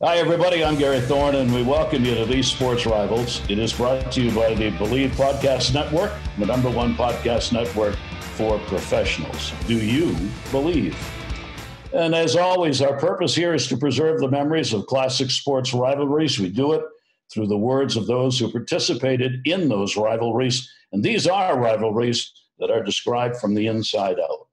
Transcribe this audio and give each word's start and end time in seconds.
Hi, 0.00 0.18
everybody. 0.18 0.62
I'm 0.62 0.78
Gary 0.78 1.00
Thorne, 1.00 1.34
and 1.34 1.52
we 1.52 1.64
welcome 1.64 2.04
you 2.04 2.14
to 2.14 2.24
these 2.24 2.46
sports 2.46 2.86
rivals. 2.86 3.42
It 3.50 3.58
is 3.58 3.72
brought 3.72 4.12
to 4.12 4.22
you 4.22 4.30
by 4.30 4.54
the 4.54 4.70
Believe 4.70 5.10
Podcast 5.10 5.74
Network, 5.74 6.12
the 6.38 6.46
number 6.46 6.70
one 6.70 6.94
podcast 6.94 7.52
network 7.52 7.96
for 8.36 8.60
professionals. 8.60 9.52
Do 9.66 9.74
you 9.74 10.16
believe? 10.52 10.96
And 11.92 12.14
as 12.14 12.36
always, 12.36 12.80
our 12.80 12.96
purpose 12.96 13.34
here 13.34 13.54
is 13.54 13.66
to 13.66 13.76
preserve 13.76 14.20
the 14.20 14.30
memories 14.30 14.72
of 14.72 14.86
classic 14.86 15.32
sports 15.32 15.74
rivalries. 15.74 16.38
We 16.38 16.50
do 16.50 16.74
it 16.74 16.84
through 17.32 17.48
the 17.48 17.58
words 17.58 17.96
of 17.96 18.06
those 18.06 18.38
who 18.38 18.52
participated 18.52 19.40
in 19.46 19.68
those 19.68 19.96
rivalries. 19.96 20.72
And 20.92 21.02
these 21.02 21.26
are 21.26 21.58
rivalries 21.58 22.32
that 22.60 22.70
are 22.70 22.84
described 22.84 23.38
from 23.38 23.52
the 23.52 23.66
inside 23.66 24.20
out. 24.20 24.46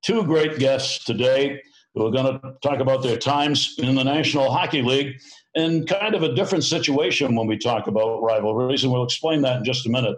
Two 0.00 0.24
great 0.24 0.58
guests 0.58 1.04
today 1.04 1.60
who 1.96 2.06
are 2.06 2.10
going 2.10 2.38
to 2.38 2.54
talk 2.62 2.80
about 2.80 3.02
their 3.02 3.16
times 3.16 3.74
in 3.78 3.94
the 3.94 4.04
National 4.04 4.52
Hockey 4.52 4.82
League 4.82 5.18
and 5.54 5.88
kind 5.88 6.14
of 6.14 6.22
a 6.22 6.34
different 6.34 6.62
situation 6.62 7.34
when 7.34 7.46
we 7.46 7.56
talk 7.56 7.86
about 7.86 8.22
rivalries, 8.22 8.84
and 8.84 8.92
we'll 8.92 9.02
explain 9.02 9.40
that 9.42 9.56
in 9.56 9.64
just 9.64 9.86
a 9.86 9.90
minute. 9.90 10.16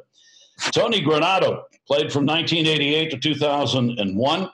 Tony 0.73 1.01
Granato 1.01 1.62
played 1.87 2.12
from 2.12 2.27
1988 2.27 3.12
to 3.12 3.19
2001. 3.19 4.51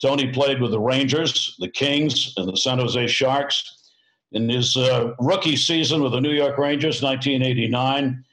Tony 0.00 0.32
played 0.32 0.60
with 0.60 0.70
the 0.70 0.78
Rangers, 0.78 1.56
the 1.58 1.68
Kings, 1.68 2.32
and 2.36 2.48
the 2.48 2.56
San 2.56 2.78
Jose 2.78 3.08
Sharks. 3.08 3.90
In 4.30 4.48
his 4.48 4.76
uh, 4.76 5.12
rookie 5.18 5.56
season 5.56 6.00
with 6.00 6.12
the 6.12 6.20
New 6.20 6.30
York 6.30 6.56
Rangers, 6.58 7.02
1989, 7.02 8.24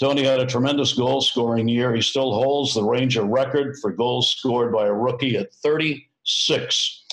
Tony 0.00 0.24
had 0.24 0.40
a 0.40 0.46
tremendous 0.46 0.92
goal 0.92 1.20
scoring 1.20 1.68
year. 1.68 1.94
He 1.94 2.02
still 2.02 2.34
holds 2.34 2.74
the 2.74 2.82
Ranger 2.82 3.24
record 3.24 3.78
for 3.80 3.92
goals 3.92 4.28
scored 4.28 4.72
by 4.72 4.86
a 4.86 4.92
rookie 4.92 5.36
at 5.36 5.54
36. 5.54 7.04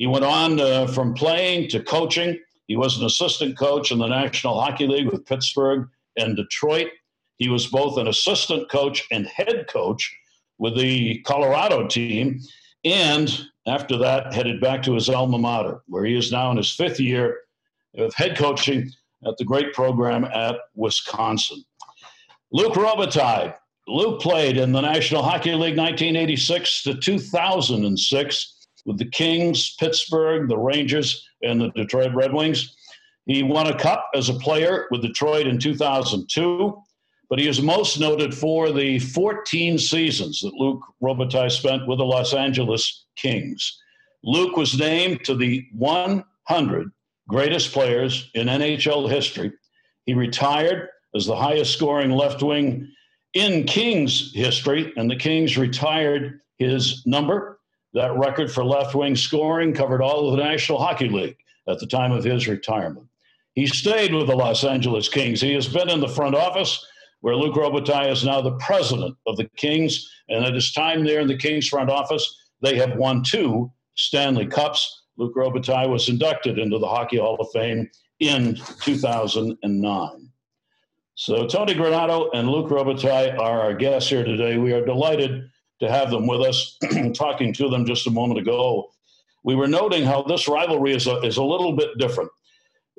He 0.00 0.06
went 0.06 0.24
on 0.24 0.58
uh, 0.58 0.86
from 0.86 1.12
playing 1.12 1.68
to 1.68 1.82
coaching. 1.82 2.40
He 2.68 2.74
was 2.74 2.96
an 2.96 3.04
assistant 3.04 3.58
coach 3.58 3.92
in 3.92 3.98
the 3.98 4.06
National 4.06 4.58
Hockey 4.58 4.86
League 4.86 5.12
with 5.12 5.26
Pittsburgh 5.26 5.90
and 6.16 6.34
Detroit. 6.34 6.86
He 7.36 7.50
was 7.50 7.66
both 7.66 7.98
an 7.98 8.08
assistant 8.08 8.70
coach 8.70 9.06
and 9.12 9.26
head 9.26 9.66
coach 9.68 10.10
with 10.56 10.74
the 10.74 11.20
Colorado 11.26 11.86
team. 11.86 12.40
And 12.82 13.46
after 13.66 13.98
that, 13.98 14.32
headed 14.32 14.58
back 14.58 14.82
to 14.84 14.94
his 14.94 15.10
alma 15.10 15.36
mater, 15.36 15.82
where 15.86 16.06
he 16.06 16.16
is 16.16 16.32
now 16.32 16.50
in 16.50 16.56
his 16.56 16.74
fifth 16.74 16.98
year 16.98 17.36
of 17.98 18.14
head 18.14 18.38
coaching 18.38 18.90
at 19.26 19.36
the 19.36 19.44
great 19.44 19.74
program 19.74 20.24
at 20.24 20.56
Wisconsin. 20.74 21.62
Luc 22.50 22.72
Robitaille. 22.72 23.54
Luc 23.86 24.22
played 24.22 24.56
in 24.56 24.72
the 24.72 24.80
National 24.80 25.22
Hockey 25.22 25.50
League 25.50 25.76
1986 25.76 26.84
to 26.84 26.94
2006 26.94 28.59
with 28.86 28.98
the 28.98 29.08
Kings, 29.08 29.74
Pittsburgh, 29.78 30.48
the 30.48 30.58
Rangers, 30.58 31.28
and 31.42 31.60
the 31.60 31.70
Detroit 31.70 32.14
Red 32.14 32.32
Wings. 32.32 32.76
He 33.26 33.42
won 33.42 33.66
a 33.66 33.78
cup 33.78 34.08
as 34.14 34.28
a 34.28 34.34
player 34.34 34.86
with 34.90 35.02
Detroit 35.02 35.46
in 35.46 35.58
2002, 35.58 36.82
but 37.28 37.38
he 37.38 37.46
is 37.46 37.62
most 37.62 38.00
noted 38.00 38.34
for 38.34 38.72
the 38.72 38.98
14 38.98 39.78
seasons 39.78 40.40
that 40.40 40.54
Luc 40.54 40.80
Robitaille 41.02 41.50
spent 41.50 41.86
with 41.86 41.98
the 41.98 42.04
Los 42.04 42.34
Angeles 42.34 43.06
Kings. 43.16 43.78
Luke 44.24 44.56
was 44.56 44.78
named 44.78 45.24
to 45.24 45.34
the 45.34 45.64
100 45.72 46.90
greatest 47.28 47.72
players 47.72 48.30
in 48.34 48.48
NHL 48.48 49.08
history. 49.08 49.52
He 50.06 50.14
retired 50.14 50.88
as 51.14 51.26
the 51.26 51.36
highest 51.36 51.72
scoring 51.72 52.10
left 52.10 52.42
wing 52.42 52.90
in 53.34 53.64
Kings 53.64 54.32
history, 54.34 54.92
and 54.96 55.08
the 55.08 55.16
Kings 55.16 55.56
retired 55.56 56.40
his 56.58 57.04
number 57.06 57.59
that 57.94 58.16
record 58.16 58.50
for 58.50 58.64
left 58.64 58.94
wing 58.94 59.16
scoring 59.16 59.74
covered 59.74 60.02
all 60.02 60.28
of 60.28 60.36
the 60.36 60.42
National 60.42 60.78
Hockey 60.78 61.08
League 61.08 61.36
at 61.68 61.78
the 61.78 61.86
time 61.86 62.12
of 62.12 62.24
his 62.24 62.46
retirement. 62.46 63.06
He 63.54 63.66
stayed 63.66 64.14
with 64.14 64.28
the 64.28 64.36
Los 64.36 64.64
Angeles 64.64 65.08
Kings. 65.08 65.40
He 65.40 65.52
has 65.54 65.68
been 65.68 65.90
in 65.90 66.00
the 66.00 66.08
front 66.08 66.34
office, 66.34 66.86
where 67.20 67.34
Luc 67.36 67.54
Robitaille 67.54 68.12
is 68.12 68.24
now 68.24 68.40
the 68.40 68.56
president 68.58 69.16
of 69.26 69.36
the 69.36 69.48
Kings. 69.56 70.08
And 70.28 70.44
at 70.44 70.54
his 70.54 70.72
time 70.72 71.04
there 71.04 71.20
in 71.20 71.28
the 71.28 71.36
Kings 71.36 71.68
front 71.68 71.90
office, 71.90 72.24
they 72.62 72.76
have 72.76 72.96
won 72.96 73.22
two 73.22 73.70
Stanley 73.96 74.46
Cups. 74.46 75.02
Luc 75.16 75.34
Robitaille 75.34 75.90
was 75.90 76.08
inducted 76.08 76.58
into 76.58 76.78
the 76.78 76.88
Hockey 76.88 77.18
Hall 77.18 77.36
of 77.40 77.50
Fame 77.52 77.90
in 78.20 78.58
2009. 78.82 80.30
So 81.16 81.46
Tony 81.46 81.74
Granato 81.74 82.30
and 82.32 82.48
Luc 82.48 82.70
Robitaille 82.70 83.38
are 83.38 83.60
our 83.60 83.74
guests 83.74 84.08
here 84.08 84.24
today. 84.24 84.56
We 84.56 84.72
are 84.72 84.84
delighted 84.84 85.50
to 85.80 85.90
have 85.90 86.10
them 86.10 86.26
with 86.26 86.42
us, 86.42 86.78
talking 87.14 87.52
to 87.54 87.68
them 87.68 87.86
just 87.86 88.06
a 88.06 88.10
moment 88.10 88.40
ago. 88.40 88.90
We 89.42 89.54
were 89.54 89.68
noting 89.68 90.04
how 90.04 90.22
this 90.22 90.48
rivalry 90.48 90.94
is 90.94 91.06
a, 91.06 91.16
is 91.20 91.38
a 91.38 91.44
little 91.44 91.74
bit 91.74 91.98
different. 91.98 92.30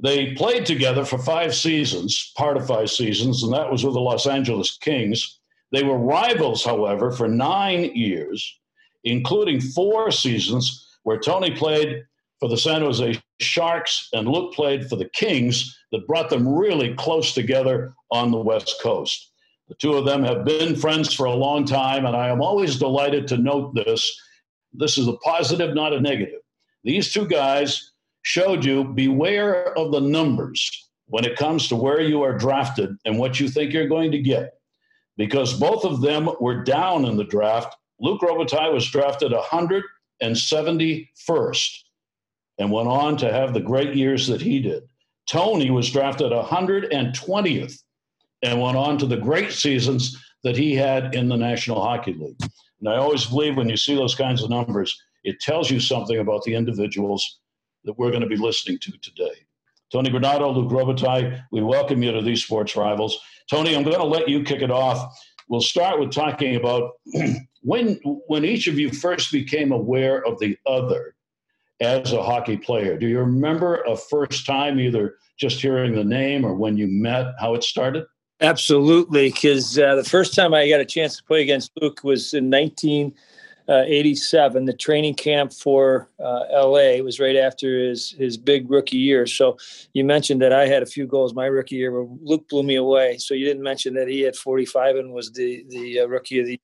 They 0.02 0.34
played 0.34 0.66
together 0.66 1.06
for 1.06 1.20
five 1.20 1.54
seasons, 1.54 2.32
part 2.36 2.58
of 2.58 2.66
five 2.66 2.90
seasons, 2.90 3.44
and 3.44 3.54
that 3.54 3.72
was 3.72 3.84
with 3.84 3.94
the 3.94 4.00
Los 4.00 4.26
Angeles 4.26 4.78
Kings. 4.78 5.40
They 5.72 5.84
were 5.84 5.98
rivals, 5.98 6.66
however, 6.66 7.12
for 7.12 7.28
nine 7.28 7.96
years, 7.96 8.60
including 9.04 9.62
four 9.62 10.10
seasons 10.12 10.88
where 11.04 11.20
Tony 11.20 11.52
played 11.52 12.04
for 12.40 12.50
the 12.50 12.58
San 12.58 12.82
Jose 12.82 13.22
Sharks 13.40 14.10
and 14.14 14.28
Luc 14.28 14.54
played 14.54 14.90
for 14.90 14.96
the 14.96 15.10
Kings 15.10 15.78
that 15.92 16.08
brought 16.08 16.30
them 16.30 16.48
really 16.48 16.96
close 16.96 17.34
together 17.34 17.94
on 18.10 18.32
the 18.32 18.38
West 18.38 18.76
Coast. 18.82 19.31
The 19.72 19.78
two 19.78 19.94
of 19.94 20.04
them 20.04 20.26
have 20.26 20.44
been 20.44 20.76
friends 20.76 21.14
for 21.14 21.28
a 21.28 21.34
long 21.34 21.64
time, 21.64 22.06
and 22.06 22.14
I 22.14 22.28
am 22.28 22.42
always 22.42 22.78
delighted 22.78 23.26
to 23.30 23.38
note 23.38 23.74
this. 23.74 24.14
This 24.74 24.98
is 24.98 25.08
a 25.08 25.14
positive, 25.14 25.74
not 25.74 25.94
a 25.94 26.02
negative. 26.02 26.42
These 26.84 27.14
two 27.14 27.26
guys 27.26 27.94
showed 28.22 28.66
you 28.66 28.84
beware 28.84 29.72
of 29.78 29.94
the 29.94 30.02
numbers 30.02 30.90
when 31.06 31.24
it 31.24 31.38
comes 31.38 31.70
to 31.70 31.78
where 31.78 32.02
you 32.02 32.22
are 32.22 32.38
drafted 32.38 32.98
and 33.06 33.18
what 33.18 33.40
you 33.40 33.48
think 33.48 33.72
you're 33.72 33.88
going 33.88 34.12
to 34.12 34.20
get, 34.20 34.56
because 35.16 35.58
both 35.58 35.86
of 35.86 36.02
them 36.02 36.30
were 36.42 36.66
down 36.66 37.06
in 37.06 37.16
the 37.16 37.24
draft. 37.24 37.74
Luc 38.02 38.20
Robitaille 38.20 38.74
was 38.74 38.90
drafted 38.90 39.32
171st 39.32 41.78
and 42.58 42.72
went 42.74 42.90
on 42.90 43.16
to 43.16 43.32
have 43.32 43.54
the 43.54 43.62
great 43.62 43.96
years 43.96 44.28
that 44.28 44.42
he 44.42 44.60
did. 44.60 44.84
Tony 45.30 45.72
was 45.72 45.90
drafted 45.90 46.34
120th 46.34 47.82
and 48.44 48.62
went 48.62 48.78
on 48.78 48.98
to 48.98 49.06
the 49.06 49.18
great 49.18 49.52
seasons 49.52 50.18
that 50.44 50.58
he 50.58 50.76
had 50.76 51.14
in 51.14 51.30
the 51.30 51.38
National 51.38 51.82
Hockey 51.82 52.14
League. 52.14 52.42
And 52.80 52.90
I 52.90 52.98
always 52.98 53.26
believe 53.26 53.58
when 53.58 53.70
you 53.70 53.78
see 53.78 53.96
those 53.96 54.16
kinds 54.16 54.42
of 54.42 54.50
numbers, 54.50 55.00
it 55.24 55.40
tells 55.40 55.70
you 55.70 55.80
something 55.80 56.18
about 56.18 56.44
the 56.44 56.56
individuals 56.56 57.40
that 57.84 57.98
we're 57.98 58.10
going 58.10 58.22
to 58.22 58.28
be 58.28 58.38
listening 58.38 58.80
to 58.80 58.92
today. 59.02 59.46
Tony 59.92 60.10
Granato, 60.10 60.56
Luc 60.56 60.72
Robitaille, 60.72 61.44
we 61.52 61.62
welcome 61.62 62.02
you 62.02 62.12
to 62.12 62.22
these 62.22 62.44
sports 62.44 62.76
rivals. 62.76 63.20
Tony, 63.50 63.76
I'm 63.76 63.84
going 63.84 63.98
to 63.98 64.04
let 64.04 64.30
you 64.30 64.42
kick 64.44 64.62
it 64.62 64.72
off. 64.72 65.14
We'll 65.50 65.62
start 65.62 66.00
with 66.00 66.12
talking 66.12 66.56
about 66.56 66.94
when 67.62 68.00
when 68.28 68.46
each 68.46 68.68
of 68.68 68.80
you 68.80 68.90
first 68.90 69.32
became 69.32 69.72
aware 69.72 70.26
of 70.26 70.40
the 70.40 70.58
other 70.66 71.16
as 71.82 72.14
a 72.14 72.24
hockey 72.24 72.56
player. 72.56 72.98
Do 72.98 73.08
you 73.08 73.20
remember 73.20 73.82
a 73.84 73.98
first 73.98 74.46
time, 74.46 74.80
either 74.80 75.16
just 75.38 75.60
hearing 75.60 75.94
the 75.94 76.04
name 76.04 76.46
or 76.46 76.54
when 76.54 76.78
you 76.78 76.88
met, 76.88 77.34
how 77.40 77.54
it 77.56 77.64
started? 77.64 78.06
Absolutely, 78.42 79.30
because 79.30 79.78
uh, 79.78 79.94
the 79.96 80.04
first 80.04 80.34
time 80.34 80.56
I 80.56 80.68
got 80.68 80.80
a 80.80 80.86
chance 80.86 81.18
to 81.18 81.24
play 81.24 81.44
against 81.44 81.72
Luc 81.80 82.04
was 82.04 82.34
in 82.34 82.50
1987. 82.50 84.66
The 84.66 84.74
training 84.74 85.14
camp 85.14 85.54
for 85.54 86.10
uh, 86.20 86.46
LA 86.52 87.04
was 87.04 87.20
right 87.20 87.36
after 87.36 87.88
his 87.88 88.16
his 88.18 88.38
big 88.38 88.72
rookie 88.72 88.98
year. 88.98 89.28
So 89.28 89.60
you 89.94 90.04
mentioned 90.04 90.42
that 90.42 90.54
I 90.54 90.66
had 90.66 90.82
a 90.82 90.88
few 90.88 91.06
goals 91.06 91.36
my 91.36 91.46
rookie 91.46 91.76
year, 91.76 91.92
but 91.92 92.08
Luc 92.24 92.50
blew 92.50 92.64
me 92.64 92.78
away. 92.78 93.20
So 93.20 93.36
you 93.36 93.46
didn't 93.46 93.62
mention 93.62 93.94
that 93.94 94.08
he 94.08 94.22
had 94.22 94.36
45 94.36 94.96
and 94.96 95.14
was 95.14 95.32
the 95.34 95.64
the 95.70 96.00
uh, 96.00 96.08
rookie 96.08 96.40
of 96.40 96.48
the 96.48 96.60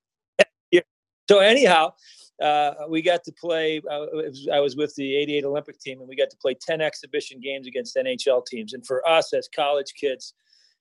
year. 0.72 0.82
So 1.30 1.40
anyhow. 1.40 1.94
Uh, 2.40 2.86
we 2.88 3.02
got 3.02 3.24
to 3.24 3.32
play. 3.32 3.82
Uh, 3.90 4.06
I 4.54 4.60
was 4.60 4.76
with 4.76 4.94
the 4.94 5.16
'88 5.16 5.46
Olympic 5.46 5.80
team, 5.80 6.02
and 6.02 6.08
we 6.08 6.16
got 6.16 6.30
to 6.30 6.38
play 6.38 6.54
10 6.54 6.82
exhibition 6.82 7.40
games 7.40 7.66
against 7.66 7.96
NHL 7.96 8.46
teams. 8.46 8.74
And 8.74 8.86
for 8.86 9.02
us 9.10 9.34
as 9.34 9.48
college 9.48 9.96
kids, 10.00 10.36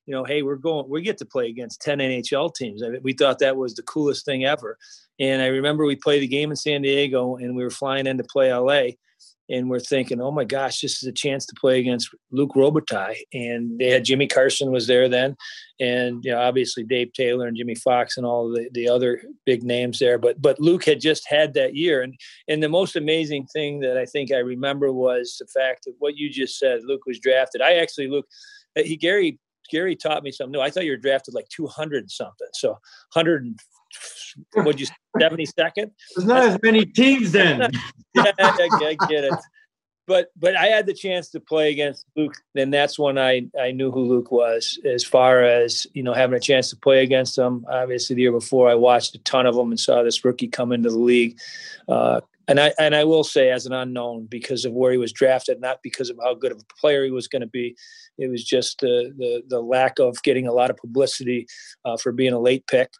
you 0.07 0.13
know, 0.13 0.23
hey, 0.23 0.41
we're 0.41 0.55
going, 0.55 0.89
we 0.89 1.01
get 1.01 1.17
to 1.19 1.25
play 1.25 1.49
against 1.49 1.81
10 1.81 1.99
NHL 1.99 2.55
teams. 2.55 2.81
I 2.81 2.89
mean, 2.89 3.01
we 3.03 3.13
thought 3.13 3.39
that 3.39 3.57
was 3.57 3.75
the 3.75 3.83
coolest 3.83 4.25
thing 4.25 4.45
ever. 4.45 4.77
And 5.19 5.41
I 5.41 5.47
remember 5.47 5.85
we 5.85 5.95
played 5.95 6.23
a 6.23 6.27
game 6.27 6.49
in 6.49 6.55
San 6.55 6.81
Diego 6.81 7.35
and 7.35 7.55
we 7.55 7.63
were 7.63 7.69
flying 7.69 8.07
in 8.07 8.17
to 8.17 8.23
play 8.23 8.53
LA 8.53 8.91
and 9.49 9.69
we're 9.69 9.79
thinking, 9.79 10.21
oh 10.21 10.31
my 10.31 10.43
gosh, 10.43 10.81
this 10.81 11.01
is 11.01 11.07
a 11.07 11.13
chance 11.13 11.45
to 11.45 11.55
play 11.59 11.79
against 11.79 12.13
Luc 12.31 12.53
Robitaille. 12.53 13.17
And 13.33 13.79
they 13.79 13.89
had 13.89 14.05
Jimmy 14.05 14.27
Carson 14.27 14.71
was 14.71 14.87
there 14.87 15.07
then, 15.07 15.35
and 15.79 16.23
you 16.23 16.31
know, 16.31 16.39
obviously 16.39 16.83
Dave 16.83 17.13
Taylor 17.13 17.47
and 17.47 17.55
Jimmy 17.55 17.75
Fox 17.75 18.17
and 18.17 18.25
all 18.25 18.49
the, 18.49 18.69
the 18.73 18.89
other 18.89 19.21
big 19.45 19.63
names 19.63 19.99
there. 19.99 20.17
But 20.17 20.41
but 20.41 20.59
Luc 20.59 20.83
had 20.85 20.99
just 20.99 21.27
had 21.27 21.53
that 21.53 21.75
year, 21.75 22.01
and 22.01 22.15
and 22.47 22.61
the 22.61 22.69
most 22.69 22.95
amazing 22.95 23.47
thing 23.47 23.79
that 23.81 23.97
I 23.97 24.05
think 24.05 24.31
I 24.31 24.37
remember 24.37 24.91
was 24.91 25.37
the 25.39 25.47
fact 25.47 25.85
that 25.85 25.95
what 25.99 26.17
you 26.17 26.29
just 26.29 26.59
said. 26.59 26.81
Luc 26.83 27.05
was 27.05 27.19
drafted. 27.19 27.61
I 27.61 27.75
actually 27.75 28.07
Luc. 28.07 28.25
Uh, 28.77 28.83
he 28.83 28.97
Gary 28.97 29.39
Gary 29.69 29.95
taught 29.95 30.23
me 30.23 30.31
something 30.31 30.53
new. 30.53 30.61
I 30.61 30.69
thought 30.69 30.85
you 30.85 30.91
were 30.91 30.97
drafted 30.97 31.33
like 31.33 31.47
200 31.49 32.09
something. 32.11 32.47
So 32.53 32.69
100 33.13 33.55
would 34.57 34.79
you 34.79 34.87
72nd? 35.19 35.91
There's 36.15 36.27
not 36.27 36.43
as 36.43 36.59
many 36.61 36.85
teams 36.85 37.31
then. 37.31 37.59
yeah, 38.13 38.31
I, 38.39 38.69
I, 38.81 38.95
get 39.07 39.23
it. 39.23 39.33
but 40.05 40.27
but 40.37 40.55
I 40.55 40.67
had 40.67 40.85
the 40.85 40.93
chance 40.93 41.29
to 41.29 41.39
play 41.39 41.71
against 41.71 42.05
Luc, 42.15 42.33
and 42.55 42.73
that's 42.73 42.99
when 42.99 43.17
I 43.17 43.47
I 43.59 43.71
knew 43.71 43.91
who 43.91 44.01
Luc 44.01 44.31
was. 44.31 44.79
As 44.85 45.03
far 45.03 45.43
as 45.43 45.87
you 45.93 46.03
know, 46.03 46.13
having 46.13 46.37
a 46.37 46.41
chance 46.41 46.69
to 46.69 46.75
play 46.75 47.03
against 47.03 47.37
him. 47.37 47.65
Obviously, 47.69 48.15
the 48.15 48.23
year 48.23 48.31
before, 48.31 48.69
I 48.69 48.75
watched 48.75 49.15
a 49.15 49.19
ton 49.19 49.45
of 49.45 49.55
them 49.55 49.71
and 49.71 49.79
saw 49.79 50.03
this 50.03 50.23
rookie 50.23 50.47
come 50.47 50.71
into 50.71 50.89
the 50.89 50.99
league. 50.99 51.39
Uh, 51.87 52.21
and 52.47 52.59
I 52.59 52.73
and 52.79 52.95
I 52.95 53.03
will 53.03 53.23
say, 53.23 53.49
as 53.49 53.65
an 53.65 53.73
unknown, 53.73 54.25
because 54.25 54.63
of 54.65 54.73
where 54.73 54.91
he 54.91 54.97
was 54.97 55.11
drafted, 55.11 55.59
not 55.59 55.79
because 55.83 56.09
of 56.09 56.17
how 56.23 56.33
good 56.33 56.51
of 56.51 56.59
a 56.59 56.79
player 56.79 57.03
he 57.03 57.11
was 57.11 57.27
going 57.27 57.41
to 57.41 57.47
be, 57.47 57.75
it 58.17 58.29
was 58.29 58.43
just 58.43 58.79
the 58.79 59.13
the 59.17 59.43
the 59.47 59.61
lack 59.61 59.99
of 59.99 60.21
getting 60.23 60.47
a 60.47 60.53
lot 60.53 60.69
of 60.69 60.77
publicity 60.77 61.45
uh, 61.85 61.97
for 61.97 62.11
being 62.11 62.33
a 62.33 62.39
late 62.39 62.65
pick, 62.67 62.91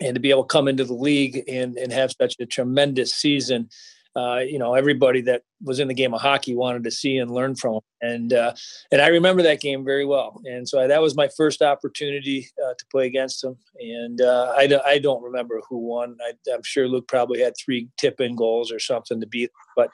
and 0.00 0.14
to 0.14 0.20
be 0.20 0.30
able 0.30 0.44
to 0.44 0.52
come 0.52 0.68
into 0.68 0.84
the 0.84 0.94
league 0.94 1.42
and 1.48 1.76
and 1.76 1.92
have 1.92 2.12
such 2.12 2.36
a 2.40 2.46
tremendous 2.46 3.12
season 3.14 3.68
uh, 4.14 4.40
you 4.46 4.58
know, 4.58 4.74
everybody 4.74 5.22
that 5.22 5.42
was 5.62 5.80
in 5.80 5.88
the 5.88 5.94
game 5.94 6.12
of 6.12 6.20
hockey 6.20 6.54
wanted 6.54 6.84
to 6.84 6.90
see 6.90 7.16
and 7.18 7.30
learn 7.30 7.54
from 7.54 7.74
him. 7.74 7.80
And 8.02 8.32
uh, 8.32 8.54
and 8.90 9.00
I 9.00 9.08
remember 9.08 9.42
that 9.42 9.60
game 9.60 9.84
very 9.84 10.04
well. 10.04 10.40
And 10.44 10.68
so 10.68 10.80
I, 10.80 10.86
that 10.86 11.00
was 11.00 11.16
my 11.16 11.28
first 11.36 11.62
opportunity 11.62 12.48
uh, 12.64 12.74
to 12.76 12.84
play 12.90 13.06
against 13.06 13.42
him. 13.42 13.56
And 13.78 14.20
uh, 14.20 14.52
I, 14.56 14.68
I 14.84 14.98
don't 14.98 15.22
remember 15.22 15.62
who 15.68 15.78
won. 15.78 16.16
I, 16.22 16.52
am 16.52 16.62
sure 16.62 16.88
Luc 16.88 17.08
probably 17.08 17.40
had 17.40 17.54
three 17.62 17.88
tip-in 17.96 18.36
goals 18.36 18.70
or 18.70 18.78
something 18.78 19.20
to 19.20 19.26
beat. 19.26 19.50
But 19.76 19.90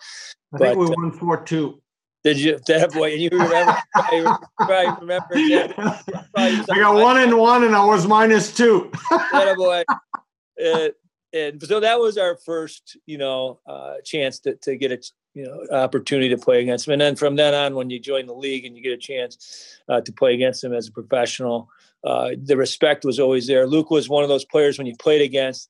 I 0.55 0.59
think 0.59 0.71
but, 0.71 0.79
we 0.79 0.87
uh, 0.87 0.94
won 0.97 1.12
four 1.12 1.44
two. 1.44 1.81
Did 2.25 2.41
you 2.41 2.59
that 2.67 2.93
boy? 2.93 3.12
And 3.12 3.21
you 3.23 3.31
remember? 3.31 3.76
I 3.94 4.38
probably 4.56 5.00
remember. 5.00 5.38
Yeah, 5.38 6.00
I 6.37 6.64
got 6.67 6.94
one 6.94 7.19
and 7.19 7.38
one, 7.38 7.62
and 7.62 7.76
I 7.76 7.85
was 7.85 8.06
minus 8.06 8.53
two. 8.53 8.91
that 9.11 9.56
boy. 9.56 9.85
Uh, 10.59 10.88
and 11.32 11.62
so 11.62 11.80
that 11.80 11.98
was 11.98 12.16
our 12.16 12.36
first, 12.36 12.96
you 13.06 13.19
know, 13.19 13.60
uh, 13.66 13.94
chance 14.04 14.38
to, 14.40 14.54
to 14.56 14.76
get 14.76 14.92
a, 14.92 14.98
you 15.34 15.44
know, 15.44 15.76
opportunity 15.76 16.28
to 16.30 16.38
play 16.38 16.62
against 16.62 16.86
him. 16.86 16.92
And 16.92 17.00
then 17.00 17.16
from 17.16 17.36
then 17.36 17.54
on, 17.54 17.75
when 17.75 17.90
you 17.90 18.00
join 18.00 18.26
the 18.26 18.34
league 18.34 18.64
and 18.64 18.76
you 18.76 18.82
get 18.82 18.92
a 18.92 18.96
chance 18.96 19.78
uh, 19.88 20.00
to 20.00 20.12
play 20.12 20.34
against 20.34 20.64
him 20.64 20.72
as 20.72 20.88
a 20.88 20.92
professional, 20.92 21.69
uh, 22.04 22.30
the 22.42 22.56
respect 22.56 23.04
was 23.04 23.19
always 23.19 23.46
there. 23.46 23.66
Luc 23.66 23.90
was 23.90 24.08
one 24.08 24.22
of 24.22 24.28
those 24.28 24.44
players 24.44 24.78
when 24.78 24.86
you 24.86 24.96
played 24.96 25.20
against, 25.20 25.69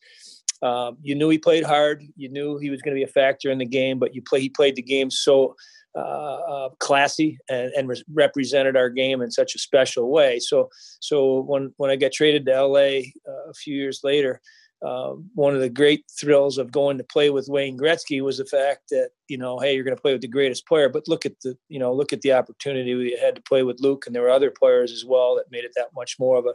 um, 0.63 0.97
you 1.03 1.15
knew 1.15 1.29
he 1.29 1.39
played 1.39 1.65
hard. 1.65 2.03
You 2.17 2.29
knew 2.29 2.59
he 2.59 2.71
was 2.71 2.83
going 2.83 2.95
to 2.95 2.99
be 2.99 3.05
a 3.05 3.13
factor 3.13 3.51
in 3.51 3.59
the 3.59 3.67
game, 3.67 3.99
but 3.99 4.15
you 4.15 4.23
play, 4.23 4.41
he 4.41 4.49
played 4.49 4.77
the 4.77 4.83
game 4.83 5.11
so 5.11 5.55
uh, 5.95 6.01
uh, 6.01 6.69
classy 6.79 7.39
and, 7.49 7.73
and 7.77 7.89
re- 7.89 8.05
represented 8.13 8.77
our 8.77 8.91
game 8.91 9.23
in 9.23 9.31
such 9.31 9.55
a 9.55 9.59
special 9.59 10.11
way. 10.11 10.39
So, 10.39 10.69
so 11.01 11.41
when, 11.41 11.73
when 11.77 11.91
I 11.91 11.97
got 11.97 12.13
traded 12.13 12.47
to 12.47 12.63
LA 12.63 12.79
uh, 13.27 13.51
a 13.51 13.55
few 13.55 13.75
years 13.75 14.01
later, 14.05 14.41
uh, 14.83 15.15
one 15.35 15.55
of 15.55 15.61
the 15.61 15.69
great 15.69 16.05
thrills 16.21 16.59
of 16.59 16.71
going 16.71 16.99
to 16.99 17.05
play 17.05 17.31
with 17.31 17.49
Wayne 17.49 17.79
Gretzky 17.79 18.23
was 18.23 18.39
the 18.39 18.45
fact 18.45 18.91
that 18.91 19.11
you 19.29 19.37
know, 19.37 19.59
hey, 19.59 19.75
you're 19.75 19.85
going 19.85 19.97
to 19.97 20.01
play 20.01 20.13
with 20.13 20.23
the 20.23 20.29
greatest 20.29 20.67
player, 20.67 20.89
but 20.89 21.07
look 21.07 21.27
at 21.27 21.39
the 21.43 21.57
you 21.69 21.79
know 21.79 21.93
look 21.93 22.13
at 22.13 22.23
the 22.23 22.33
opportunity 22.33 22.95
we 22.95 23.19
had 23.21 23.35
to 23.35 23.43
play 23.43 23.63
with 23.63 23.81
Luc, 23.81 24.07
and 24.07 24.15
there 24.15 24.23
were 24.23 24.31
other 24.31 24.51
players 24.51 24.91
as 24.91 25.05
well 25.05 25.37
that 25.37 25.51
made 25.51 25.65
it 25.65 25.73
that 25.77 25.89
much 25.95 26.19
more 26.19 26.39
of 26.39 26.47
a 26.47 26.55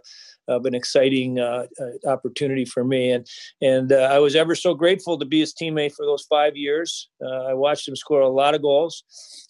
of 0.52 0.66
an 0.66 0.74
exciting 0.74 1.40
uh, 1.40 1.68
uh, 1.80 2.10
opportunity 2.10 2.66
for 2.66 2.84
me, 2.84 3.12
and 3.12 3.28
and 3.62 3.92
uh, 3.92 4.10
I 4.12 4.20
was 4.20 4.36
ever 4.36 4.56
so 4.56 4.74
grateful 4.74 5.18
to 5.20 5.26
be 5.26 5.40
his 5.40 5.54
teammate 5.54 5.94
for 5.94 6.06
those 6.06 6.24
five 6.24 6.58
years. 6.58 7.10
Uh, 7.24 7.44
I 7.44 7.54
watched 7.54 7.88
him 7.88 7.96
score 7.96 8.22
a 8.22 8.30
lot 8.30 8.56
of 8.56 8.62
goals. 8.62 9.04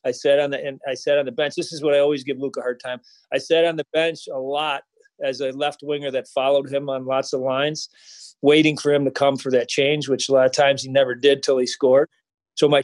I 0.06 0.12
sat 0.12 0.40
on 0.40 0.50
the 0.50 0.64
and 0.64 0.82
I 0.88 0.94
sat 0.94 1.18
on 1.18 1.26
the 1.26 1.32
bench. 1.32 1.56
This 1.56 1.72
is 1.72 1.82
what 1.82 1.94
I 1.94 2.00
always 2.00 2.24
give 2.24 2.40
Luc 2.40 2.58
a 2.58 2.62
hard 2.62 2.80
time. 2.80 3.00
I 3.34 3.38
sat 3.38 3.66
on 3.66 3.78
the 3.78 3.88
bench 3.94 4.28
a 4.32 4.38
lot 4.38 4.84
as 5.22 5.42
a 5.42 5.52
left 5.52 5.82
winger 5.84 6.12
that 6.12 6.28
followed 6.28 6.72
him 6.72 6.90
on 6.90 7.06
lots 7.06 7.34
of 7.34 7.42
lines 7.42 7.90
waiting 8.44 8.78
for 8.78 8.94
him 8.94 9.06
to 9.06 9.12
come 9.12 9.38
for 9.38 9.50
that 9.50 9.70
change, 9.70 10.08
which 10.08 10.30
a 10.30 10.32
lot 10.32 10.46
of 10.46 10.52
times 10.52 10.84
he 10.84 10.90
never 10.90 11.16
did 11.16 11.42
till 11.42 11.58
he 11.58 11.66
scored. 11.66 12.10
So 12.56 12.68
my 12.68 12.84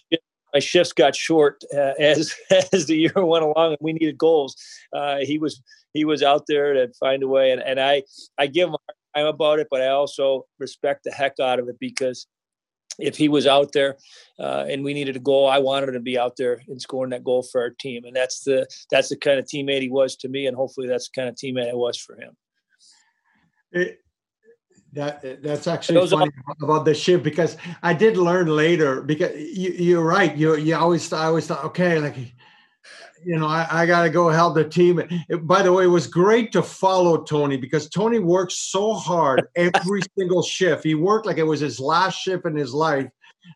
my 0.54 0.60
shifts 0.60 0.94
got 0.94 1.16
short 1.16 1.64
uh, 1.74 1.94
as 2.00 2.34
as 2.74 2.88
the 2.88 2.98
year 2.98 3.14
went 3.16 3.44
along, 3.44 3.72
and 3.72 3.78
we 3.82 3.94
needed 3.94 4.18
goals. 4.18 4.56
Uh, 4.92 5.18
he 5.22 5.38
was 5.38 5.62
he 5.94 6.06
was 6.06 6.24
out 6.24 6.46
there 6.48 6.74
to 6.74 6.92
find 7.00 7.22
a 7.22 7.28
way, 7.28 7.52
and, 7.52 7.62
and 7.62 7.80
I 7.80 8.04
I 8.40 8.48
give 8.48 8.70
him 8.70 8.76
time 9.16 9.28
about 9.28 9.60
it, 9.60 9.68
but 9.70 9.82
I 9.82 9.90
also 9.90 10.46
respect 10.58 11.04
the 11.04 11.12
heck 11.12 11.40
out 11.40 11.60
of 11.60 11.68
it 11.68 11.78
because 11.80 12.26
if 13.00 13.18
he 13.18 13.30
was 13.30 13.48
out 13.48 13.72
there 13.72 13.98
uh, 14.40 14.66
and 14.70 14.84
we 14.84 14.94
needed 14.94 15.16
a 15.16 15.20
goal, 15.20 15.48
I 15.48 15.60
wanted 15.60 15.90
him 15.90 15.96
to 15.96 16.00
be 16.00 16.18
out 16.18 16.36
there 16.38 16.62
and 16.68 16.82
scoring 16.82 17.12
that 17.12 17.24
goal 17.24 17.44
for 17.44 17.62
our 17.62 17.70
team, 17.70 18.06
and 18.06 18.16
that's 18.16 18.42
the 18.42 18.68
that's 18.92 19.10
the 19.10 19.18
kind 19.18 19.40
of 19.40 19.46
teammate 19.46 19.82
he 19.82 19.90
was 19.90 20.16
to 20.18 20.30
me, 20.30 20.48
and 20.48 20.56
hopefully 20.56 20.88
that's 20.88 21.10
the 21.10 21.22
kind 21.22 21.30
of 21.30 21.36
teammate 21.36 21.70
I 21.70 21.76
was 21.76 21.98
for 21.98 22.16
him. 22.16 22.36
It, 23.72 24.00
that 24.94 25.44
that's 25.44 25.68
actually 25.68 26.08
funny 26.08 26.32
are- 26.48 26.64
about 26.64 26.86
the 26.86 26.94
shift 26.94 27.24
because 27.24 27.58
I 27.84 27.94
did 27.94 28.18
learn 28.18 28.48
later 28.48 29.02
because 29.02 29.36
you, 29.36 29.72
you're 29.72 30.04
right. 30.04 30.36
You 30.36 30.56
you 30.56 30.76
always 30.76 31.12
I 31.14 31.26
always 31.26 31.48
thought 31.48 31.64
okay 31.66 32.00
like 32.00 32.16
you 33.24 33.38
know 33.38 33.48
I, 33.48 33.68
I 33.70 33.86
got 33.86 34.04
to 34.04 34.10
go 34.10 34.30
help 34.30 34.56
the 34.56 34.68
team. 34.68 35.00
It, 35.00 35.48
by 35.48 35.62
the 35.62 35.72
way, 35.74 35.86
it 35.86 35.88
was 35.88 36.08
great 36.08 36.52
to 36.54 36.64
follow 36.64 37.24
Tony 37.24 37.58
because 37.58 37.90
Tony 37.90 38.20
worked 38.20 38.52
so 38.52 38.94
hard 38.94 39.48
every 39.56 40.02
single 40.18 40.42
shift. 40.42 40.84
He 40.84 40.96
worked 40.96 41.26
like 41.26 41.38
it 41.38 41.44
was 41.44 41.60
his 41.60 41.80
last 41.80 42.16
shift 42.16 42.46
in 42.46 42.56
his 42.56 42.74
life. 42.74 43.08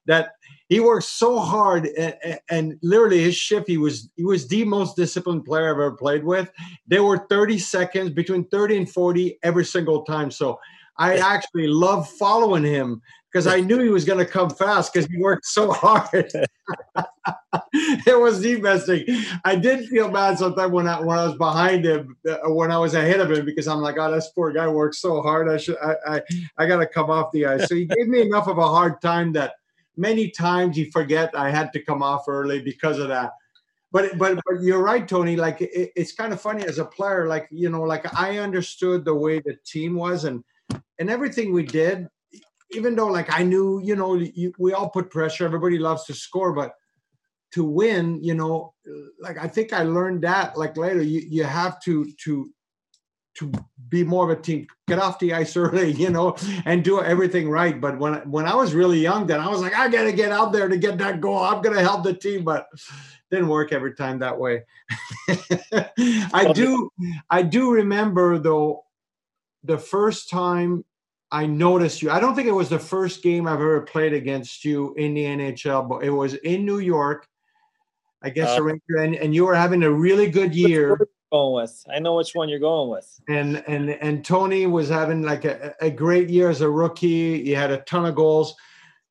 That 0.08 0.32
he 0.70 0.80
worked 0.80 1.06
so 1.06 1.40
hard 1.40 1.86
and, 1.86 2.40
and, 2.50 2.80
literally 2.82 3.22
his 3.22 3.36
shift 3.36 3.68
he 3.68 3.78
was 3.78 4.10
he 4.16 4.24
was 4.24 4.48
the 4.48 4.64
most 4.64 4.96
disciplined 4.96 5.46
player 5.46 5.70
i've 5.70 5.76
ever 5.76 5.92
played 5.92 6.24
with 6.24 6.50
there 6.88 7.04
were 7.04 7.28
30 7.30 7.60
seconds 7.60 8.10
between 8.10 8.46
30 8.46 8.78
and 8.78 8.90
40 8.90 9.38
every 9.44 9.66
single 9.66 10.04
time 10.04 10.32
so 10.32 10.58
I 10.98 11.18
actually 11.18 11.68
love 11.68 12.10
following 12.10 12.64
him 12.64 13.02
because 13.34 13.48
I 13.48 13.62
knew 13.62 13.80
he 13.80 13.90
was 13.90 14.06
going 14.06 14.20
to 14.20 14.32
come 14.32 14.52
fast 14.52 14.94
because 14.94 15.10
he 15.10 15.18
worked 15.18 15.46
so 15.46 15.72
hard. 15.72 16.32
it 17.74 18.20
was 18.20 18.42
thing. 18.86 19.06
I 19.44 19.56
did 19.56 19.88
feel 19.90 20.10
bad 20.10 20.38
sometimes 20.38 20.72
when 20.72 20.88
I 20.88 21.00
when 21.00 21.18
I 21.18 21.26
was 21.26 21.38
behind 21.38 21.84
him, 21.84 22.16
uh, 22.30 22.52
when 22.52 22.72
I 22.72 22.78
was 22.78 22.94
ahead 22.94 23.20
of 23.20 23.32
him, 23.32 23.44
because 23.44 23.68
I'm 23.68 23.80
like, 23.80 23.98
oh, 23.98 24.12
this 24.12 24.30
poor 24.30 24.52
guy 24.52 24.68
works 24.68 25.00
so 25.00 25.22
hard. 25.22 25.50
I 25.50 25.58
should, 25.58 25.78
I, 25.78 25.96
I, 26.06 26.22
I 26.60 26.68
got 26.68 26.78
to 26.78 26.86
come 26.86 27.10
off 27.10 27.32
the 27.32 27.48
ice. 27.48 27.68
So 27.68 27.76
he 27.76 27.86
gave 27.86 28.08
me 28.08 28.22
enough 28.22 28.48
of 28.48 28.60
a 28.60 28.68
hard 28.68 29.02
time 29.02 29.34
that 29.34 29.54
many 29.98 30.30
times 30.30 30.76
he 30.76 30.92
forget 30.92 31.36
I 31.36 31.50
had 31.50 31.74
to 31.74 31.82
come 31.82 32.04
off 32.04 32.26
early 32.28 32.62
because 32.62 33.00
of 33.00 33.08
that. 33.08 33.32
But 33.92 34.18
but 34.20 34.40
but 34.46 34.62
you're 34.62 34.84
right, 34.84 35.08
Tony. 35.08 35.36
Like 35.36 35.62
it, 35.62 35.92
it's 35.96 36.14
kind 36.14 36.34
of 36.34 36.42
funny 36.42 36.66
as 36.66 36.78
a 36.78 36.86
player. 36.86 37.28
Like 37.28 37.48
you 37.50 37.72
know, 37.72 37.82
like 37.82 38.14
I 38.16 38.38
understood 38.38 39.06
the 39.06 39.16
way 39.16 39.40
the 39.40 39.58
team 39.66 39.96
was 39.96 40.26
and 40.26 40.44
and 41.00 41.10
everything 41.10 41.52
we 41.52 41.64
did, 41.64 42.08
even 42.76 42.96
though 42.96 43.08
like 43.08 43.32
I 43.32 43.44
knew, 43.44 43.82
you 43.84 43.96
know, 43.96 44.16
you, 44.16 44.54
we 44.58 44.74
all 44.74 44.90
put 44.90 45.10
pressure. 45.10 45.46
Everybody 45.46 45.78
loves 45.78 46.06
to 46.06 46.14
score, 46.14 46.54
but 46.54 46.74
to 47.52 47.64
win, 47.64 48.24
you 48.24 48.34
know, 48.34 48.74
like 49.20 49.38
I 49.38 49.48
think 49.48 49.74
I 49.74 49.84
learned 49.84 50.24
that 50.24 50.58
like 50.58 50.76
later. 50.78 51.02
You 51.02 51.22
you 51.28 51.44
have 51.44 51.80
to 51.84 52.12
to 52.24 52.50
to 53.36 53.52
be 53.90 54.04
more 54.04 54.32
of 54.32 54.38
a 54.38 54.42
team, 54.42 54.68
get 54.88 55.00
off 55.00 55.18
the 55.20 55.34
ice 55.34 55.58
early, 55.58 55.92
you 55.92 56.10
know, 56.10 56.36
and 56.66 56.84
do 56.84 57.02
everything 57.02 57.50
right. 57.50 57.80
But 57.80 58.00
when 58.00 58.16
when 58.30 58.46
I 58.46 58.56
was 58.56 58.74
really 58.74 59.00
young, 59.00 59.28
then 59.28 59.40
I 59.40 59.50
was 59.50 59.62
like, 59.62 59.76
I 59.76 59.88
gotta 59.90 60.12
get 60.12 60.32
out 60.32 60.52
there 60.52 60.68
to 60.68 60.78
get 60.78 60.98
that 61.00 61.22
goal. 61.22 61.40
I'm 61.40 61.62
gonna 61.62 61.82
help 61.82 62.04
the 62.04 62.14
team, 62.14 62.44
but 62.44 62.68
didn't 63.30 63.48
work 63.48 63.72
every 63.72 63.96
time 63.96 64.20
that 64.20 64.38
way. 64.38 64.64
I 66.34 66.52
do 66.54 66.90
I 67.30 67.42
do 67.42 67.72
remember 67.72 68.38
though 68.38 68.84
the 69.64 69.78
first 69.78 70.30
time 70.30 70.84
I 71.34 71.48
noticed 71.48 72.04
you. 72.04 72.12
I 72.12 72.20
don't 72.20 72.36
think 72.36 72.48
it 72.48 72.54
was 72.54 72.70
the 72.70 72.78
first 72.78 73.24
game 73.24 73.48
I've 73.48 73.56
ever 73.60 73.82
played 73.82 74.14
against 74.14 74.64
you 74.64 74.94
in 74.94 75.16
the 75.16 75.24
NHL, 75.24 75.90
but 75.90 76.04
it 76.04 76.12
was 76.12 76.36
in 76.36 76.64
New 76.64 76.78
York. 76.78 77.28
I 78.22 78.30
guess 78.30 78.58
uh, 78.58 78.66
and, 79.00 79.16
and 79.16 79.34
you 79.34 79.44
were 79.46 79.56
having 79.56 79.82
a 79.82 79.92
really 79.92 80.30
good 80.30 80.54
year. 80.54 80.96
Going 81.32 81.54
with, 81.56 81.84
I 81.92 81.98
know 81.98 82.16
which 82.16 82.36
one 82.36 82.50
you're 82.50 82.60
going 82.60 82.92
with. 82.92 83.20
And 83.28 83.64
and 83.68 83.90
and 83.90 84.24
Tony 84.24 84.68
was 84.68 84.90
having 84.90 85.24
like 85.24 85.44
a, 85.44 85.74
a 85.82 85.90
great 85.90 86.30
year 86.30 86.52
as 86.52 86.62
a 86.62 86.70
rookie. 86.70 87.44
He 87.44 87.50
had 87.50 87.72
a 87.72 87.80
ton 87.80 88.06
of 88.06 88.14
goals, 88.14 88.54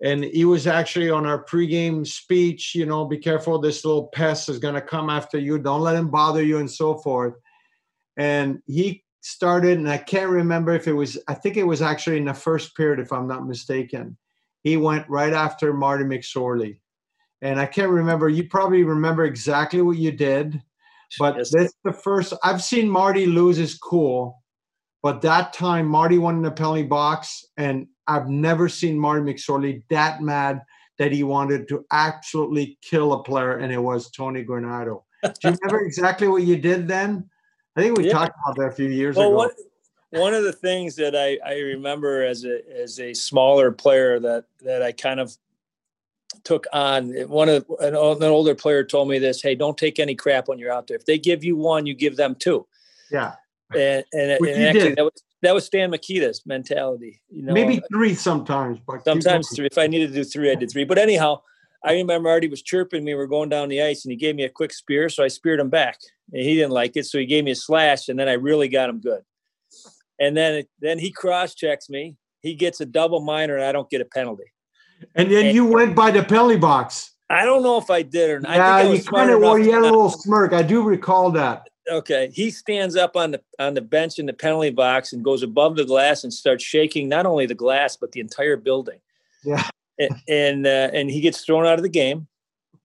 and 0.00 0.22
he 0.22 0.44
was 0.44 0.68
actually 0.68 1.10
on 1.10 1.26
our 1.26 1.44
pregame 1.44 2.06
speech. 2.06 2.76
You 2.76 2.86
know, 2.86 3.04
be 3.04 3.18
careful, 3.18 3.58
this 3.58 3.84
little 3.84 4.06
pest 4.06 4.48
is 4.48 4.60
going 4.60 4.74
to 4.74 4.80
come 4.80 5.10
after 5.10 5.40
you. 5.40 5.58
Don't 5.58 5.80
let 5.80 5.96
him 5.96 6.08
bother 6.08 6.42
you, 6.42 6.58
and 6.58 6.70
so 6.70 6.94
forth. 6.94 7.34
And 8.16 8.62
he 8.66 9.02
started, 9.22 9.78
and 9.78 9.88
I 9.88 9.98
can't 9.98 10.30
remember 10.30 10.72
if 10.74 10.86
it 10.86 10.92
was, 10.92 11.18
I 11.28 11.34
think 11.34 11.56
it 11.56 11.66
was 11.66 11.80
actually 11.80 12.18
in 12.18 12.26
the 12.26 12.34
first 12.34 12.76
period, 12.76 12.98
if 12.98 13.12
I'm 13.12 13.26
not 13.26 13.46
mistaken. 13.46 14.16
He 14.62 14.76
went 14.76 15.08
right 15.08 15.32
after 15.32 15.72
Marty 15.72 16.04
McSorley. 16.04 16.78
And 17.40 17.58
I 17.58 17.66
can't 17.66 17.90
remember, 17.90 18.28
you 18.28 18.48
probably 18.48 18.84
remember 18.84 19.24
exactly 19.24 19.80
what 19.80 19.96
you 19.96 20.12
did, 20.12 20.60
but 21.18 21.36
yes. 21.36 21.50
that's 21.50 21.74
the 21.84 21.92
first, 21.92 22.34
I've 22.44 22.62
seen 22.62 22.88
Marty 22.88 23.26
lose 23.26 23.56
his 23.56 23.76
cool, 23.78 24.42
but 25.02 25.22
that 25.22 25.52
time 25.52 25.86
Marty 25.86 26.18
won 26.18 26.36
in 26.36 26.42
the 26.42 26.50
penalty 26.50 26.84
box, 26.84 27.44
and 27.56 27.86
I've 28.06 28.28
never 28.28 28.68
seen 28.68 28.98
Marty 28.98 29.32
McSorley 29.32 29.82
that 29.90 30.22
mad 30.22 30.62
that 30.98 31.12
he 31.12 31.22
wanted 31.22 31.68
to 31.68 31.84
absolutely 31.90 32.78
kill 32.82 33.12
a 33.12 33.22
player, 33.22 33.58
and 33.58 33.72
it 33.72 33.78
was 33.78 34.10
Tony 34.10 34.44
Granato. 34.44 35.02
Do 35.22 35.30
you 35.44 35.56
remember 35.60 35.80
exactly 35.86 36.28
what 36.28 36.42
you 36.42 36.56
did 36.56 36.86
then? 36.86 37.28
I 37.76 37.82
think 37.82 37.96
we 37.96 38.06
yeah. 38.06 38.12
talked 38.12 38.36
about 38.44 38.56
that 38.56 38.68
a 38.68 38.72
few 38.72 38.88
years 38.88 39.16
well, 39.16 39.28
ago. 39.28 39.36
What, 39.36 39.52
one 40.10 40.34
of 40.34 40.44
the 40.44 40.52
things 40.52 40.96
that 40.96 41.16
I, 41.16 41.38
I 41.44 41.58
remember 41.58 42.24
as 42.24 42.44
a 42.44 42.60
as 42.70 43.00
a 43.00 43.14
smaller 43.14 43.72
player 43.72 44.20
that 44.20 44.44
that 44.60 44.82
I 44.82 44.92
kind 44.92 45.20
of 45.20 45.36
took 46.44 46.66
on 46.72 47.12
one 47.28 47.48
of 47.48 47.64
an, 47.80 47.94
an 47.94 48.22
older 48.24 48.54
player 48.54 48.84
told 48.84 49.08
me 49.08 49.18
this. 49.18 49.40
Hey, 49.40 49.54
don't 49.54 49.78
take 49.78 49.98
any 49.98 50.14
crap 50.14 50.48
when 50.48 50.58
you're 50.58 50.72
out 50.72 50.86
there. 50.86 50.96
If 50.96 51.06
they 51.06 51.18
give 51.18 51.44
you 51.44 51.56
one, 51.56 51.86
you 51.86 51.94
give 51.94 52.16
them 52.16 52.34
two. 52.34 52.66
Yeah. 53.10 53.34
And, 53.74 54.04
and, 54.12 54.32
and 54.32 54.64
actually, 54.64 54.94
that 54.94 55.04
was, 55.04 55.22
that 55.40 55.54
was 55.54 55.64
Stan 55.64 55.90
Mikita's 55.90 56.44
mentality. 56.44 57.22
You 57.30 57.42
know, 57.42 57.54
maybe 57.54 57.80
three 57.90 58.14
sometimes, 58.14 58.80
but 58.86 59.04
sometimes 59.04 59.48
three. 59.56 59.66
If 59.66 59.78
I 59.78 59.86
needed 59.86 60.08
to 60.08 60.14
do 60.14 60.24
three, 60.24 60.50
I 60.50 60.54
did 60.54 60.70
three. 60.70 60.84
But 60.84 60.98
anyhow, 60.98 61.40
I 61.82 61.94
remember 61.94 62.28
Marty 62.28 62.48
was 62.48 62.60
chirping 62.60 63.02
me. 63.02 63.12
We 63.12 63.16
were 63.16 63.26
going 63.26 63.48
down 63.48 63.70
the 63.70 63.82
ice, 63.82 64.04
and 64.04 64.12
he 64.12 64.16
gave 64.16 64.36
me 64.36 64.44
a 64.44 64.50
quick 64.50 64.74
spear, 64.74 65.08
so 65.08 65.24
I 65.24 65.28
speared 65.28 65.58
him 65.58 65.70
back. 65.70 65.98
And 66.32 66.42
he 66.42 66.54
didn't 66.54 66.70
like 66.70 66.96
it, 66.96 67.04
so 67.04 67.18
he 67.18 67.26
gave 67.26 67.44
me 67.44 67.50
a 67.50 67.56
slash, 67.56 68.08
and 68.08 68.18
then 68.18 68.28
I 68.28 68.32
really 68.32 68.68
got 68.68 68.88
him 68.88 69.00
good. 69.00 69.22
And 70.18 70.36
then 70.36 70.64
then 70.80 70.98
he 70.98 71.10
cross 71.10 71.54
checks 71.54 71.90
me. 71.90 72.16
He 72.40 72.54
gets 72.54 72.80
a 72.80 72.86
double 72.86 73.20
minor, 73.20 73.56
and 73.56 73.64
I 73.64 73.72
don't 73.72 73.90
get 73.90 74.00
a 74.00 74.04
penalty. 74.04 74.52
And 75.14 75.30
then 75.30 75.46
and, 75.46 75.54
you 75.54 75.66
went 75.66 75.94
by 75.94 76.10
the 76.10 76.22
penalty 76.22 76.56
box. 76.56 77.12
I 77.28 77.44
don't 77.44 77.62
know 77.62 77.78
if 77.78 77.90
I 77.90 78.02
did 78.02 78.30
or 78.30 78.40
not. 78.40 78.56
Yeah, 78.56 78.82
you 78.82 79.02
kind 79.02 79.30
of 79.30 79.40
wore 79.40 79.58
you 79.58 79.72
had 79.72 79.80
a 79.80 79.84
little 79.84 80.10
smirk. 80.10 80.52
I 80.52 80.62
do 80.62 80.82
recall 80.82 81.30
that. 81.32 81.66
Okay, 81.90 82.30
he 82.32 82.50
stands 82.50 82.94
up 82.94 83.16
on 83.16 83.32
the 83.32 83.40
on 83.58 83.74
the 83.74 83.80
bench 83.80 84.18
in 84.18 84.26
the 84.26 84.32
penalty 84.32 84.70
box 84.70 85.12
and 85.12 85.24
goes 85.24 85.42
above 85.42 85.76
the 85.76 85.84
glass 85.84 86.24
and 86.24 86.32
starts 86.32 86.62
shaking 86.62 87.08
not 87.08 87.26
only 87.26 87.46
the 87.46 87.54
glass 87.54 87.96
but 87.96 88.12
the 88.12 88.20
entire 88.20 88.56
building. 88.56 89.00
Yeah, 89.44 89.66
and 89.98 90.14
and, 90.28 90.66
uh, 90.66 90.90
and 90.92 91.10
he 91.10 91.20
gets 91.20 91.44
thrown 91.44 91.66
out 91.66 91.78
of 91.78 91.82
the 91.82 91.88
game. 91.88 92.28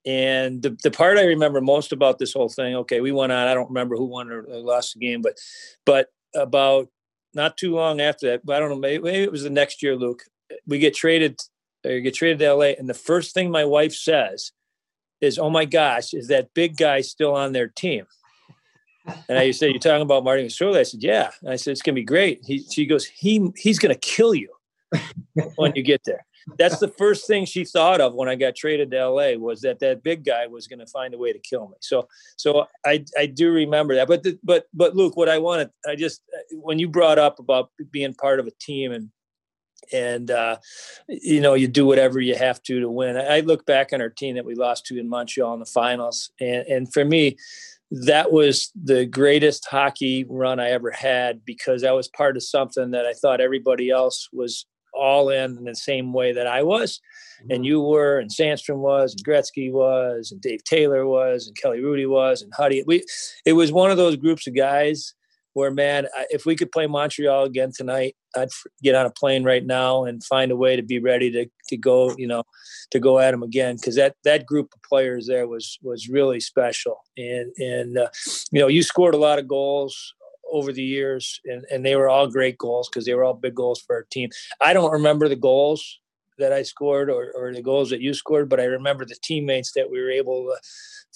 And 0.05 0.61
the, 0.61 0.77
the 0.83 0.91
part 0.91 1.17
I 1.17 1.23
remember 1.23 1.59
most 1.59 1.91
about 1.91 2.17
this 2.17 2.33
whole 2.33 2.49
thing, 2.49 2.75
okay, 2.75 3.01
we 3.01 3.11
went 3.11 3.31
on. 3.31 3.47
I 3.47 3.53
don't 3.53 3.69
remember 3.69 3.95
who 3.95 4.05
won 4.05 4.31
or 4.31 4.43
lost 4.47 4.93
the 4.93 4.99
game, 4.99 5.21
but 5.21 5.37
but 5.85 6.07
about 6.35 6.87
not 7.33 7.57
too 7.57 7.75
long 7.75 7.99
after 7.99 8.27
that, 8.27 8.41
I 8.53 8.59
don't 8.59 8.69
know, 8.69 8.77
maybe, 8.77 9.03
maybe 9.03 9.23
it 9.23 9.31
was 9.31 9.43
the 9.43 9.49
next 9.49 9.83
year, 9.83 9.95
Luc. 9.95 10.23
We 10.65 10.79
get 10.79 10.95
traded 10.95 11.39
or 11.85 11.99
get 11.99 12.13
traded 12.13 12.39
to 12.39 12.53
LA, 12.53 12.65
and 12.77 12.89
the 12.89 12.93
first 12.93 13.33
thing 13.33 13.51
my 13.51 13.65
wife 13.65 13.93
says 13.93 14.51
is, 15.21 15.37
"Oh 15.37 15.49
my 15.49 15.65
gosh, 15.65 16.13
is 16.13 16.27
that 16.27 16.53
big 16.53 16.77
guy 16.77 17.01
still 17.01 17.33
on 17.33 17.53
their 17.53 17.67
team?" 17.67 18.05
And 19.27 19.37
I 19.37 19.51
said, 19.51 19.71
"You're 19.71 19.79
talking 19.79 20.01
about 20.01 20.23
Marty 20.23 20.45
McSorley?" 20.45 20.79
I 20.79 20.83
said, 20.83 21.03
"Yeah." 21.03 21.31
And 21.41 21.51
I 21.51 21.55
said, 21.55 21.71
"It's 21.71 21.81
gonna 21.81 21.95
be 21.95 22.03
great." 22.03 22.41
He, 22.45 22.59
she 22.59 22.85
goes, 22.85 23.05
"He 23.05 23.51
he's 23.57 23.79
gonna 23.79 23.95
kill 23.95 24.33
you 24.33 24.53
when 25.55 25.73
you 25.75 25.83
get 25.83 26.01
there." 26.05 26.25
That's 26.57 26.79
the 26.79 26.87
first 26.87 27.27
thing 27.27 27.45
she 27.45 27.65
thought 27.65 27.99
of 27.99 28.13
when 28.13 28.29
I 28.29 28.35
got 28.35 28.55
traded 28.55 28.91
to 28.91 29.09
LA 29.09 29.33
was 29.33 29.61
that 29.61 29.79
that 29.79 30.03
big 30.03 30.23
guy 30.23 30.47
was 30.47 30.67
going 30.67 30.79
to 30.79 30.87
find 30.87 31.13
a 31.13 31.17
way 31.17 31.33
to 31.33 31.39
kill 31.39 31.67
me. 31.67 31.75
So, 31.81 32.07
so 32.37 32.67
I 32.85 33.03
I 33.17 33.25
do 33.25 33.51
remember 33.51 33.95
that. 33.95 34.07
But 34.07 34.23
the, 34.23 34.39
but 34.43 34.67
but 34.73 34.95
Luc, 34.95 35.17
what 35.17 35.29
I 35.29 35.39
wanted, 35.39 35.69
I 35.87 35.95
just 35.95 36.21
when 36.51 36.79
you 36.79 36.87
brought 36.87 37.19
up 37.19 37.39
about 37.39 37.71
being 37.91 38.13
part 38.13 38.39
of 38.39 38.47
a 38.47 38.51
team 38.61 38.91
and 38.91 39.09
and 39.93 40.31
uh, 40.31 40.57
you 41.07 41.41
know 41.41 41.53
you 41.53 41.67
do 41.67 41.85
whatever 41.85 42.19
you 42.19 42.35
have 42.35 42.61
to 42.63 42.79
to 42.79 42.89
win. 42.89 43.17
I 43.17 43.41
look 43.41 43.65
back 43.65 43.93
on 43.93 44.01
our 44.01 44.09
team 44.09 44.35
that 44.35 44.45
we 44.45 44.55
lost 44.55 44.85
to 44.87 44.99
in 44.99 45.09
Montreal 45.09 45.53
in 45.53 45.59
the 45.59 45.65
finals, 45.65 46.31
and 46.39 46.65
and 46.67 46.93
for 46.93 47.05
me, 47.05 47.37
that 47.91 48.31
was 48.31 48.71
the 48.81 49.05
greatest 49.05 49.67
hockey 49.69 50.25
run 50.27 50.59
I 50.59 50.71
ever 50.71 50.91
had 50.91 51.45
because 51.45 51.83
I 51.83 51.91
was 51.91 52.07
part 52.07 52.35
of 52.37 52.43
something 52.43 52.91
that 52.91 53.05
I 53.05 53.13
thought 53.13 53.41
everybody 53.41 53.89
else 53.89 54.29
was 54.33 54.65
all 54.97 55.29
in 55.29 55.57
in 55.57 55.63
the 55.63 55.75
same 55.75 56.13
way 56.13 56.33
that 56.33 56.47
I 56.47 56.63
was, 56.63 56.99
mm-hmm. 57.41 57.51
and 57.51 57.65
you 57.65 57.81
were, 57.81 58.19
and 58.19 58.29
Sandstrom 58.29 58.77
was, 58.77 59.13
and 59.13 59.25
Gretzky 59.25 59.71
was, 59.71 60.31
and 60.31 60.41
Dave 60.41 60.63
Taylor 60.63 61.05
was, 61.05 61.47
and 61.47 61.57
Kelly 61.57 61.79
Hrudey 61.79 62.09
was, 62.09 62.41
and 62.41 62.51
Huddy. 62.55 62.83
We, 62.85 63.03
it 63.45 63.53
was 63.53 63.71
one 63.71 63.91
of 63.91 63.97
those 63.97 64.15
groups 64.15 64.47
of 64.47 64.55
guys 64.55 65.13
where, 65.57 65.71
man, 65.71 66.07
if 66.29 66.45
we 66.45 66.55
could 66.55 66.71
play 66.71 66.85
Montreal 66.85 67.45
again 67.45 67.71
tonight, 67.75 68.15
I'd 68.35 68.49
get 68.83 68.93
on 68.93 69.07
a 69.07 69.09
plane 69.09 69.43
right 69.43 69.65
now 69.65 70.05
and 70.05 70.23
find 70.23 70.51
a 70.51 70.55
way 70.55 70.75
to 70.75 70.83
be 70.83 70.99
ready 70.99 71.31
to 71.31 71.47
to 71.69 71.77
go, 71.77 72.15
you 72.15 72.27
know, 72.27 72.43
to 72.91 72.99
go 72.99 73.17
at 73.17 73.31
them 73.31 73.41
again 73.41 73.75
because 73.75 73.95
that 73.95 74.15
that 74.23 74.45
group 74.45 74.69
of 74.75 74.83
players 74.83 75.25
there 75.25 75.47
was 75.47 75.79
was 75.81 76.09
really 76.09 76.39
special. 76.39 76.99
And 77.17 77.51
and 77.57 77.97
uh, 77.97 78.09
you 78.51 78.61
know, 78.61 78.67
you 78.67 78.83
scored 78.83 79.15
a 79.15 79.17
lot 79.17 79.39
of 79.39 79.47
goals 79.47 80.13
over 80.51 80.71
the 80.71 80.83
years, 80.83 81.39
and 81.45 81.65
and 81.71 81.85
they 81.85 81.95
were 81.95 82.09
all 82.09 82.27
great 82.27 82.57
goals 82.57 82.89
because 82.89 83.05
they 83.05 83.13
were 83.13 83.23
all 83.23 83.33
big 83.33 83.55
goals 83.55 83.81
for 83.81 83.95
our 83.95 84.07
team. 84.09 84.29
I 84.61 84.73
don't 84.73 84.91
remember 84.91 85.27
the 85.27 85.35
goals 85.35 85.99
that 86.37 86.53
I 86.53 86.63
scored 86.63 87.09
or, 87.09 87.31
or 87.35 87.53
the 87.53 87.61
goals 87.61 87.89
that 87.89 88.01
you 88.01 88.13
scored, 88.13 88.49
but 88.49 88.59
I 88.59 88.65
remember 88.65 89.05
the 89.05 89.17
teammates 89.23 89.71
that 89.73 89.89
we 89.89 89.99
were 89.99 90.11
able 90.11 90.43
to 90.45 90.57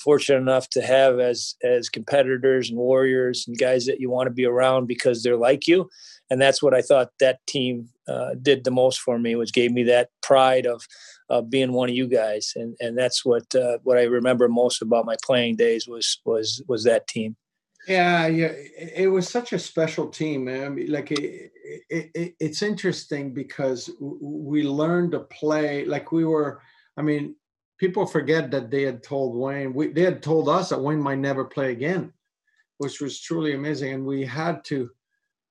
fortunate 0.01 0.39
enough 0.39 0.69
to 0.69 0.81
have 0.81 1.19
as 1.19 1.55
as 1.63 1.89
competitors 1.89 2.69
and 2.69 2.79
warriors 2.79 3.45
and 3.47 3.57
guys 3.57 3.85
that 3.85 3.99
you 3.99 4.09
want 4.09 4.27
to 4.27 4.33
be 4.33 4.45
around 4.45 4.87
because 4.87 5.21
they're 5.21 5.37
like 5.37 5.67
you. 5.67 5.89
And 6.29 6.41
that's 6.41 6.63
what 6.63 6.73
i 6.73 6.81
thought 6.81 7.09
that 7.19 7.45
team 7.45 7.89
uh, 8.07 8.35
did 8.41 8.63
the 8.63 8.71
most 8.71 8.99
for 8.99 9.19
me 9.19 9.35
which 9.35 9.53
gave 9.53 9.71
me 9.71 9.83
that 9.83 10.09
pride 10.23 10.65
of 10.65 10.87
of 11.29 11.49
being 11.49 11.71
one 11.71 11.89
of 11.89 11.95
you 11.95 12.07
guys. 12.07 12.53
And 12.55 12.75
and 12.79 12.97
that's 12.97 13.23
what 13.23 13.53
uh, 13.53 13.77
what 13.83 13.97
i 13.97 14.03
remember 14.03 14.47
most 14.47 14.81
about 14.81 15.05
my 15.05 15.17
playing 15.23 15.57
days 15.57 15.87
was 15.87 16.19
was 16.25 16.63
was 16.67 16.83
that 16.85 17.07
team 17.07 17.35
yeah 17.87 18.27
yeah 18.27 18.51
it 18.95 19.09
was 19.09 19.27
such 19.27 19.53
a 19.53 19.59
special 19.59 20.07
team 20.07 20.47
I 20.47 20.69
mean, 20.69 20.91
like 20.91 21.11
it, 21.11 21.51
it, 21.89 22.11
it, 22.13 22.35
it's 22.39 22.61
interesting 22.61 23.33
because 23.33 23.89
we 23.99 24.63
learned 24.63 25.13
to 25.13 25.21
play 25.21 25.85
like 25.85 26.11
we 26.11 26.25
were 26.25 26.61
i 26.97 27.01
mean 27.01 27.35
people 27.81 28.05
forget 28.05 28.51
that 28.51 28.69
they 28.69 28.83
had 28.83 29.01
told 29.01 29.35
Wayne, 29.35 29.73
we, 29.73 29.87
they 29.87 30.03
had 30.03 30.21
told 30.21 30.47
us 30.47 30.69
that 30.69 30.79
Wayne 30.79 31.01
might 31.01 31.17
never 31.17 31.43
play 31.43 31.71
again, 31.71 32.13
which 32.77 33.01
was 33.01 33.19
truly 33.19 33.55
amazing. 33.55 33.91
And 33.91 34.05
we 34.05 34.23
had 34.23 34.63
to, 34.65 34.91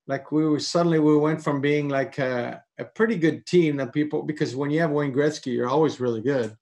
like, 0.07 0.31
we 0.31 0.47
were 0.47 0.57
suddenly 0.57 0.99
we 0.99 1.17
went 1.17 1.43
from 1.43 1.59
being 1.59 1.89
like 1.89 2.19
a, 2.19 2.63
a 2.79 2.85
pretty 2.85 3.17
good 3.17 3.45
team 3.45 3.75
that 3.77 3.91
people, 3.91 4.23
because 4.23 4.55
when 4.55 4.71
you 4.71 4.79
have 4.79 4.91
Wayne 4.91 5.13
Gretzky, 5.13 5.47
you're 5.47 5.67
always 5.67 5.99
really 5.99 6.21
good. 6.21 6.55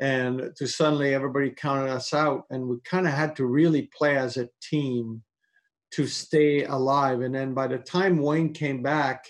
And 0.00 0.50
to 0.56 0.66
suddenly 0.66 1.14
everybody 1.14 1.50
counted 1.50 1.90
us 1.90 2.12
out, 2.12 2.44
and 2.50 2.68
we 2.68 2.78
kind 2.84 3.06
of 3.06 3.12
had 3.12 3.36
to 3.36 3.46
really 3.46 3.90
play 3.96 4.16
as 4.16 4.36
a 4.36 4.48
team 4.60 5.22
to 5.92 6.06
stay 6.06 6.64
alive. 6.64 7.20
And 7.20 7.34
then 7.34 7.54
by 7.54 7.68
the 7.68 7.78
time 7.78 8.18
Wayne 8.18 8.52
came 8.52 8.82
back, 8.82 9.24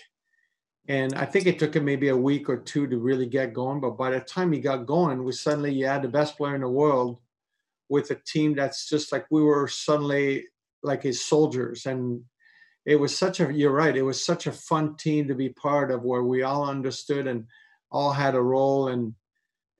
and 0.87 1.13
I 1.15 1.25
think 1.25 1.47
it 1.47 1.59
took 1.59 1.75
him 1.75 1.85
maybe 1.85 2.09
a 2.09 2.17
week 2.17 2.49
or 2.49 2.57
two 2.57 2.87
to 2.87 2.97
really 2.97 3.25
get 3.25 3.53
going. 3.53 3.79
But 3.79 3.97
by 3.97 4.11
the 4.11 4.19
time 4.19 4.51
he 4.51 4.59
got 4.59 4.85
going, 4.85 5.23
we 5.23 5.31
suddenly 5.31 5.73
you 5.73 5.87
had 5.87 6.03
the 6.03 6.07
best 6.07 6.37
player 6.37 6.55
in 6.55 6.61
the 6.61 6.69
world 6.69 7.19
with 7.89 8.11
a 8.11 8.15
team 8.15 8.55
that's 8.55 8.89
just 8.89 9.11
like 9.11 9.25
we 9.29 9.43
were 9.43 9.67
suddenly 9.67 10.45
like 10.83 11.03
his 11.03 11.23
soldiers. 11.23 11.85
And 11.85 12.21
it 12.85 12.97
was 12.97 13.17
such 13.17 13.39
a 13.39 13.51
you're 13.51 13.71
right, 13.71 13.97
it 13.97 14.03
was 14.03 14.23
such 14.23 14.45
a 14.45 14.51
fun 14.51 14.95
team 14.95 15.27
to 15.27 15.35
be 15.35 15.49
part 15.49 15.91
of 15.91 16.03
where 16.03 16.23
we 16.23 16.43
all 16.43 16.69
understood 16.69 17.27
and 17.27 17.45
all 17.91 18.11
had 18.11 18.35
a 18.35 18.41
role 18.41 18.89
and 18.89 19.13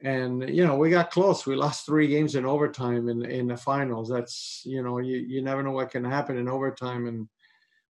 and 0.06 0.48
you 0.50 0.66
know 0.66 0.76
we 0.76 0.90
got 0.92 1.10
close 1.10 1.46
we 1.46 1.56
lost 1.56 1.86
three 1.86 2.08
games 2.08 2.36
in 2.36 2.46
overtime 2.46 3.10
in 3.10 3.26
in 3.26 3.48
the 3.48 3.58
finals 3.58 4.08
that's 4.08 4.62
you 4.64 4.84
know 4.84 5.00
you, 5.00 5.18
you 5.18 5.42
never 5.42 5.64
know 5.64 5.72
what 5.72 5.90
can 5.90 6.04
happen 6.04 6.38
in 6.38 6.48
overtime 6.48 7.08
and 7.08 7.28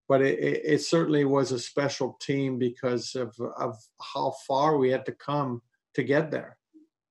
but 0.08 0.22
it, 0.22 0.62
it, 0.64 0.82
certainly 0.84 1.26
was 1.26 1.52
a 1.52 1.60
special 1.60 2.16
team 2.22 2.60
because 2.60 3.16
of, 3.16 3.36
of 3.58 3.76
how 4.00 4.36
far 4.48 4.78
we 4.78 4.92
had 4.92 5.04
to 5.04 5.12
come 5.12 5.64
to 5.96 6.04
get 6.04 6.30
there. 6.30 6.58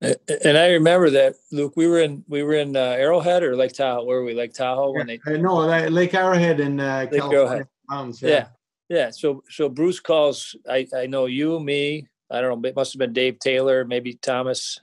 And 0.01 0.57
I 0.57 0.69
remember 0.69 1.09
that, 1.09 1.35
Luc. 1.51 1.73
We 1.75 1.87
were 1.87 1.99
in 1.99 2.23
we 2.27 2.43
were 2.43 2.53
in 2.53 2.75
uh, 2.75 2.79
Arrowhead 2.79 3.43
or 3.43 3.55
Lake 3.55 3.73
Tahoe. 3.73 4.03
Where 4.03 4.19
were 4.19 4.25
we? 4.25 4.33
Lake 4.33 4.53
Tahoe 4.53 4.91
when 4.91 5.07
they 5.07 5.19
no 5.25 5.55
Lake 5.89 6.13
Arrowhead 6.13 6.59
in 6.59 6.79
uh, 6.79 7.07
Lake 7.11 7.19
California. 7.21 7.67
Mountains, 7.89 8.21
yeah. 8.21 8.29
yeah, 8.29 8.47
yeah. 8.89 9.09
So 9.09 9.43
so 9.49 9.67
Bruce 9.67 9.99
calls. 9.99 10.55
I 10.69 10.87
I 10.95 11.07
know 11.07 11.25
you, 11.25 11.59
me. 11.59 12.07
I 12.29 12.41
don't 12.41 12.61
know. 12.61 12.67
It 12.67 12.75
must 12.75 12.93
have 12.93 12.99
been 12.99 13.13
Dave 13.13 13.39
Taylor, 13.39 13.85
maybe 13.85 14.13
Thomas. 14.13 14.79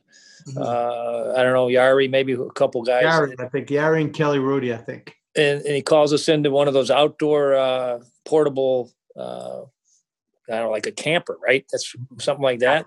Mm-hmm. 0.46 0.58
Uh, 0.58 1.38
I 1.38 1.42
don't 1.42 1.52
know 1.52 1.66
Jari, 1.66 2.10
maybe 2.10 2.32
a 2.32 2.50
couple 2.50 2.82
guys. 2.82 3.04
Jari, 3.04 3.34
I 3.38 3.48
think 3.48 3.68
Jari 3.68 4.00
and 4.00 4.12
Kelly 4.12 4.38
Hrudey, 4.38 4.74
I 4.74 4.78
think 4.78 5.16
and, 5.34 5.62
and 5.62 5.74
he 5.74 5.82
calls 5.82 6.12
us 6.12 6.28
into 6.28 6.50
one 6.50 6.68
of 6.68 6.74
those 6.74 6.90
outdoor 6.90 7.54
uh, 7.54 8.00
portable, 8.24 8.92
uh, 9.16 9.62
I 10.48 10.56
don't 10.56 10.64
know, 10.64 10.70
like 10.70 10.86
a 10.86 10.92
camper, 10.92 11.38
right? 11.42 11.64
That's 11.70 11.94
something 12.18 12.42
like 12.42 12.60
that. 12.60 12.86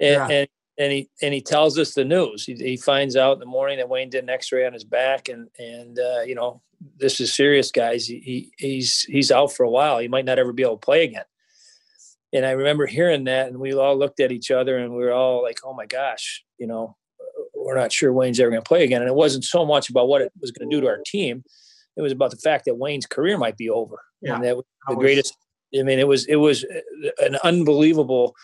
And, 0.00 0.14
yeah. 0.14 0.28
and, 0.28 0.48
and 0.78 0.92
he 0.92 1.10
and 1.20 1.34
he 1.34 1.42
tells 1.42 1.78
us 1.78 1.92
the 1.92 2.06
news. 2.06 2.46
He, 2.46 2.54
he 2.54 2.76
finds 2.78 3.14
out 3.14 3.34
in 3.34 3.40
the 3.40 3.46
morning 3.46 3.78
that 3.78 3.88
Wayne 3.90 4.08
did 4.08 4.24
an 4.24 4.30
X-ray 4.30 4.66
on 4.66 4.72
his 4.72 4.84
back, 4.84 5.28
and 5.28 5.48
and 5.58 5.98
uh, 5.98 6.22
you 6.22 6.34
know 6.34 6.62
this 6.96 7.20
is 7.20 7.34
serious, 7.34 7.70
guys. 7.70 8.06
He, 8.06 8.18
he 8.20 8.52
he's 8.56 9.02
he's 9.02 9.30
out 9.30 9.52
for 9.52 9.64
a 9.64 9.68
while. 9.68 9.98
He 9.98 10.08
might 10.08 10.24
not 10.24 10.38
ever 10.38 10.54
be 10.54 10.62
able 10.62 10.78
to 10.78 10.84
play 10.84 11.04
again. 11.04 11.24
And 12.32 12.46
I 12.46 12.52
remember 12.52 12.86
hearing 12.86 13.24
that, 13.24 13.48
and 13.48 13.58
we 13.58 13.74
all 13.74 13.96
looked 13.96 14.20
at 14.20 14.32
each 14.32 14.50
other, 14.50 14.78
and 14.78 14.92
we 14.92 15.04
were 15.04 15.12
all 15.12 15.42
like, 15.42 15.58
"Oh 15.64 15.74
my 15.74 15.86
gosh!" 15.86 16.44
You 16.58 16.66
know, 16.66 16.96
we're 17.54 17.76
not 17.76 17.92
sure 17.92 18.12
Wayne's 18.12 18.38
ever 18.38 18.50
going 18.50 18.62
to 18.62 18.68
play 18.68 18.84
again. 18.84 19.02
And 19.02 19.10
it 19.10 19.14
wasn't 19.16 19.44
so 19.44 19.66
much 19.66 19.90
about 19.90 20.08
what 20.08 20.22
it 20.22 20.32
was 20.40 20.50
going 20.52 20.68
to 20.68 20.76
do 20.76 20.80
to 20.80 20.86
our 20.86 21.00
team; 21.04 21.42
it 21.96 22.02
was 22.02 22.12
about 22.12 22.30
the 22.30 22.36
fact 22.36 22.66
that 22.66 22.76
Wayne's 22.76 23.06
career 23.06 23.36
might 23.36 23.56
be 23.56 23.68
over. 23.68 24.00
Yeah, 24.22 24.36
and 24.36 24.44
that 24.44 24.56
was 24.56 24.64
the 24.88 24.94
greatest. 24.94 25.36
I 25.78 25.82
mean, 25.82 25.98
it 25.98 26.06
was 26.08 26.26
it 26.26 26.36
was 26.36 26.64
an 27.18 27.36
unbelievable 27.42 28.34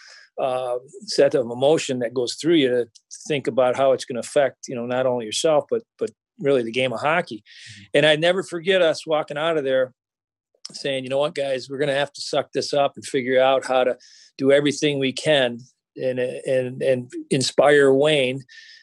uh, 0.40 0.78
set 1.04 1.34
of 1.34 1.50
emotion 1.50 2.00
that 2.00 2.12
goes 2.12 2.34
through 2.34 2.54
you 2.54 2.68
to 2.68 2.88
think 3.28 3.46
about 3.46 3.76
how 3.76 3.92
it's 3.92 4.04
going 4.04 4.20
to 4.20 4.26
affect 4.26 4.68
you 4.68 4.74
know 4.74 4.84
not 4.84 5.06
only 5.06 5.24
yourself 5.24 5.64
but 5.70 5.82
but 5.98 6.10
really 6.38 6.62
the 6.62 6.72
game 6.72 6.92
of 6.92 7.00
hockey. 7.00 7.36
Mm-hmm. 7.36 7.82
And 7.94 8.06
I 8.06 8.16
never 8.16 8.42
forget 8.42 8.82
us 8.82 9.06
walking 9.06 9.38
out 9.38 9.56
of 9.56 9.64
there 9.64 9.94
saying, 10.72 11.04
you 11.04 11.10
know 11.10 11.18
what, 11.18 11.34
guys, 11.34 11.68
we're 11.68 11.78
going 11.78 11.88
to 11.88 11.94
have 11.94 12.12
to 12.12 12.20
suck 12.20 12.52
this 12.52 12.72
up 12.72 12.92
and 12.96 13.04
figure 13.04 13.40
out 13.40 13.66
how 13.66 13.84
to 13.84 13.96
do 14.38 14.52
everything 14.52 14.98
we 14.98 15.12
can 15.12 15.58
and 15.96 16.18
and 16.18 16.82
and 16.82 17.10
inspire 17.30 17.92
Wayne, 17.92 18.42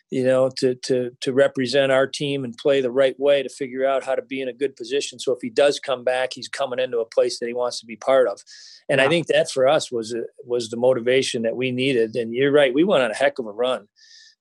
you 0.09 0.23
know, 0.23 0.49
to 0.57 0.75
to 0.75 1.11
to 1.21 1.33
represent 1.33 1.91
our 1.91 2.07
team 2.07 2.43
and 2.43 2.57
play 2.57 2.81
the 2.81 2.91
right 2.91 3.19
way 3.19 3.43
to 3.43 3.49
figure 3.49 3.85
out 3.85 4.03
how 4.03 4.15
to 4.15 4.21
be 4.21 4.41
in 4.41 4.47
a 4.47 4.53
good 4.53 4.75
position. 4.75 5.19
So 5.19 5.33
if 5.33 5.39
he 5.41 5.49
does 5.49 5.79
come 5.79 6.03
back, 6.03 6.33
he's 6.33 6.47
coming 6.47 6.79
into 6.79 6.99
a 6.99 7.05
place 7.05 7.39
that 7.39 7.47
he 7.47 7.53
wants 7.53 7.79
to 7.81 7.85
be 7.85 7.95
part 7.95 8.27
of. 8.27 8.41
And 8.89 8.99
yeah. 8.99 9.05
I 9.05 9.09
think 9.09 9.27
that 9.27 9.51
for 9.51 9.67
us 9.67 9.91
was 9.91 10.15
was 10.43 10.69
the 10.69 10.77
motivation 10.77 11.43
that 11.43 11.55
we 11.55 11.71
needed. 11.71 12.15
And 12.15 12.33
you're 12.33 12.51
right, 12.51 12.73
we 12.73 12.83
went 12.83 13.03
on 13.03 13.11
a 13.11 13.15
heck 13.15 13.39
of 13.39 13.45
a 13.45 13.51
run 13.51 13.87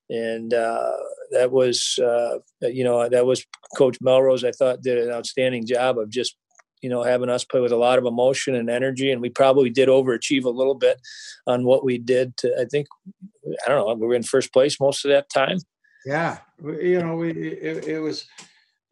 and 0.09 0.53
uh, 0.53 0.91
that 1.31 1.51
was 1.51 1.97
uh, 2.03 2.39
you 2.61 2.83
know 2.83 3.07
that 3.07 3.25
was 3.25 3.45
Coach 3.77 3.97
Melrose. 4.01 4.43
I 4.43 4.51
thought 4.51 4.81
did 4.81 4.97
an 4.97 5.11
outstanding 5.13 5.65
job 5.65 5.97
of 5.97 6.09
just 6.09 6.35
you 6.83 6.89
know 6.89 7.01
having 7.01 7.29
us 7.29 7.43
play 7.43 7.61
with 7.61 7.71
a 7.71 7.77
lot 7.77 7.97
of 7.97 8.05
emotion 8.05 8.53
and 8.53 8.69
energy, 8.69 9.09
and 9.11 9.21
we 9.21 9.29
probably 9.29 9.69
did 9.69 9.89
overachieve 9.89 10.43
a 10.43 10.49
little 10.49 10.75
bit 10.75 11.01
on 11.47 11.63
what 11.63 11.83
we 11.83 11.97
did. 11.97 12.37
To 12.37 12.53
I 12.59 12.65
think 12.65 12.87
I 13.65 13.69
don't 13.69 13.87
know 13.87 13.93
we 13.95 14.05
were 14.05 14.13
in 14.13 14.23
first 14.23 14.53
place 14.53 14.79
most 14.79 15.05
of 15.05 15.09
that 15.09 15.29
time. 15.29 15.57
Yeah, 16.05 16.39
you 16.61 17.01
know 17.01 17.15
we 17.15 17.31
it, 17.31 17.87
it 17.87 17.99
was 17.99 18.25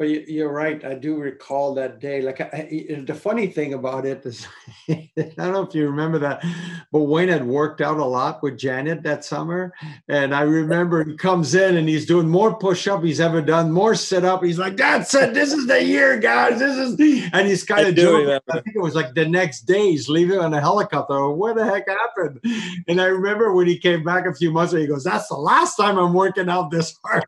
but 0.01 0.09
you're 0.27 0.51
right. 0.51 0.83
I 0.83 0.95
do 0.95 1.15
recall 1.17 1.75
that 1.75 1.99
day. 1.99 2.23
Like 2.23 2.41
I, 2.41 2.87
the 3.05 3.13
funny 3.13 3.45
thing 3.45 3.75
about 3.75 4.03
it 4.03 4.25
is, 4.25 4.47
I 4.89 5.11
don't 5.15 5.53
know 5.53 5.61
if 5.61 5.75
you 5.75 5.85
remember 5.87 6.17
that, 6.17 6.43
but 6.91 7.01
Wayne 7.01 7.27
had 7.27 7.45
worked 7.45 7.81
out 7.81 7.97
a 7.97 8.03
lot 8.03 8.41
with 8.41 8.57
Janet 8.57 9.03
that 9.03 9.23
summer, 9.23 9.71
and 10.07 10.33
I 10.33 10.41
remember 10.41 11.03
he 11.03 11.15
comes 11.15 11.53
in 11.53 11.77
and 11.77 11.87
he's 11.87 12.07
doing 12.07 12.27
more 12.27 12.57
push-up 12.57 13.03
he's 13.03 13.19
ever 13.19 13.43
done, 13.43 13.71
more 13.71 13.93
sit-up. 13.93 14.43
He's 14.43 14.57
like, 14.57 14.75
"That's 14.75 15.13
it. 15.13 15.35
This 15.35 15.53
is 15.53 15.67
the 15.67 15.83
year, 15.83 16.17
guys. 16.17 16.57
This 16.57 16.75
is," 16.77 17.29
and 17.31 17.47
he's 17.47 17.63
kind 17.63 17.87
of 17.87 17.93
doing. 17.93 18.27
I 18.27 18.53
think 18.53 18.75
it 18.75 18.81
was 18.81 18.95
like 18.95 19.13
the 19.13 19.27
next 19.27 19.67
day 19.67 19.91
he's 19.91 20.09
leaving 20.09 20.39
on 20.39 20.51
a 20.55 20.59
helicopter. 20.59 21.29
What 21.29 21.57
the 21.57 21.65
heck 21.65 21.87
happened? 21.87 22.39
And 22.87 22.99
I 22.99 23.05
remember 23.05 23.53
when 23.53 23.67
he 23.67 23.77
came 23.77 24.03
back 24.03 24.25
a 24.25 24.33
few 24.33 24.49
months 24.49 24.73
ago, 24.73 24.81
he 24.81 24.87
goes, 24.87 25.03
"That's 25.03 25.27
the 25.27 25.35
last 25.35 25.75
time 25.75 25.99
I'm 25.99 26.15
working 26.15 26.49
out 26.49 26.71
this 26.71 26.97
hard." 27.05 27.27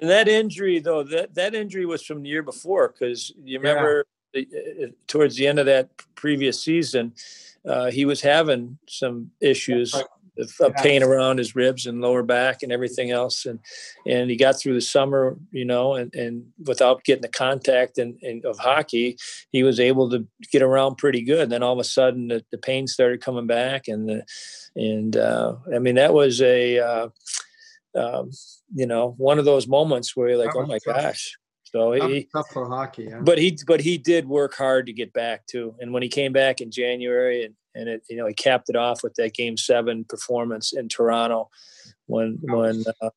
And 0.00 0.10
that 0.10 0.28
injury, 0.28 0.80
though, 0.80 1.02
that, 1.04 1.34
that 1.34 1.54
injury 1.54 1.86
was 1.86 2.02
from 2.02 2.22
the 2.22 2.28
year 2.28 2.42
before 2.42 2.88
because 2.88 3.32
you 3.42 3.58
remember 3.58 4.06
yeah. 4.32 4.42
the, 4.50 4.84
uh, 4.84 4.88
towards 5.06 5.36
the 5.36 5.46
end 5.46 5.58
of 5.58 5.66
that 5.66 5.90
previous 6.14 6.62
season, 6.62 7.12
uh, 7.66 7.90
he 7.90 8.04
was 8.04 8.20
having 8.20 8.78
some 8.88 9.30
issues 9.40 9.94
of 10.38 10.52
yeah. 10.60 10.82
pain 10.82 11.02
around 11.02 11.38
his 11.38 11.54
ribs 11.54 11.86
and 11.86 12.00
lower 12.00 12.22
back 12.22 12.62
and 12.62 12.72
everything 12.72 13.10
else. 13.10 13.46
And 13.46 13.60
and 14.06 14.30
he 14.30 14.36
got 14.36 14.58
through 14.58 14.74
the 14.74 14.80
summer, 14.80 15.36
you 15.50 15.64
know, 15.64 15.94
and, 15.94 16.14
and 16.14 16.46
without 16.66 17.04
getting 17.04 17.22
the 17.22 17.28
contact 17.28 17.98
and, 17.98 18.18
and 18.22 18.44
of 18.44 18.58
hockey, 18.58 19.16
he 19.50 19.62
was 19.62 19.78
able 19.78 20.10
to 20.10 20.26
get 20.50 20.62
around 20.62 20.96
pretty 20.96 21.22
good. 21.22 21.40
And 21.40 21.52
then 21.52 21.62
all 21.62 21.74
of 21.74 21.78
a 21.78 21.84
sudden, 21.84 22.28
the, 22.28 22.44
the 22.50 22.58
pain 22.58 22.86
started 22.86 23.20
coming 23.20 23.46
back, 23.46 23.88
and 23.88 24.08
the, 24.08 24.24
and 24.76 25.16
uh, 25.16 25.56
I 25.74 25.78
mean 25.78 25.94
that 25.94 26.14
was 26.14 26.40
a 26.42 26.78
uh, 26.78 27.08
um, 27.94 28.30
you 28.74 28.86
know, 28.86 29.14
one 29.18 29.38
of 29.38 29.44
those 29.44 29.66
moments 29.66 30.16
where 30.16 30.28
you're 30.30 30.38
like, 30.38 30.54
oh 30.56 30.66
my 30.66 30.78
tough. 30.78 30.96
gosh. 30.96 31.36
So 31.64 31.92
he, 31.92 32.28
tough 32.32 32.48
for 32.52 32.68
hockey, 32.68 33.08
yeah. 33.10 33.20
but 33.20 33.36
he, 33.36 33.58
but 33.66 33.80
he 33.80 33.98
did 33.98 34.28
work 34.28 34.54
hard 34.54 34.86
to 34.86 34.92
get 34.92 35.12
back 35.12 35.46
too. 35.46 35.74
And 35.80 35.92
when 35.92 36.04
he 36.04 36.08
came 36.08 36.32
back 36.32 36.60
in 36.60 36.70
January 36.70 37.44
and, 37.44 37.54
and 37.74 37.88
it, 37.88 38.02
you 38.08 38.16
know, 38.16 38.26
he 38.26 38.34
capped 38.34 38.68
it 38.68 38.76
off 38.76 39.02
with 39.02 39.14
that 39.14 39.34
game 39.34 39.56
seven 39.56 40.04
performance 40.04 40.72
in 40.72 40.88
Toronto 40.88 41.50
when, 42.06 42.38
when, 42.42 42.84
uh, 43.02 43.10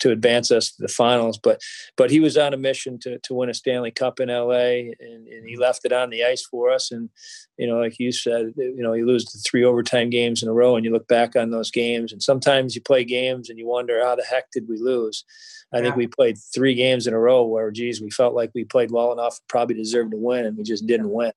to 0.00 0.10
advance 0.10 0.50
us 0.50 0.72
to 0.72 0.82
the 0.82 0.88
finals. 0.88 1.38
But 1.38 1.60
but 1.96 2.10
he 2.10 2.20
was 2.20 2.36
on 2.36 2.54
a 2.54 2.56
mission 2.56 2.98
to 3.00 3.18
to 3.18 3.34
win 3.34 3.50
a 3.50 3.54
Stanley 3.54 3.90
Cup 3.90 4.20
in 4.20 4.28
LA, 4.28 4.92
and, 5.00 5.28
and 5.28 5.48
he 5.48 5.56
left 5.56 5.84
it 5.84 5.92
on 5.92 6.10
the 6.10 6.24
ice 6.24 6.44
for 6.44 6.70
us. 6.70 6.90
And 6.90 7.10
you 7.56 7.66
know, 7.66 7.78
like 7.78 7.98
you 7.98 8.12
said, 8.12 8.52
you 8.56 8.82
know, 8.82 8.92
you 8.92 9.06
lose 9.06 9.24
the 9.26 9.38
three 9.38 9.64
overtime 9.64 10.10
games 10.10 10.42
in 10.42 10.48
a 10.48 10.52
row, 10.52 10.76
and 10.76 10.84
you 10.84 10.92
look 10.92 11.08
back 11.08 11.36
on 11.36 11.50
those 11.50 11.70
games, 11.70 12.12
and 12.12 12.22
sometimes 12.22 12.74
you 12.74 12.80
play 12.80 13.04
games 13.04 13.50
and 13.50 13.58
you 13.58 13.66
wonder 13.66 14.04
how 14.04 14.14
the 14.14 14.24
heck 14.24 14.50
did 14.50 14.68
we 14.68 14.78
lose. 14.78 15.24
I 15.72 15.78
yeah. 15.78 15.84
think 15.84 15.96
we 15.96 16.06
played 16.06 16.38
three 16.54 16.74
games 16.74 17.06
in 17.06 17.14
a 17.14 17.18
row 17.18 17.44
where, 17.44 17.70
geez, 17.70 18.00
we 18.00 18.10
felt 18.10 18.34
like 18.34 18.52
we 18.54 18.64
played 18.64 18.92
well 18.92 19.12
enough, 19.12 19.40
probably 19.48 19.74
deserved 19.74 20.12
to 20.12 20.16
win, 20.16 20.46
and 20.46 20.56
we 20.56 20.62
just 20.62 20.86
didn't 20.86 21.10
win. 21.10 21.32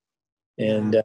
And 0.60 0.96
uh, 0.96 1.04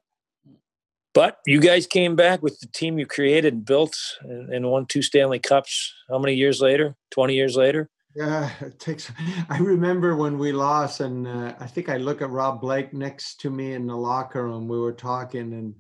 but 1.15 1.39
you 1.47 1.61
guys 1.61 1.87
came 1.87 2.17
back 2.17 2.43
with 2.43 2.59
the 2.61 2.67
team 2.69 2.99
you 2.99 3.07
created 3.07 3.53
and 3.53 3.65
built 3.65 3.97
and, 4.23 4.53
and 4.53 4.71
won 4.71 4.87
two 4.87 5.03
Stanley 5.03 5.39
Cups. 5.39 5.93
How 6.09 6.19
many 6.19 6.35
years 6.35 6.61
later? 6.61 6.97
20 7.11 7.35
years 7.35 7.57
later? 7.57 7.91
Yeah, 8.15 8.51
it 8.61 8.79
takes. 8.79 9.11
I 9.49 9.59
remember 9.59 10.17
when 10.17 10.39
we 10.39 10.53
lost, 10.53 11.01
and 11.01 11.27
uh, 11.27 11.55
I 11.59 11.67
think 11.67 11.89
I 11.89 11.97
look 11.97 12.21
at 12.21 12.29
Rob 12.29 12.61
Blake 12.61 12.93
next 12.93 13.41
to 13.41 13.51
me 13.51 13.73
in 13.73 13.87
the 13.87 13.97
locker 13.97 14.45
room. 14.45 14.69
We 14.69 14.79
were 14.79 14.93
talking, 14.93 15.55
and 15.55 15.75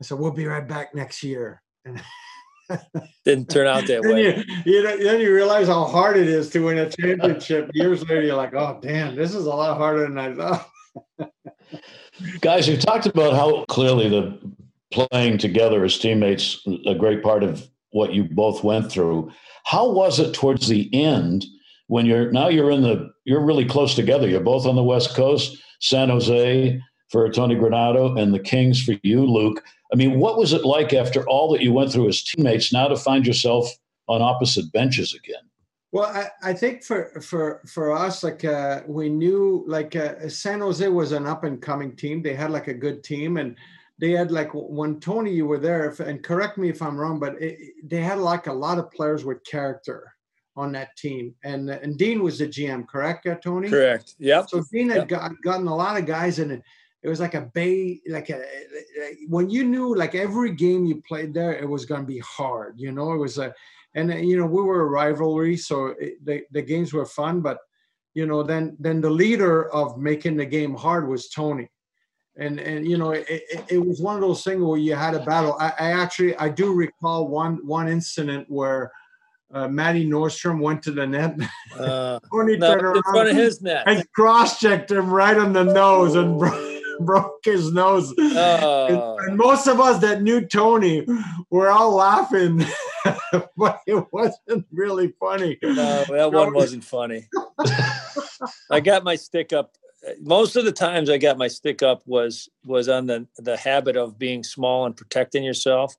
I 0.00 0.04
said, 0.04 0.18
"We'll 0.18 0.30
be 0.30 0.44
right 0.44 0.66
back 0.66 0.94
next 0.94 1.22
year." 1.22 1.62
And 1.86 2.02
didn't 3.24 3.48
turn 3.48 3.66
out 3.66 3.86
that 3.86 4.02
way. 4.02 4.36
You, 4.36 4.44
you 4.66 4.82
know, 4.82 4.96
then 4.98 5.22
you 5.22 5.34
realize 5.34 5.68
how 5.68 5.84
hard 5.84 6.18
it 6.18 6.28
is 6.28 6.50
to 6.50 6.62
win 6.62 6.76
a 6.76 6.90
championship. 6.90 7.70
Years 7.72 8.02
later, 8.02 8.22
you're 8.22 8.36
like, 8.36 8.52
"Oh, 8.52 8.78
damn, 8.82 9.16
this 9.16 9.34
is 9.34 9.46
a 9.46 9.50
lot 9.50 9.78
harder 9.78 10.02
than 10.02 10.18
I 10.18 10.34
thought." 10.34 10.70
Guys, 12.42 12.68
you 12.68 12.76
talked 12.76 13.06
about 13.06 13.32
how 13.32 13.64
clearly 13.70 14.10
the 14.10 14.38
playing 14.92 15.38
together 15.38 15.84
as 15.84 15.98
teammates 15.98 16.66
a 16.86 16.94
great 16.94 17.22
part 17.22 17.42
of 17.42 17.68
what 17.90 18.12
you 18.12 18.24
both 18.24 18.64
went 18.64 18.90
through. 18.90 19.30
How 19.64 19.90
was 19.90 20.18
it 20.18 20.34
towards 20.34 20.68
the 20.68 20.92
end 20.94 21.44
when 21.90 22.06
you're 22.06 22.30
now 22.30 22.48
you're 22.48 22.70
in 22.70 22.82
the 22.82 23.10
you're 23.24 23.44
really 23.44 23.64
close 23.64 23.96
together. 23.96 24.28
You're 24.28 24.40
both 24.40 24.64
on 24.64 24.76
the 24.76 24.82
West 24.82 25.14
Coast, 25.14 25.60
San 25.80 26.08
Jose 26.08 26.80
for 27.10 27.28
Tony 27.30 27.56
Granato 27.56 28.18
and 28.18 28.32
the 28.32 28.38
Kings 28.38 28.80
for 28.80 28.94
you, 29.02 29.26
Luc. 29.26 29.62
I 29.92 29.96
mean, 29.96 30.20
what 30.20 30.38
was 30.38 30.52
it 30.52 30.64
like 30.64 30.92
after 30.92 31.28
all 31.28 31.50
that 31.52 31.62
you 31.62 31.72
went 31.72 31.92
through 31.92 32.08
as 32.08 32.22
teammates 32.22 32.72
now 32.72 32.86
to 32.86 32.96
find 32.96 33.26
yourself 33.26 33.68
on 34.06 34.22
opposite 34.22 34.70
benches 34.72 35.14
again? 35.14 35.42
Well, 35.90 36.06
I, 36.06 36.50
I 36.50 36.52
think 36.52 36.84
for 36.84 37.20
for 37.20 37.60
for 37.66 37.90
us, 37.92 38.22
like 38.22 38.44
uh, 38.44 38.82
we 38.86 39.08
knew, 39.08 39.64
like 39.66 39.96
uh, 39.96 40.28
San 40.28 40.60
Jose 40.60 40.86
was 40.86 41.10
an 41.10 41.26
up 41.26 41.42
and 41.42 41.60
coming 41.60 41.96
team. 41.96 42.22
They 42.22 42.34
had 42.34 42.52
like 42.52 42.68
a 42.68 42.74
good 42.74 43.02
team, 43.02 43.36
and 43.36 43.56
they 44.00 44.12
had 44.12 44.30
like 44.30 44.50
when 44.54 44.98
Tony 44.98 45.32
you 45.32 45.46
were 45.46 45.58
there, 45.58 45.90
if, 45.90 46.00
and 46.00 46.22
correct 46.22 46.56
me 46.56 46.70
if 46.70 46.80
I'm 46.80 46.96
wrong, 46.96 47.20
but 47.20 47.40
it, 47.40 47.58
they 47.84 48.00
had 48.00 48.18
like 48.18 48.46
a 48.46 48.52
lot 48.52 48.78
of 48.78 48.90
players 48.90 49.24
with 49.26 49.44
character 49.44 50.14
on 50.56 50.72
that 50.72 50.96
team, 50.96 51.34
and 51.44 51.68
and 51.68 51.98
Dean 51.98 52.22
was 52.22 52.38
the 52.38 52.48
GM, 52.48 52.88
correct, 52.88 53.26
uh, 53.26 53.34
Tony? 53.36 53.68
Correct. 53.68 54.14
Yeah. 54.18 54.46
So 54.46 54.64
Dean 54.72 54.88
had 54.88 54.98
yep. 54.98 55.08
got, 55.08 55.42
gotten 55.42 55.66
a 55.66 55.76
lot 55.76 55.98
of 55.98 56.06
guys 56.06 56.38
in 56.38 56.50
it. 56.50 56.62
It 57.02 57.08
was 57.08 57.20
like 57.20 57.34
a 57.34 57.42
bay, 57.42 58.00
like 58.08 58.30
a 58.30 58.42
when 59.28 59.50
you 59.50 59.64
knew 59.64 59.94
like 59.94 60.14
every 60.14 60.52
game 60.54 60.86
you 60.86 61.02
played 61.06 61.34
there, 61.34 61.52
it 61.52 61.68
was 61.68 61.84
going 61.84 62.00
to 62.00 62.06
be 62.06 62.20
hard. 62.20 62.74
You 62.78 62.92
know, 62.92 63.12
it 63.12 63.18
was 63.18 63.36
a, 63.36 63.54
and 63.94 64.12
you 64.26 64.38
know 64.38 64.46
we 64.46 64.62
were 64.62 64.82
a 64.82 64.86
rivalry, 64.86 65.58
so 65.58 65.94
it, 66.00 66.24
the 66.24 66.42
the 66.52 66.62
games 66.62 66.94
were 66.94 67.06
fun, 67.06 67.42
but 67.42 67.58
you 68.14 68.24
know 68.24 68.42
then 68.42 68.78
then 68.80 69.02
the 69.02 69.10
leader 69.10 69.70
of 69.74 69.98
making 69.98 70.38
the 70.38 70.46
game 70.46 70.74
hard 70.74 71.06
was 71.06 71.28
Tony 71.28 71.68
and 72.40 72.58
and 72.58 72.88
you 72.88 72.98
know 72.98 73.10
it, 73.12 73.26
it, 73.28 73.64
it, 73.68 73.78
was 73.78 74.00
one 74.00 74.16
of 74.16 74.22
those 74.22 74.42
things 74.42 74.60
where 74.62 74.78
you 74.78 74.94
had 74.94 75.14
a 75.14 75.20
battle 75.20 75.56
I, 75.60 75.72
I 75.78 75.92
actually 75.92 76.36
i 76.36 76.48
do 76.48 76.72
recall 76.72 77.28
one 77.28 77.64
one 77.64 77.88
incident 77.88 78.46
where 78.48 78.90
uh, 79.52 79.66
Matty 79.66 80.08
Norstrom 80.08 80.60
went 80.60 80.80
to 80.84 80.92
the 80.92 81.04
net. 81.04 81.34
Uh, 81.76 82.20
no, 82.32 82.40
in 82.46 83.02
front 83.02 83.30
of 83.30 83.36
his 83.36 83.60
net. 83.60 83.82
And 83.84 84.08
cross-checked 84.12 84.92
him 84.92 85.10
right 85.10 85.36
on 85.36 85.52
the 85.52 85.64
nose 85.64 86.14
and 86.14 86.38
bro- 86.38 86.78
broke 87.00 87.44
his 87.44 87.72
nose. 87.72 88.16
Uh, 88.16 88.86
and, 88.88 89.28
and, 89.28 89.36
most 89.36 89.66
of 89.66 89.80
us 89.80 90.00
that 90.02 90.22
knew 90.22 90.46
Tony 90.46 91.04
were 91.50 91.68
all 91.68 91.94
laughing, 91.96 92.64
but 93.56 93.80
it 93.88 94.06
wasn't 94.12 94.66
really 94.70 95.12
funny. 95.18 95.58
No, 95.62 96.04
that 96.04 96.32
one 96.32 96.54
wasn't 96.54 96.84
funny. 96.84 97.26
I 98.70 98.78
got 98.78 99.02
my 99.02 99.16
stick 99.16 99.52
up 99.52 99.76
most 100.20 100.56
of 100.56 100.64
the 100.64 100.72
times 100.72 101.10
I 101.10 101.18
got 101.18 101.38
my 101.38 101.48
stick 101.48 101.82
up 101.82 102.02
was 102.06 102.48
was 102.64 102.88
on 102.88 103.06
the 103.06 103.26
the 103.38 103.56
habit 103.56 103.96
of 103.96 104.18
being 104.18 104.42
small 104.42 104.86
and 104.86 104.96
protecting 104.96 105.44
yourself. 105.44 105.94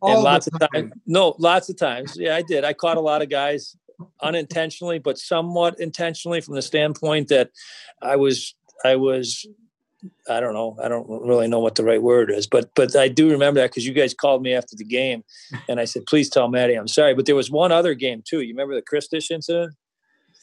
All 0.00 0.14
and 0.14 0.22
lots 0.22 0.48
of 0.48 0.58
times, 0.58 0.92
no, 1.06 1.34
lots 1.38 1.68
of 1.68 1.76
times, 1.76 2.16
yeah, 2.18 2.34
I 2.34 2.42
did. 2.42 2.64
I 2.64 2.72
caught 2.72 2.96
a 2.96 3.00
lot 3.00 3.22
of 3.22 3.28
guys 3.28 3.76
unintentionally, 4.20 4.98
but 4.98 5.18
somewhat 5.18 5.78
intentionally, 5.78 6.40
from 6.40 6.54
the 6.54 6.62
standpoint 6.62 7.28
that 7.28 7.50
I 8.00 8.16
was 8.16 8.54
I 8.84 8.96
was 8.96 9.46
I 10.28 10.40
don't 10.40 10.54
know. 10.54 10.76
I 10.82 10.88
don't 10.88 11.08
really 11.08 11.46
know 11.46 11.60
what 11.60 11.76
the 11.76 11.84
right 11.84 12.02
word 12.02 12.30
is, 12.30 12.46
but 12.46 12.70
but 12.74 12.96
I 12.96 13.08
do 13.08 13.30
remember 13.30 13.60
that 13.60 13.70
because 13.70 13.86
you 13.86 13.92
guys 13.92 14.14
called 14.14 14.42
me 14.42 14.54
after 14.54 14.74
the 14.76 14.84
game, 14.84 15.22
and 15.68 15.78
I 15.78 15.84
said, 15.84 16.06
"Please 16.06 16.28
tell 16.28 16.48
Matty 16.48 16.74
I'm 16.74 16.88
sorry." 16.88 17.14
But 17.14 17.26
there 17.26 17.36
was 17.36 17.50
one 17.50 17.70
other 17.70 17.94
game 17.94 18.22
too. 18.26 18.40
You 18.40 18.52
remember 18.54 18.74
the 18.74 18.82
Khristich 18.82 19.30
incident? 19.30 19.74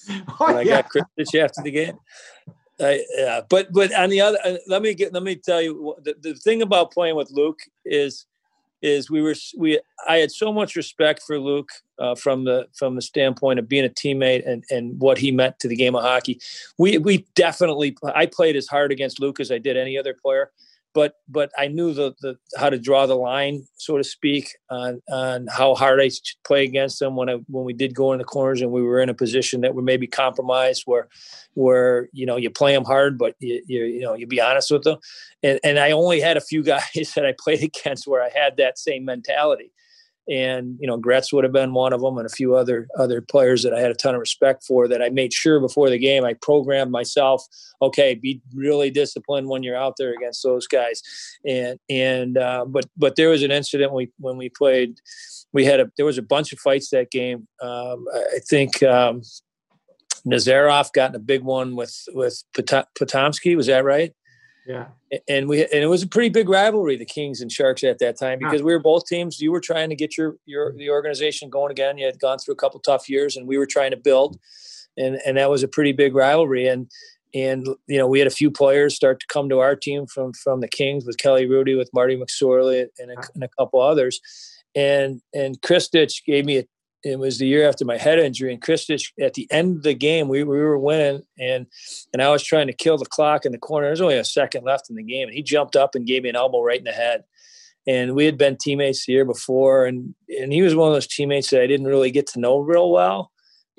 Oh, 0.10 0.48
when 0.48 0.56
I 0.56 0.62
yeah. 0.62 0.82
got 0.82 0.92
Khristich 0.92 1.44
after 1.44 1.62
the 1.62 1.72
game. 1.72 1.98
Uh, 2.80 2.96
yeah, 3.18 3.42
but 3.50 3.72
but 3.74 3.94
on 3.94 4.10
the 4.10 4.22
other, 4.22 4.38
uh, 4.46 4.56
let 4.68 4.82
me 4.82 4.94
get 4.94 5.14
let 5.14 5.24
me 5.24 5.36
tell 5.36 5.62
you 5.62 5.96
the, 6.02 6.16
the 6.22 6.34
thing 6.34 6.62
about 6.62 6.92
playing 6.92 7.16
with 7.16 7.30
Luc 7.32 7.60
is 7.86 8.26
is 8.82 9.10
we 9.10 9.22
were 9.22 9.36
we 9.58 9.80
I 10.08 10.18
had 10.18 10.32
so 10.32 10.54
much 10.54 10.76
respect 10.76 11.22
for 11.24 11.40
Luc 11.40 11.70
uh, 11.98 12.16
from 12.16 12.46
the 12.46 12.68
from 12.74 12.96
the 12.96 13.02
standpoint 13.02 13.60
of 13.60 13.68
being 13.68 13.86
a 13.86 13.90
teammate 13.90 14.48
and 14.48 14.64
and 14.70 15.00
what 15.00 15.18
he 15.18 15.32
meant 15.32 15.60
to 15.60 15.68
the 15.68 15.76
game 15.76 15.96
of 15.96 16.04
hockey. 16.04 16.40
We 16.78 16.98
we 16.98 17.26
definitely 17.36 17.98
I 18.16 18.26
played 18.26 18.56
as 18.56 18.68
hard 18.68 18.92
against 18.92 19.20
Luc 19.20 19.40
as 19.40 19.52
I 19.52 19.58
did 19.58 19.76
any 19.76 19.98
other 19.98 20.14
player, 20.14 20.52
but 20.94 21.16
but 21.28 21.52
I 21.58 21.68
knew 21.68 21.94
the, 21.94 22.16
the 22.22 22.38
how 22.58 22.70
to 22.70 22.80
draw 22.80 23.06
the 23.06 23.16
line, 23.16 23.66
so 23.76 23.98
to 23.98 24.04
speak, 24.04 24.58
on 24.70 25.02
on 25.12 25.48
how 25.52 25.76
hard 25.76 26.02
I 26.02 26.10
should 26.10 26.24
play 26.46 26.64
against 26.64 27.00
them 27.00 27.16
when 27.16 27.30
I 27.30 27.36
when 27.48 27.66
we 27.66 27.74
did 27.74 27.94
go 27.94 28.12
in 28.12 28.18
the 28.18 28.26
corners 28.26 28.62
and 28.62 28.72
we 28.72 28.82
were 28.82 29.00
in 29.00 29.10
a 29.10 29.14
position 29.14 29.62
that 29.62 29.76
were 29.76 29.82
maybe 29.82 30.08
compromised, 30.08 30.84
where 30.86 31.08
where 31.54 32.10
you 32.12 32.26
know 32.26 32.38
you 32.38 32.50
play 32.50 32.74
them 32.74 32.86
hard, 32.86 33.18
but 33.18 33.36
you 33.40 33.62
you, 33.68 33.84
you 33.86 34.02
know 34.02 34.14
you 34.14 34.26
be 34.26 34.42
honest 34.42 34.72
with 34.72 34.84
them, 34.84 34.98
and 35.44 35.60
and 35.64 35.80
I 35.80 35.92
only 35.92 36.20
had 36.20 36.38
a 36.38 36.42
few 36.42 36.64
guys 36.74 37.14
that 37.16 37.26
I 37.26 37.34
played 37.38 37.64
against 37.64 38.08
where 38.08 38.24
I 38.24 38.30
had 38.30 38.58
that 38.58 38.80
same 38.80 39.06
mentality 39.06 39.72
and 40.30 40.78
you 40.80 40.88
know 40.88 40.98
Gretz 40.98 41.34
would 41.34 41.44
have 41.44 41.54
been 41.54 41.74
one 41.74 41.94
of 41.94 42.02
them, 42.02 42.18
and 42.18 42.26
a 42.26 42.30
few 42.30 42.56
other 42.56 42.88
other 42.98 43.22
players 43.22 43.64
that 43.64 43.74
I 43.74 43.80
had 43.80 43.92
a 43.92 43.96
ton 43.96 44.16
of 44.16 44.20
respect 44.20 44.64
for. 44.64 44.88
That 44.88 45.02
I 45.02 45.10
made 45.10 45.34
sure 45.34 45.60
before 45.60 45.90
the 45.90 45.98
game 45.98 46.24
I 46.24 46.34
programmed 46.34 46.92
myself. 46.92 47.46
Okay, 47.82 48.16
be 48.16 48.42
really 48.54 48.92
disciplined 48.92 49.48
when 49.48 49.64
you're 49.64 49.78
out 49.78 49.96
there 49.98 50.14
against 50.14 50.44
those 50.44 50.68
guys, 50.68 51.02
and 51.46 51.80
and 51.90 52.38
uh, 52.38 52.66
but 52.66 52.86
but 52.96 53.16
there 53.16 53.30
was 53.30 53.44
an 53.44 53.52
incident 53.52 53.92
when 53.92 54.06
we 54.06 54.12
when 54.20 54.38
we 54.38 54.50
played. 54.50 55.00
We 55.52 55.66
had 55.66 55.80
a 55.80 55.92
there 55.98 56.06
was 56.06 56.20
a 56.20 56.24
bunch 56.24 56.54
of 56.54 56.60
fights 56.60 56.90
that 56.92 57.10
game. 57.10 57.48
Um, 57.62 58.06
I 58.14 58.40
think 58.48 58.84
um, 58.84 59.24
Nazarov 60.26 60.94
got 60.94 61.10
in 61.10 61.16
a 61.16 61.20
big 61.20 61.42
one 61.42 61.76
with 61.76 62.06
with 62.14 62.44
Potomski. 62.54 63.56
Was 63.56 63.68
that 63.68 63.84
right? 63.84 64.14
Yeah. 64.70 64.86
And 65.28 65.50
we 65.50 65.64
and 65.64 65.84
it 65.84 65.88
was 65.88 66.04
a 66.04 66.08
pretty 66.08 66.30
big 66.30 66.48
rivalry, 66.48 66.96
the 66.96 67.04
Kings 67.04 67.42
and 67.42 67.52
Sharks 67.52 67.84
at 67.84 67.98
that 67.98 68.20
time, 68.20 68.38
because 68.38 68.62
we 68.62 68.72
were 68.72 68.80
both 68.80 69.08
teams. 69.08 69.42
You 69.42 69.52
were 69.52 69.60
trying 69.60 69.90
to 69.90 69.96
get 69.96 70.16
your 70.16 70.36
your 70.46 70.74
the 70.74 70.92
organization 70.92 71.50
going 71.50 71.72
again. 71.72 71.98
You 71.98 72.06
had 72.06 72.20
gone 72.20 72.38
through 72.38 72.54
a 72.54 72.58
couple 72.58 72.80
tough 72.80 73.10
years, 73.10 73.36
and 73.36 73.48
we 73.48 73.58
were 73.58 73.66
trying 73.66 73.90
to 73.90 73.98
build, 73.98 74.40
and 74.96 75.20
and 75.26 75.38
that 75.38 75.50
was 75.50 75.64
a 75.64 75.68
pretty 75.68 75.92
big 75.92 76.14
rivalry. 76.14 76.68
And 76.68 76.88
and 77.34 77.66
you 77.88 77.98
know 77.98 78.06
we 78.06 78.20
had 78.20 78.28
a 78.28 78.32
few 78.32 78.52
players 78.52 78.96
start 78.96 79.20
to 79.22 79.26
come 79.26 79.50
to 79.50 79.58
our 79.58 79.76
team 79.76 80.06
from 80.06 80.34
from 80.34 80.60
the 80.60 80.68
Kings 80.68 81.04
with 81.04 81.18
Kelly 81.18 81.48
Hrudey, 81.48 81.76
with 81.76 81.90
Marty 81.92 82.16
McSorley, 82.16 82.86
and 83.00 83.10
a, 83.10 83.16
and 83.34 83.44
a 83.44 83.50
couple 83.58 83.82
others. 83.82 84.22
And 84.76 85.20
and 85.34 85.60
Khristich 85.62 86.24
gave 86.26 86.46
me 86.46 86.60
a 86.60 86.66
it 87.04 87.18
was 87.18 87.38
the 87.38 87.48
year 87.48 87.68
after 87.68 87.86
my 87.86 87.98
head 87.98 88.20
injury 88.20 88.54
and 88.54 88.62
Khristich 88.62 89.12
at 89.22 89.34
the 89.34 89.48
end 89.52 89.78
of 89.78 89.84
the 89.84 89.94
game 89.94 90.28
we, 90.28 90.44
we 90.44 90.58
were 90.58 90.78
winning 90.78 91.24
and 91.40 91.66
and 92.14 92.22
I 92.22 92.30
was 92.30 92.44
trying 92.44 92.68
to 92.68 92.74
kill 92.74 92.98
the 92.98 93.06
clock 93.06 93.46
in 93.46 93.52
the 93.52 93.58
corner. 93.58 93.88
There's 93.88 94.02
only 94.02 94.18
a 94.18 94.26
second 94.26 94.66
left 94.66 94.90
in 94.90 94.96
the 94.96 95.04
game 95.04 95.28
and 95.28 95.36
he 95.36 95.44
jumped 95.44 95.76
up 95.76 95.96
and 95.96 96.08
gave 96.08 96.24
me 96.24 96.30
an 96.30 96.36
elbow 96.36 96.62
right 96.62 96.80
in 96.80 96.86
the 96.86 96.92
head. 96.92 97.24
And 97.88 98.14
we 98.16 98.26
had 98.26 98.38
been 98.38 98.58
teammates 98.58 99.06
the 99.06 99.14
year 99.14 99.26
before 99.26 99.86
and 99.86 100.14
and 100.28 100.52
he 100.52 100.62
was 100.62 100.76
one 100.76 100.90
of 100.90 100.94
those 100.94 101.08
teammates 101.08 101.50
that 101.52 101.62
I 101.62 101.68
didn't 101.68 101.88
really 101.88 102.12
get 102.12 102.28
to 102.28 102.40
know 102.40 102.60
real 102.60 102.92
well. 102.92 103.32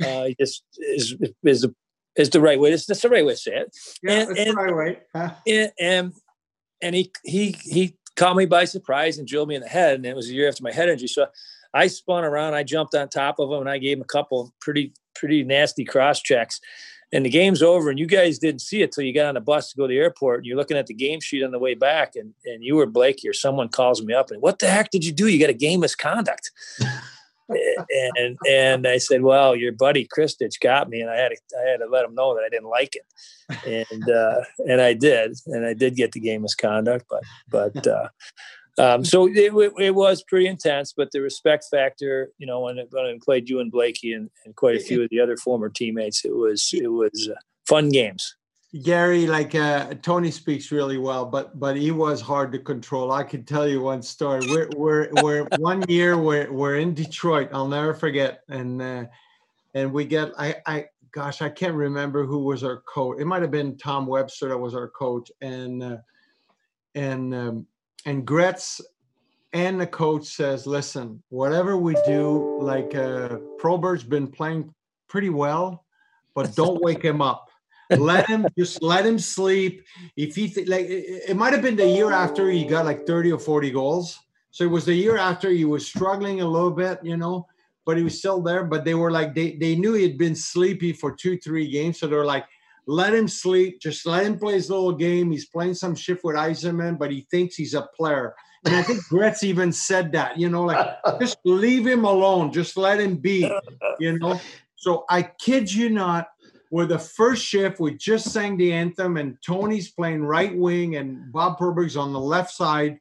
Uh, 0.03 0.25
he 0.25 0.37
just 0.41 0.63
is 0.79 1.15
is 1.45 1.63
the 1.63 1.75
is 2.17 2.31
the 2.31 2.41
right 2.41 2.59
way. 2.59 2.71
That's 2.71 2.87
the 2.87 3.09
right 3.09 3.25
way 3.25 3.35
to 3.35 3.39
say 3.39 3.57
it. 3.57 3.77
Yeah, 4.03 4.21
and, 4.21 4.39
and, 4.39 4.51
the 4.51 4.55
right 4.55 4.77
way. 4.77 4.99
Huh? 5.15 5.31
And, 5.47 5.73
and 5.79 6.13
and 6.83 6.95
he 6.95 7.13
he 7.25 7.57
he 7.63 7.97
caught 8.17 8.37
me 8.37 8.47
by 8.47 8.65
surprise 8.65 9.19
and 9.19 9.27
drilled 9.27 9.49
me 9.49 9.55
in 9.55 9.63
the 9.63 9.69
head. 9.69 9.95
And 9.95 10.07
it 10.07 10.17
was 10.17 10.29
a 10.29 10.33
year 10.33 10.49
after 10.49 10.63
my 10.63 10.73
head 10.73 10.89
injury. 10.89 11.09
So 11.09 11.27
I 11.73 11.87
spun 11.87 12.25
around, 12.25 12.55
I 12.55 12.63
jumped 12.63 12.95
on 12.95 13.09
top 13.09 13.39
of 13.39 13.51
him, 13.51 13.61
and 13.61 13.71
I 13.71 13.79
gave 13.79 13.97
him 13.97 14.03
a 14.03 14.07
couple 14.07 14.53
pretty 14.61 14.93
pretty 15.15 15.45
nasty 15.45 15.85
cross 15.85 16.21
checks. 16.21 16.61
And 17.13 17.27
the 17.27 17.31
game's 17.31 17.61
over, 17.61 17.91
and 17.91 17.99
you 17.99 18.07
guys 18.07 18.39
didn't 18.39 18.61
see 18.61 18.83
it 18.83 18.93
till 18.93 19.03
you 19.03 19.13
got 19.13 19.27
on 19.27 19.35
the 19.35 19.41
bus 19.41 19.71
to 19.71 19.77
go 19.77 19.85
to 19.85 19.93
the 19.93 19.99
airport. 19.99 20.39
And 20.39 20.47
you're 20.47 20.57
looking 20.57 20.77
at 20.77 20.87
the 20.87 20.95
game 20.95 21.21
sheet 21.21 21.43
on 21.43 21.51
the 21.51 21.59
way 21.59 21.75
back, 21.75 22.15
and 22.15 22.35
and 22.45 22.63
you 22.65 22.77
were 22.77 22.87
Blakey 22.87 23.29
or 23.29 23.33
someone 23.33 23.69
calls 23.69 24.03
me 24.03 24.15
up 24.15 24.31
and 24.31 24.41
what 24.41 24.59
the 24.59 24.69
heck 24.69 24.91
did 24.91 25.05
you 25.05 25.13
do? 25.13 25.27
You 25.27 25.41
got 25.41 25.51
a 25.51 25.55
game 25.55 25.81
misconduct. 25.81 26.51
and 27.49 28.39
and 28.49 28.87
I 28.87 28.99
said, 28.99 29.23
well, 29.23 29.57
your 29.57 29.73
buddy 29.73 30.07
Khristich 30.07 30.61
got 30.61 30.89
me, 30.89 31.01
and 31.01 31.11
I 31.11 31.17
had 31.17 31.31
to 31.31 31.59
I 31.59 31.71
had 31.71 31.79
to 31.79 31.87
let 31.87 32.05
him 32.05 32.15
know 32.15 32.35
that 32.35 32.45
I 32.45 32.49
didn't 32.49 32.69
like 32.69 32.97
it, 32.97 33.91
and 33.91 34.11
uh, 34.11 34.43
and 34.59 34.81
I 34.81 34.93
did, 34.93 35.37
and 35.47 35.67
I 35.67 35.75
did 35.75 35.97
get 35.97 36.13
the 36.13 36.21
game 36.21 36.43
misconduct, 36.43 37.07
but 37.11 37.23
but 37.49 37.87
uh, 37.87 38.09
um, 38.79 39.05
so 39.05 39.27
it, 39.27 39.53
it, 39.79 39.95
was 39.95 40.23
pretty 40.23 40.47
intense, 40.47 40.93
but 40.97 41.11
the 41.13 41.21
respect 41.21 41.67
factor, 41.71 42.31
you 42.39 42.47
know, 42.47 42.61
when, 42.61 42.79
it, 42.79 42.89
when 42.91 43.05
I 43.05 43.19
played 43.23 43.49
you 43.49 43.61
and 43.61 43.71
Blakey 43.71 44.13
and, 44.13 44.31
and, 44.45 44.55
quite 44.55 44.77
a 44.77 44.81
few 44.81 45.03
of 45.03 45.11
the 45.11 45.21
other 45.21 45.37
former 45.37 45.69
teammates, 45.69 46.25
it 46.25 46.35
was 46.35 46.71
it 46.73 46.89
was 46.89 47.29
uh, 47.31 47.39
fun 47.67 47.91
games. 47.91 48.37
Gary, 48.85 49.27
like 49.27 49.57
uh, 49.57 49.95
Tony 50.01 50.31
speaks 50.31 50.71
really 50.71 50.99
well, 50.99 51.25
but 51.27 51.59
but 51.59 51.77
he 51.77 51.91
was 51.91 52.21
hard 52.21 52.53
to 52.53 52.59
control. 52.59 53.11
I 53.11 53.25
can 53.25 53.45
tell 53.45 53.67
you 53.67 53.81
one 53.81 54.01
story. 54.01 54.47
We're 54.47 54.69
we're, 54.77 55.09
we're 55.23 55.49
one 55.59 55.83
year 55.89 56.17
we're 56.17 56.51
we're 56.53 56.77
in 56.77 56.95
Detroit. 56.95 57.49
I'll 57.53 57.67
never 57.67 57.93
forget, 57.93 58.43
and 58.49 58.81
uh, 58.81 59.05
and 59.75 59.93
we 59.93 60.05
get 60.05 60.31
I 60.39 60.57
I 60.67 60.87
gosh 61.11 61.43
I 61.43 61.49
can't 61.49 61.75
remember 61.75 62.25
who 62.25 62.45
was 62.45 62.63
our 62.63 62.79
coach. 62.83 63.21
It 63.21 63.27
might 63.27 63.43
have 63.43 63.51
been 63.51 63.77
Tom 63.77 64.07
Webster 64.07 64.49
that 64.49 64.59
was 64.59 64.77
our 64.77 64.89
coach, 64.89 65.33
and 65.41 65.83
uh, 65.83 65.97
and 66.95 67.35
um, 67.35 67.67
and 68.07 68.27
Gretz 68.27 68.81
and 69.53 69.81
the 69.81 69.87
coach 69.87 70.27
says, 70.27 70.67
listen, 70.67 71.23
whatever 71.29 71.77
we 71.77 71.95
do, 72.07 72.59
like 72.61 72.95
uh, 72.95 73.39
Probert's 73.59 74.05
been 74.05 74.29
playing 74.29 74.73
pretty 75.09 75.31
well, 75.31 75.85
but 76.35 76.55
don't 76.55 76.81
wake 76.83 77.03
him 77.03 77.21
up. 77.21 77.51
Let 77.91 78.29
him 78.29 78.47
just 78.57 78.83
let 78.83 79.05
him 79.05 79.19
sleep. 79.19 79.85
If 80.17 80.37
he 80.37 80.49
th- 80.49 80.69
like, 80.69 80.87
it, 80.87 81.31
it 81.31 81.37
might 81.37 81.53
have 81.53 81.63
been 81.63 81.75
the 81.75 81.89
year 81.89 82.13
after 82.13 82.49
he 82.49 82.65
got 82.65 82.85
like 82.85 83.05
30 83.05 83.33
or 83.33 83.39
40 83.39 83.73
goals. 83.73 84.21
So 84.53 84.65
it 84.65 84.71
was 84.71 84.85
the 84.85 84.95
year 84.95 85.17
after 85.17 85.51
he 85.51 85.65
was 85.65 85.87
struggling 85.87 86.41
a 86.41 86.47
little 86.47 86.71
bit, 86.71 87.01
you 87.03 87.17
know, 87.17 87.49
but 87.85 87.97
he 87.97 88.05
was 88.05 88.17
still 88.17 88.41
there. 88.41 88.63
But 88.63 88.85
they 88.85 88.95
were 88.95 89.11
like, 89.11 89.35
they, 89.35 89.57
they 89.57 89.75
knew 89.75 89.95
he 89.95 90.05
had 90.05 90.19
been 90.19 90.37
sleepy 90.37 90.93
for 90.93 91.15
two, 91.15 91.37
three 91.39 91.69
games. 91.69 91.99
So 91.99 92.07
they're 92.07 92.25
like, 92.25 92.47
let 92.91 93.15
him 93.15 93.29
sleep. 93.29 93.81
Just 93.81 94.05
let 94.05 94.27
him 94.27 94.37
play 94.37 94.55
his 94.55 94.69
little 94.69 94.93
game. 94.93 95.31
He's 95.31 95.47
playing 95.47 95.75
some 95.75 95.95
shift 95.95 96.25
with 96.25 96.35
Yzerman, 96.35 96.99
but 96.99 97.13
he 97.13 97.25
thinks 97.31 97.55
he's 97.55 97.75
a 97.75 97.89
player. 97.97 98.35
And 98.65 98.75
I 98.75 98.83
think 98.83 99.07
Gretz 99.09 99.45
even 99.45 99.71
said 99.71 100.11
that, 100.13 100.37
you 100.37 100.49
know, 100.49 100.65
like 100.65 100.97
just 101.21 101.39
leave 101.45 101.87
him 101.87 102.05
alone. 102.05 102.53
Just 102.53 102.77
let 102.77 102.99
him 102.99 103.17
be, 103.17 103.49
you 104.01 104.19
know. 104.19 104.41
So 104.75 105.05
I 105.09 105.23
kid 105.23 105.73
you 105.73 105.89
not, 105.89 106.29
where 106.71 106.87
the 106.87 106.99
first 106.99 107.45
shift 107.45 107.79
we 107.79 107.97
just 107.97 108.33
sang 108.33 108.57
the 108.57 108.73
anthem 108.73 109.17
and 109.17 109.39
Tony's 109.47 109.93
playing 109.93 110.25
right 110.25 110.57
wing 110.57 110.97
and 110.97 111.33
Bob 111.33 111.59
Probert's 111.59 111.97
on 111.97 112.13
the 112.13 112.21
left 112.21 112.51
side. 112.51 112.99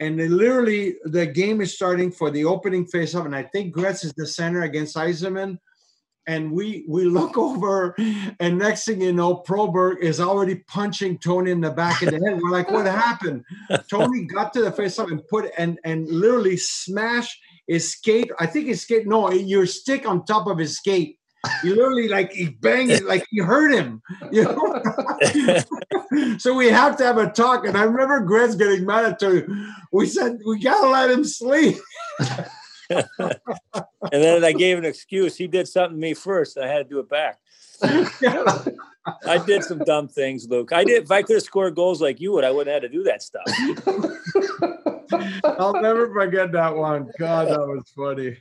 And 0.00 0.18
they 0.18 0.26
literally 0.26 0.96
the 1.04 1.26
game 1.26 1.60
is 1.60 1.72
starting 1.72 2.10
for 2.10 2.32
the 2.32 2.44
opening 2.46 2.84
face-off. 2.84 3.26
And 3.26 3.36
I 3.36 3.44
think 3.44 3.72
Gretz 3.72 4.02
is 4.02 4.12
the 4.16 4.26
center 4.26 4.62
against 4.62 4.96
Yzerman 4.96 5.58
and 6.30 6.52
we 6.52 6.84
we 6.86 7.04
look 7.04 7.36
over 7.48 7.94
and 8.38 8.58
next 8.58 8.84
thing 8.84 9.02
you 9.02 9.12
know 9.12 9.34
Probert 9.34 10.00
is 10.00 10.20
already 10.20 10.56
punching 10.68 11.18
tony 11.18 11.50
in 11.50 11.60
the 11.60 11.70
back 11.70 12.02
of 12.02 12.10
the 12.10 12.24
head. 12.24 12.40
We're 12.40 12.50
like 12.50 12.70
what 12.70 12.86
happened? 12.86 13.44
Tony 13.90 14.24
got 14.26 14.52
to 14.54 14.62
the 14.62 14.72
face 14.72 14.98
up 14.98 15.10
and 15.10 15.26
put 15.28 15.50
and 15.58 15.78
and 15.84 16.08
literally 16.08 16.56
smash 16.56 17.38
his 17.66 17.92
skate. 17.92 18.30
I 18.38 18.46
think 18.46 18.66
his 18.66 18.82
skate 18.82 19.06
no 19.06 19.30
your 19.30 19.66
stick 19.66 20.06
on 20.06 20.24
top 20.24 20.46
of 20.46 20.58
his 20.58 20.76
skate. 20.76 21.18
You 21.64 21.74
literally 21.74 22.08
like 22.08 22.32
he 22.32 22.50
banged 22.50 22.90
it 22.90 23.04
like 23.12 23.24
he 23.30 23.40
hurt 23.40 23.72
him 23.72 24.02
you 24.30 24.44
know? 24.44 24.82
So 26.38 26.54
we 26.54 26.68
have 26.68 26.96
to 26.98 27.04
have 27.04 27.16
a 27.18 27.30
talk 27.30 27.66
and 27.66 27.76
i 27.76 27.82
remember 27.82 28.20
Gretz 28.20 28.54
getting 28.54 28.86
mad 28.86 29.06
at 29.06 29.18
tony. 29.18 29.42
We 29.90 30.06
said 30.06 30.38
we 30.46 30.60
gotta 30.60 30.88
let 30.88 31.10
him 31.10 31.24
sleep 31.24 31.76
and 33.18 33.38
then 34.10 34.44
I 34.44 34.52
gave 34.52 34.78
an 34.78 34.84
excuse. 34.84 35.36
He 35.36 35.46
did 35.46 35.68
something 35.68 35.96
to 35.96 36.00
me 36.00 36.14
first. 36.14 36.58
I 36.58 36.66
had 36.66 36.78
to 36.78 36.84
do 36.84 36.98
it 36.98 37.08
back. 37.08 37.38
I 39.26 39.38
did 39.46 39.64
some 39.64 39.78
dumb 39.78 40.08
things, 40.08 40.46
Luc. 40.48 40.72
I 40.72 40.84
did. 40.84 41.04
If 41.04 41.10
I 41.10 41.22
could 41.22 41.36
have 41.36 41.42
scored 41.42 41.74
goals 41.74 42.02
like 42.02 42.20
you 42.20 42.32
would, 42.32 42.44
I 42.44 42.50
wouldn't 42.50 42.72
have 42.72 42.82
had 42.82 42.92
to 42.92 42.96
do 42.96 43.04
that 43.04 43.22
stuff. 43.22 43.44
I'll 45.44 45.80
never 45.80 46.12
forget 46.12 46.52
that 46.52 46.76
one. 46.76 47.10
God, 47.18 47.48
that 47.48 47.60
was 47.60 47.90
funny. 47.96 48.36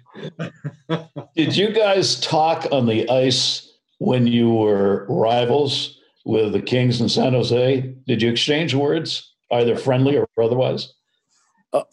did 1.36 1.56
you 1.56 1.72
guys 1.72 2.20
talk 2.20 2.68
on 2.72 2.86
the 2.86 3.10
ice 3.10 3.72
when 4.00 4.28
you 4.28 4.54
were 4.54 5.06
rivals 5.10 6.00
with 6.26 6.54
the 6.54 6.62
Kings 6.62 7.02
in 7.02 7.10
San 7.10 7.34
Jose? 7.34 7.94
Did 8.08 8.22
you 8.22 8.30
exchange 8.30 8.74
words, 8.74 9.34
either 9.52 9.76
friendly 9.76 10.18
or 10.18 10.28
otherwise? 10.42 10.94
Uh, 11.72 11.84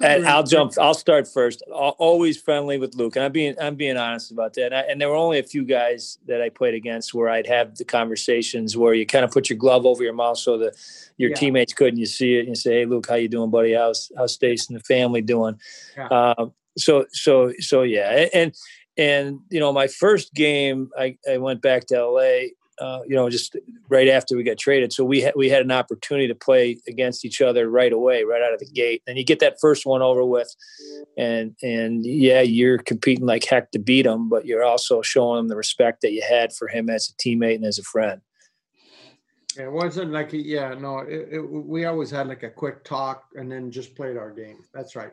and 0.00 0.26
I'll 0.26 0.42
jump. 0.42 0.72
I'll 0.80 0.94
start 0.94 1.28
first. 1.28 1.62
Always 1.70 2.40
friendly 2.40 2.76
with 2.78 2.96
Luc, 2.96 3.14
and 3.14 3.24
I'm 3.24 3.30
being 3.30 3.54
I'm 3.60 3.76
being 3.76 3.96
honest 3.96 4.32
about 4.32 4.54
that. 4.54 4.66
And, 4.66 4.74
I, 4.74 4.80
and, 4.80 5.00
there 5.00 5.08
were 5.08 5.14
only 5.14 5.38
a 5.38 5.44
few 5.44 5.64
guys 5.64 6.18
that 6.26 6.42
I 6.42 6.48
played 6.48 6.74
against 6.74 7.14
where 7.14 7.28
I'd 7.28 7.46
have 7.46 7.76
the 7.76 7.84
conversations 7.84 8.76
where 8.76 8.94
you 8.94 9.06
kind 9.06 9.24
of 9.24 9.30
put 9.30 9.48
your 9.48 9.58
glove 9.58 9.86
over 9.86 10.02
your 10.02 10.12
mouth 10.12 10.38
so 10.38 10.58
that 10.58 10.74
your 11.18 11.30
yeah. 11.30 11.36
teammates 11.36 11.72
couldn't. 11.72 12.00
You 12.00 12.06
see 12.06 12.34
it 12.34 12.40
and 12.40 12.48
you 12.48 12.54
say, 12.56 12.80
"Hey, 12.80 12.84
Luc, 12.84 13.08
how 13.08 13.14
you 13.14 13.28
doing, 13.28 13.50
buddy? 13.50 13.74
How's 13.74 14.10
how's 14.16 14.34
Stace 14.34 14.68
and 14.68 14.76
the 14.76 14.82
family 14.82 15.22
doing?" 15.22 15.56
Yeah. 15.96 16.08
Um, 16.08 16.52
so 16.76 17.06
so 17.12 17.52
so 17.60 17.82
yeah, 17.82 18.26
and 18.34 18.52
and 18.96 19.38
you 19.50 19.60
know, 19.60 19.72
my 19.72 19.86
first 19.86 20.34
game, 20.34 20.90
I 20.98 21.16
I 21.30 21.38
went 21.38 21.62
back 21.62 21.86
to 21.86 22.04
LA 22.04 22.48
uh, 22.78 23.00
you 23.06 23.14
know, 23.14 23.28
just 23.28 23.56
right 23.88 24.08
after 24.08 24.36
we 24.36 24.42
got 24.42 24.58
traded. 24.58 24.92
So 24.92 25.04
we 25.04 25.20
had 25.20 25.34
we 25.36 25.48
had 25.48 25.62
an 25.62 25.70
opportunity 25.70 26.28
to 26.28 26.34
play 26.34 26.78
against 26.88 27.24
each 27.24 27.40
other 27.40 27.68
right 27.68 27.92
away, 27.92 28.24
right 28.24 28.42
out 28.42 28.54
of 28.54 28.60
the 28.60 28.66
gate. 28.66 29.02
And 29.06 29.18
you 29.18 29.24
get 29.24 29.40
that 29.40 29.60
first 29.60 29.86
one 29.86 30.02
over 30.02 30.24
with, 30.24 30.54
and 31.16 31.54
and 31.62 32.04
yeah, 32.04 32.40
you're 32.40 32.78
competing 32.78 33.26
like 33.26 33.44
heck 33.44 33.70
to 33.72 33.78
beat 33.78 34.06
him, 34.06 34.28
but 34.28 34.46
you're 34.46 34.64
also 34.64 35.02
showing 35.02 35.40
him 35.40 35.48
the 35.48 35.56
respect 35.56 36.00
that 36.02 36.12
you 36.12 36.22
had 36.26 36.52
for 36.52 36.68
him 36.68 36.88
as 36.88 37.08
a 37.10 37.22
teammate 37.22 37.56
and 37.56 37.64
as 37.64 37.78
a 37.78 37.84
friend. 37.84 38.20
It 39.58 39.70
wasn't 39.70 40.12
like 40.12 40.30
yeah 40.32 40.72
no 40.72 41.00
it, 41.00 41.28
it, 41.30 41.40
we 41.40 41.84
always 41.84 42.10
had 42.10 42.26
like 42.26 42.42
a 42.42 42.48
quick 42.48 42.84
talk 42.84 43.26
and 43.34 43.52
then 43.52 43.70
just 43.70 43.94
played 43.94 44.16
our 44.16 44.30
game. 44.30 44.64
That's 44.72 44.96
right. 44.96 45.12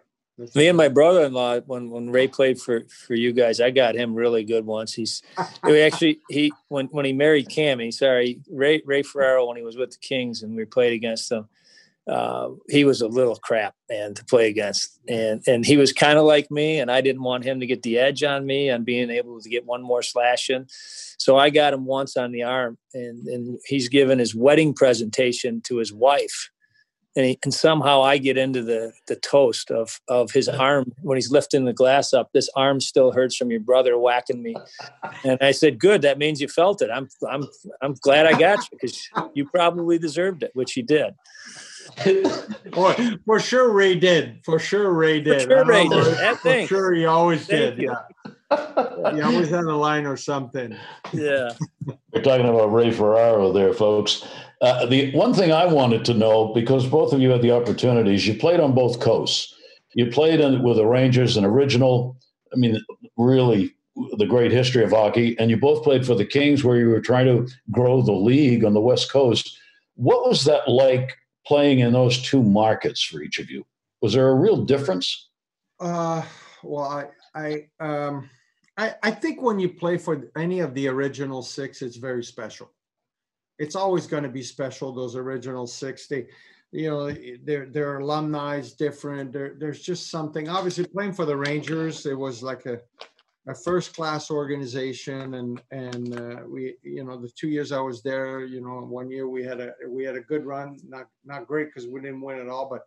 Me 0.56 0.68
and 0.68 0.78
my 0.78 0.88
brother-in-law, 0.88 1.62
when 1.62 1.90
when 1.90 2.10
Ray 2.10 2.28
played 2.28 2.62
for 2.62 2.84
for 2.88 3.14
you 3.14 3.34
guys, 3.34 3.60
I 3.60 3.72
got 3.72 3.96
him 3.96 4.16
really 4.16 4.44
good 4.44 4.66
once. 4.66 4.94
He's 4.94 5.22
he 5.66 5.82
actually 5.82 6.22
he 6.30 6.54
when 6.70 6.88
when 6.88 7.06
he 7.06 7.14
married 7.14 7.50
Cammi, 7.50 7.94
sorry, 7.94 8.40
Ray 8.50 8.82
Ray 8.86 9.04
Ferraro 9.04 9.48
when 9.48 9.58
he 9.58 9.64
was 9.64 9.76
with 9.76 9.92
the 9.92 9.98
Kings 9.98 10.42
and 10.42 10.56
we 10.56 10.66
played 10.66 10.94
against 10.94 11.30
them. 11.30 11.50
Uh, 12.08 12.52
he 12.70 12.86
was 12.86 13.02
a 13.02 13.08
little 13.08 13.36
crap 13.36 13.76
man 13.90 14.16
to 14.16 14.26
play 14.26 14.48
against, 14.48 15.00
and 15.08 15.44
and 15.46 15.66
he 15.66 15.78
was 15.78 15.92
kind 15.92 16.18
of 16.18 16.26
like 16.26 16.50
me, 16.50 16.80
and 16.80 16.90
I 16.90 17.02
didn't 17.02 17.22
want 17.22 17.44
him 17.44 17.60
to 17.60 17.68
get 17.68 17.84
the 17.84 18.00
edge 18.00 18.24
on 18.24 18.46
me 18.46 18.72
on 18.72 18.84
being 18.84 19.10
able 19.10 19.40
to 19.42 19.50
get 19.50 19.66
one 19.66 19.84
more 19.84 20.02
slash 20.02 20.50
in. 20.50 20.66
So 20.70 21.38
I 21.38 21.50
got 21.50 21.74
him 21.74 21.86
once 21.86 22.16
on 22.18 22.32
the 22.32 22.44
arm, 22.44 22.78
and 22.94 23.28
and 23.28 23.60
he's 23.66 23.90
given 23.90 24.20
his 24.20 24.34
wedding 24.34 24.74
presentation 24.74 25.62
to 25.66 25.78
his 25.78 25.92
wife 25.94 26.50
and, 27.16 27.26
he, 27.26 27.40
and 27.44 27.54
somehow 27.54 28.02
I 28.02 28.18
get 28.18 28.38
into 28.38 28.64
the 28.64 28.94
the 29.08 29.16
toast 29.16 29.72
of 29.72 30.00
of 30.08 30.32
his 30.32 30.48
arm 30.48 30.94
when 31.02 31.18
he's 31.18 31.32
lifting 31.32 31.66
the 31.66 31.74
glass 31.74 32.14
up. 32.14 32.32
This 32.34 32.50
arm 32.56 32.80
still 32.80 33.12
hurts 33.12 33.36
from 33.36 33.52
your 33.52 33.60
brother 33.60 33.98
whacking 33.98 34.42
me, 34.42 34.56
and 35.24 35.38
I 35.42 35.52
said, 35.52 35.80
"Good, 35.80 36.02
that 36.04 36.18
means 36.18 36.42
you 36.42 36.48
felt 36.48 36.82
it. 36.82 36.90
I'm 36.92 37.10
I'm 37.30 37.48
I'm 37.82 37.94
glad 37.96 38.26
I 38.26 38.38
got 38.38 38.60
you 38.60 38.78
because 38.80 39.10
you 39.34 39.46
probably 39.46 39.98
deserved 39.98 40.44
it, 40.44 40.52
which 40.54 40.74
he 40.74 40.82
did." 40.82 41.16
for, 42.74 42.96
for 43.26 43.40
sure, 43.40 43.72
Ray 43.72 43.96
did. 43.96 44.40
For 44.44 44.60
sure, 44.60 44.94
Ray 44.94 45.22
did. 45.22 45.42
For 45.42 45.50
sure, 45.50 45.66
Ray 45.66 45.88
did. 45.88 46.38
For 46.38 46.68
sure, 46.68 46.94
he 46.94 47.06
always 47.06 47.46
Thank 47.48 47.78
did. 47.78 47.82
You. 47.82 47.90
Yeah. 47.92 47.98
He 48.52 49.22
always 49.22 49.50
had 49.50 49.66
a 49.66 49.76
line 49.76 50.06
or 50.06 50.18
something. 50.18 50.76
Yeah. 51.14 51.54
We're 52.14 52.24
talking 52.24 52.48
about 52.48 52.74
Ray 52.74 52.92
Ferraro 52.92 53.52
there, 53.52 53.74
folks. 53.74 54.28
Uh, 54.62 54.86
the 54.88 55.12
one 55.12 55.34
thing 55.34 55.52
I 55.52 55.66
wanted 55.66 56.04
to 56.06 56.14
know, 56.14 56.54
because 56.54 56.88
both 56.88 57.14
of 57.14 57.22
you 57.22 57.30
had 57.30 57.42
the 57.42 57.52
opportunities, 57.52 58.28
you 58.28 58.34
played 58.34 58.60
on 58.60 58.74
both 58.74 59.00
coasts. 59.00 59.56
You 59.94 60.08
played 60.08 60.40
in, 60.40 60.64
with 60.64 60.78
the 60.78 60.86
Rangers, 60.86 61.38
an 61.38 61.46
original, 61.46 62.18
I 62.54 62.58
mean, 62.58 62.84
really 63.18 63.74
the 64.18 64.26
great 64.26 64.52
history 64.52 64.84
of 64.84 64.92
hockey, 64.92 65.38
and 65.40 65.50
you 65.50 65.58
both 65.58 65.84
played 65.84 66.06
for 66.06 66.16
the 66.16 66.26
Kings, 66.26 66.64
where 66.64 66.78
you 66.78 66.90
were 66.90 67.02
trying 67.02 67.26
to 67.26 67.52
grow 67.72 68.02
the 68.02 68.12
league 68.14 68.64
on 68.64 68.74
the 68.74 68.82
West 68.82 69.12
Coast. 69.12 69.58
What 69.96 70.28
was 70.28 70.46
that 70.46 70.68
like 70.70 71.18
playing 71.46 71.80
in 71.80 71.94
those 71.94 72.22
two 72.22 72.44
markets 72.44 73.04
for 73.04 73.22
each 73.22 73.40
of 73.40 73.50
you? 73.50 73.66
Was 74.02 74.14
there 74.14 74.30
a 74.30 74.36
real 74.36 74.64
difference? 74.64 75.30
Uh, 75.80 76.22
well, 76.64 77.08
I, 77.36 77.68
I, 77.80 77.84
um, 77.84 78.30
I, 78.80 78.96
I 79.04 79.12
think 79.12 79.42
when 79.42 79.60
you 79.60 79.70
play 79.70 79.98
for 79.98 80.32
any 80.36 80.60
of 80.62 80.74
the 80.74 80.88
original 80.88 81.42
six, 81.42 81.82
it's 81.82 81.98
very 81.98 82.24
special 82.24 82.72
it's 83.60 83.76
always 83.76 84.08
going 84.08 84.24
to 84.24 84.30
be 84.30 84.42
special. 84.42 84.92
Those 84.92 85.16
original 85.16 85.68
six, 85.68 86.08
they, 86.08 86.28
you 86.72 86.90
know, 86.90 87.12
their 87.44 87.66
their 87.66 88.00
alumni 88.00 88.58
is 88.58 88.74
different. 88.74 89.34
There, 89.34 89.56
there's 89.58 89.82
just 89.82 90.10
something. 90.10 90.48
Obviously, 90.48 90.86
playing 90.86 91.14
for 91.14 91.26
the 91.26 91.36
Rangers, 91.36 92.06
it 92.06 92.18
was 92.18 92.42
like 92.42 92.66
a 92.66 92.80
a 93.48 93.56
first 93.56 93.96
class 93.96 94.32
organization, 94.32 95.34
and 95.34 95.62
and 95.72 96.20
uh, 96.20 96.42
we, 96.48 96.76
you 96.84 97.04
know, 97.04 97.18
the 97.20 97.30
two 97.30 97.50
years 97.50 97.72
I 97.72 97.82
was 97.82 98.02
there, 98.02 98.46
you 98.46 98.62
know, 98.62 98.80
one 98.86 99.12
year 99.12 99.28
we 99.28 99.44
had 99.44 99.60
a 99.60 99.74
we 99.88 100.06
had 100.06 100.16
a 100.16 100.22
good 100.22 100.46
run, 100.46 100.78
not 100.88 101.08
not 101.26 101.48
great 101.48 101.68
because 101.68 101.88
we 101.88 102.02
didn't 102.02 102.22
win 102.22 102.40
at 102.40 102.50
all, 102.50 102.70
but 102.70 102.84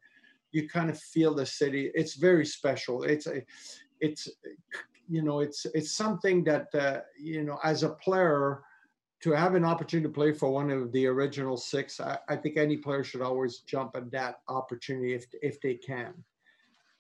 you 0.53 0.69
kind 0.69 0.89
of 0.89 0.99
feel 0.99 1.35
the 1.35 1.47
city. 1.47 1.91
It's 1.95 2.15
very 2.15 2.47
special. 2.47 3.05
It's 3.05 3.27
a, 3.27 3.43
it's, 4.01 4.29
you 5.09 5.23
know, 5.23 5.41
it's 5.41 5.67
it's 5.75 5.93
something 5.93 6.45
that 6.45 6.75
uh, 6.75 7.01
you 7.19 7.43
know, 7.43 7.59
as 7.65 7.83
a 7.83 7.91
player 7.91 8.63
to 9.23 9.31
have 9.31 9.55
an 9.55 9.65
opportunity 9.65 10.09
to 10.09 10.13
play 10.13 10.33
for 10.33 10.51
one 10.51 10.71
of 10.71 10.91
the 10.91 11.07
original 11.07 11.57
six, 11.57 12.01
I, 12.01 12.19
I, 12.29 12.35
think 12.35 12.57
any 12.57 12.77
player 12.77 13.05
should 13.05 13.21
always 13.21 13.59
jump 13.59 13.95
at 13.95 14.11
that 14.11 14.41
opportunity 14.49 15.15
if 15.15 15.27
if 15.43 15.61
they 15.61 15.75
can. 15.75 16.13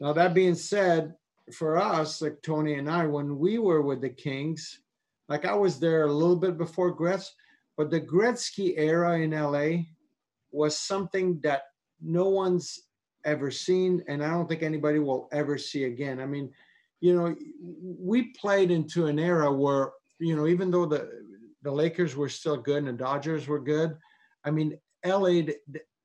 Now 0.01 0.13
that 0.13 0.35
being 0.35 0.55
said, 0.55 1.15
for 1.53 1.79
us, 1.79 2.23
like 2.23 2.41
Tony 2.43 2.75
and 2.75 2.89
I, 2.89 3.07
when 3.07 3.39
we 3.39 3.59
were 3.59 3.83
with 3.83 4.01
the 4.01 4.11
Kings, 4.11 4.81
like 5.29 5.45
I 5.45 5.55
was 5.55 5.81
there 5.81 6.05
a 6.05 6.13
little 6.13 6.37
bit 6.37 6.57
before 6.57 6.93
Gretz, 6.93 7.35
but 7.77 7.91
the 7.91 8.01
Gretzky 8.01 8.75
era 8.77 9.19
in 9.19 9.31
LA 9.31 9.85
was 10.53 10.79
something 10.79 11.41
that 11.43 11.63
no 12.01 12.29
one's 12.29 12.83
ever 13.25 13.51
seen, 13.51 14.05
and 14.09 14.23
I 14.23 14.31
don't 14.31 14.49
think 14.49 14.63
anybody 14.63 14.99
will 14.99 15.29
ever 15.33 15.57
see 15.59 15.85
again. 15.85 16.21
I 16.21 16.27
mean, 16.27 16.53
you 17.03 17.17
know, 17.17 17.35
we 17.99 18.33
played 18.41 18.71
into 18.71 19.07
an 19.07 19.19
era 19.19 19.53
where 19.53 19.91
you 20.21 20.37
know, 20.37 20.47
even 20.47 20.71
though 20.71 20.87
the 20.87 21.11
the 21.63 21.71
Lakers 21.71 22.17
were 22.17 22.29
still 22.29 22.57
good 22.57 22.79
and 22.79 22.89
the 22.89 22.93
Dodgers 22.93 23.47
were 23.47 23.61
good. 23.61 23.97
I 24.45 24.51
mean, 24.51 24.79
LA, 25.05 25.43
the, 25.43 25.57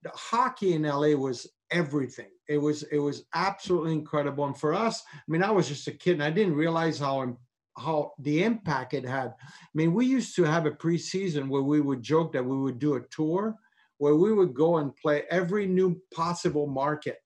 the 0.04 0.12
hockey 0.14 0.74
in 0.74 0.84
LA 0.84 1.16
was 1.16 1.48
everything. 1.72 2.30
It 2.50 2.58
was 2.58 2.82
it 2.84 2.98
was 2.98 3.26
absolutely 3.36 3.94
incredible. 3.94 4.46
And 4.46 4.58
for 4.58 4.74
us, 4.74 5.04
I 5.14 5.22
mean, 5.28 5.44
I 5.44 5.52
was 5.52 5.68
just 5.68 5.88
a 5.88 5.92
kid 5.92 6.14
and 6.14 6.24
I 6.24 6.32
didn't 6.32 6.56
realize 6.56 6.98
how 6.98 7.38
how 7.78 8.14
the 8.18 8.44
impact 8.44 8.96
it 8.96 9.06
had. 9.06 9.36
I 9.40 9.74
mean, 9.76 9.94
we 9.94 10.08
used 10.08 10.36
to 10.38 10.44
have 10.44 10.66
a 10.66 10.72
preseason 10.72 11.48
where 11.48 11.62
we 11.62 11.80
would 11.80 12.02
joke 12.02 12.34
that 12.34 12.44
we 12.46 12.58
would 12.58 12.80
do 12.80 12.96
a 12.96 13.02
tour 13.12 13.56
where 14.00 14.16
we 14.16 14.34
would 14.34 14.54
go 14.56 14.78
and 14.78 14.96
play 14.96 15.24
every 15.30 15.68
new 15.68 16.00
possible 16.14 16.66
market 16.68 17.18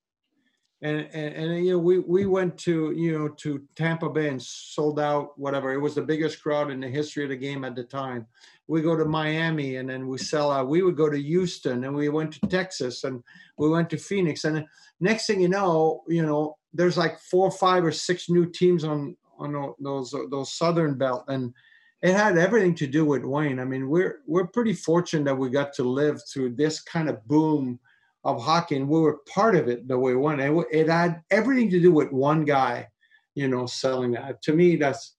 and, 0.82 1.08
and, 1.14 1.36
and 1.36 1.66
you 1.66 1.74
know 1.74 1.80
we 1.80 2.00
we 2.00 2.26
went 2.26 2.58
to 2.58 2.92
you 2.92 3.18
know 3.18 3.28
to 3.28 3.62
Tampa 3.76 4.10
Bay 4.10 4.30
and 4.30 4.42
sold 4.42 5.00
out 5.00 5.38
whatever 5.38 5.72
it 5.72 5.80
was 5.80 5.96
the 5.96 6.02
biggest 6.02 6.42
crowd 6.42 6.72
in 6.72 6.80
the 6.80 6.88
history 6.88 7.24
of 7.24 7.30
the 7.30 7.36
game 7.36 7.64
at 7.64 7.76
the 7.76 7.84
time. 7.84 8.26
We 8.68 8.82
go 8.82 8.96
to 8.96 9.06
Miami 9.06 9.76
and 9.76 9.90
then 9.90 10.08
we 10.08 10.18
sell 10.18 10.50
out. 10.50 10.70
We 10.70 10.82
would 10.82 10.96
go 10.96 11.10
to 11.10 11.22
Houston 11.22 11.84
and 11.84 11.96
we 11.96 12.10
went 12.10 12.34
to 12.34 12.48
Texas 12.48 13.04
and 13.04 13.22
we 13.58 13.70
went 13.70 13.90
to 13.92 13.98
Phoenix 13.98 14.44
and 14.44 14.66
next 15.00 15.28
thing 15.28 15.42
you 15.42 15.50
know 15.50 16.04
you 16.08 16.26
know 16.26 16.58
there's 16.74 16.98
like 16.98 17.20
four 17.20 17.52
five 17.52 17.86
or 17.86 17.92
six 17.92 18.30
new 18.30 18.50
teams 18.50 18.84
on 18.84 19.16
on 19.38 19.74
those 19.80 20.16
those 20.32 20.54
southern 20.54 20.98
belt 20.98 21.26
and 21.28 21.54
it 22.02 22.16
had 22.16 22.36
everything 22.36 22.74
to 22.74 22.88
do 22.88 23.06
with 23.06 23.24
Wayne. 23.24 23.60
I 23.60 23.66
mean 23.66 23.88
we're 23.88 24.22
we're 24.26 24.48
pretty 24.48 24.74
fortunate 24.74 25.26
that 25.26 25.38
we 25.38 25.52
got 25.52 25.74
to 25.74 25.84
live 25.84 26.22
through 26.28 26.56
this 26.56 26.82
kind 26.82 27.08
of 27.08 27.28
boom 27.28 27.80
of 28.24 28.42
hockey, 28.42 28.76
and 28.76 28.88
we 28.88 29.00
were 29.00 29.20
part 29.34 29.56
of 29.56 29.68
it 29.68 29.88
the 29.88 29.98
way 29.98 30.14
we. 30.16 30.34
It, 30.34 30.68
it 30.72 30.90
had 30.90 31.22
everything 31.32 31.70
to 31.72 31.80
do 31.80 31.92
with 31.92 32.12
one 32.12 32.46
guy, 32.46 32.88
you 33.36 33.48
know, 33.48 33.66
selling 33.66 34.12
that. 34.12 34.42
To 34.44 34.54
me, 34.54 34.76
that's 34.76 35.16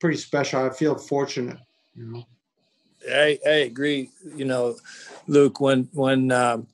pretty 0.00 0.16
special. 0.16 0.64
I 0.64 0.70
feel 0.70 0.96
fortunate, 0.96 1.58
you 1.94 2.04
know. 2.04 2.24
I, 3.10 3.38
I 3.46 3.50
agree. 3.50 4.10
You 4.34 4.44
know, 4.44 4.76
Luc, 5.26 5.60
when 5.60 5.88
when 5.92 6.32
um, 6.32 6.66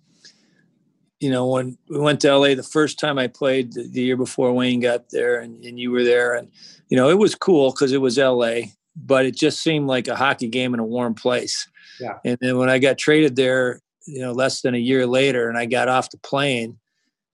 you 1.20 1.30
know 1.30 1.46
when 1.48 1.76
we 1.88 1.98
went 1.98 2.20
to 2.20 2.36
LA 2.36 2.54
the 2.54 2.62
first 2.62 2.98
time 2.98 3.18
I 3.18 3.26
played 3.26 3.72
the, 3.72 3.88
the 3.88 4.02
year 4.02 4.16
before 4.16 4.52
Wayne 4.52 4.80
got 4.80 5.10
there, 5.10 5.40
and, 5.40 5.62
and 5.64 5.78
you 5.78 5.90
were 5.90 6.04
there, 6.04 6.34
and 6.34 6.50
you 6.88 6.96
know 6.96 7.10
it 7.10 7.18
was 7.18 7.34
cool 7.34 7.70
because 7.70 7.92
it 7.92 8.00
was 8.00 8.16
LA, 8.16 8.60
but 8.96 9.26
it 9.26 9.36
just 9.36 9.60
seemed 9.60 9.86
like 9.86 10.08
a 10.08 10.16
hockey 10.16 10.48
game 10.48 10.72
in 10.72 10.80
a 10.80 10.84
warm 10.84 11.14
place. 11.14 11.68
Yeah. 12.00 12.18
And 12.24 12.38
then 12.40 12.58
when 12.58 12.68
I 12.68 12.78
got 12.78 12.98
traded 12.98 13.36
there, 13.36 13.80
you 14.06 14.20
know, 14.20 14.32
less 14.32 14.60
than 14.60 14.74
a 14.74 14.78
year 14.78 15.06
later, 15.06 15.48
and 15.48 15.58
I 15.58 15.66
got 15.66 15.88
off 15.88 16.10
the 16.10 16.18
plane 16.18 16.78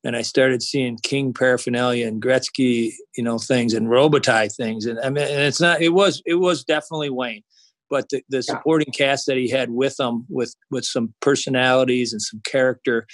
and 0.04 0.16
I 0.16 0.22
started 0.22 0.62
seeing 0.62 0.96
King 0.96 1.34
paraphernalia 1.34 2.06
and 2.06 2.22
Gretzky, 2.22 2.92
you 3.16 3.24
know, 3.24 3.38
things 3.38 3.74
and 3.74 3.88
Robitaille 3.88 4.54
things. 4.54 4.86
And 4.86 4.98
I 5.00 5.10
mean, 5.10 5.24
and 5.24 5.42
it's 5.42 5.60
not, 5.60 5.82
it 5.82 5.90
was, 5.90 6.22
it 6.24 6.36
was 6.36 6.64
definitely 6.64 7.10
Wayne, 7.10 7.42
but 7.90 8.08
the, 8.08 8.22
the 8.30 8.42
supporting 8.42 8.92
cast 8.94 9.26
that 9.26 9.36
he 9.36 9.50
had 9.50 9.70
with 9.70 10.00
him, 10.00 10.24
with, 10.30 10.54
with 10.70 10.86
some 10.86 11.12
personalities 11.20 12.12
and 12.12 12.22
some 12.22 12.40
character, 12.44 13.06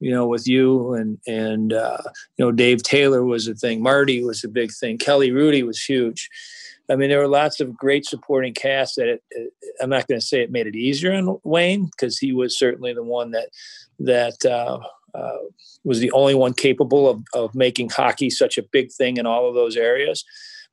you 0.00 0.10
know, 0.10 0.26
with 0.26 0.48
you 0.48 0.94
and, 0.94 1.18
and, 1.28 1.72
uh, 1.72 2.02
you 2.36 2.44
know, 2.44 2.50
Dave 2.50 2.82
Taylor 2.82 3.22
was 3.22 3.46
a 3.46 3.54
thing. 3.54 3.80
Marty 3.80 4.24
was 4.24 4.42
a 4.42 4.48
big 4.48 4.72
thing. 4.72 4.98
Kelly 4.98 5.30
Hrudey 5.30 5.64
was 5.64 5.80
huge. 5.80 6.28
I 6.92 6.96
mean, 6.96 7.08
there 7.08 7.20
were 7.20 7.28
lots 7.28 7.58
of 7.58 7.76
great 7.76 8.04
supporting 8.04 8.52
cast 8.52 8.96
that 8.96 9.08
it, 9.08 9.22
it, 9.30 9.52
I'm 9.80 9.88
not 9.88 10.06
going 10.06 10.20
to 10.20 10.26
say 10.26 10.42
it 10.42 10.50
made 10.50 10.66
it 10.66 10.76
easier 10.76 11.14
on 11.14 11.38
Wayne 11.42 11.86
because 11.86 12.18
he 12.18 12.32
was 12.32 12.58
certainly 12.58 12.92
the 12.92 13.02
one 13.02 13.30
that 13.30 13.48
that 13.98 14.44
uh, 14.44 14.78
uh, 15.14 15.38
was 15.84 16.00
the 16.00 16.12
only 16.12 16.34
one 16.34 16.52
capable 16.52 17.08
of, 17.08 17.22
of 17.34 17.54
making 17.54 17.88
hockey 17.88 18.28
such 18.28 18.58
a 18.58 18.62
big 18.62 18.92
thing 18.92 19.16
in 19.16 19.26
all 19.26 19.48
of 19.48 19.54
those 19.54 19.76
areas. 19.76 20.24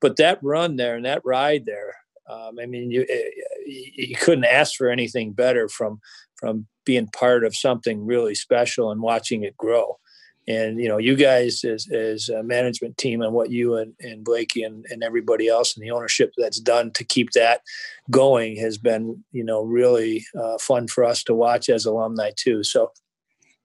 But 0.01 0.17
that 0.17 0.39
run 0.41 0.75
there 0.75 0.95
and 0.95 1.05
that 1.05 1.21
ride 1.23 1.65
there, 1.65 1.95
um, 2.29 2.57
I 2.61 2.65
mean, 2.65 2.91
you 2.91 3.05
eh, 3.09 3.29
you 3.65 4.15
couldn't 4.15 4.45
ask 4.45 4.75
for 4.75 4.89
anything 4.89 5.31
better 5.31 5.69
from 5.69 6.01
from 6.35 6.67
being 6.85 7.07
part 7.07 7.45
of 7.45 7.55
something 7.55 8.05
really 8.05 8.35
special 8.35 8.91
and 8.91 9.01
watching 9.01 9.43
it 9.43 9.55
grow 9.55 9.99
and 10.47 10.79
you 10.79 10.87
know 10.87 10.97
you 10.97 11.15
guys 11.15 11.63
as, 11.63 11.87
as 11.91 12.29
a 12.29 12.43
management 12.43 12.97
team 12.97 13.21
and 13.21 13.33
what 13.33 13.51
you 13.51 13.75
and, 13.75 13.93
and 13.99 14.23
blakey 14.23 14.63
and, 14.63 14.85
and 14.89 15.03
everybody 15.03 15.47
else 15.47 15.75
and 15.75 15.83
the 15.83 15.91
ownership 15.91 16.33
that's 16.37 16.59
done 16.59 16.91
to 16.91 17.03
keep 17.03 17.31
that 17.31 17.61
going 18.09 18.55
has 18.57 18.77
been 18.77 19.23
you 19.31 19.43
know 19.43 19.63
really 19.63 20.25
uh, 20.39 20.57
fun 20.59 20.87
for 20.87 21.03
us 21.03 21.23
to 21.23 21.33
watch 21.33 21.69
as 21.69 21.85
alumni 21.85 22.31
too. 22.35 22.63
So 22.63 22.91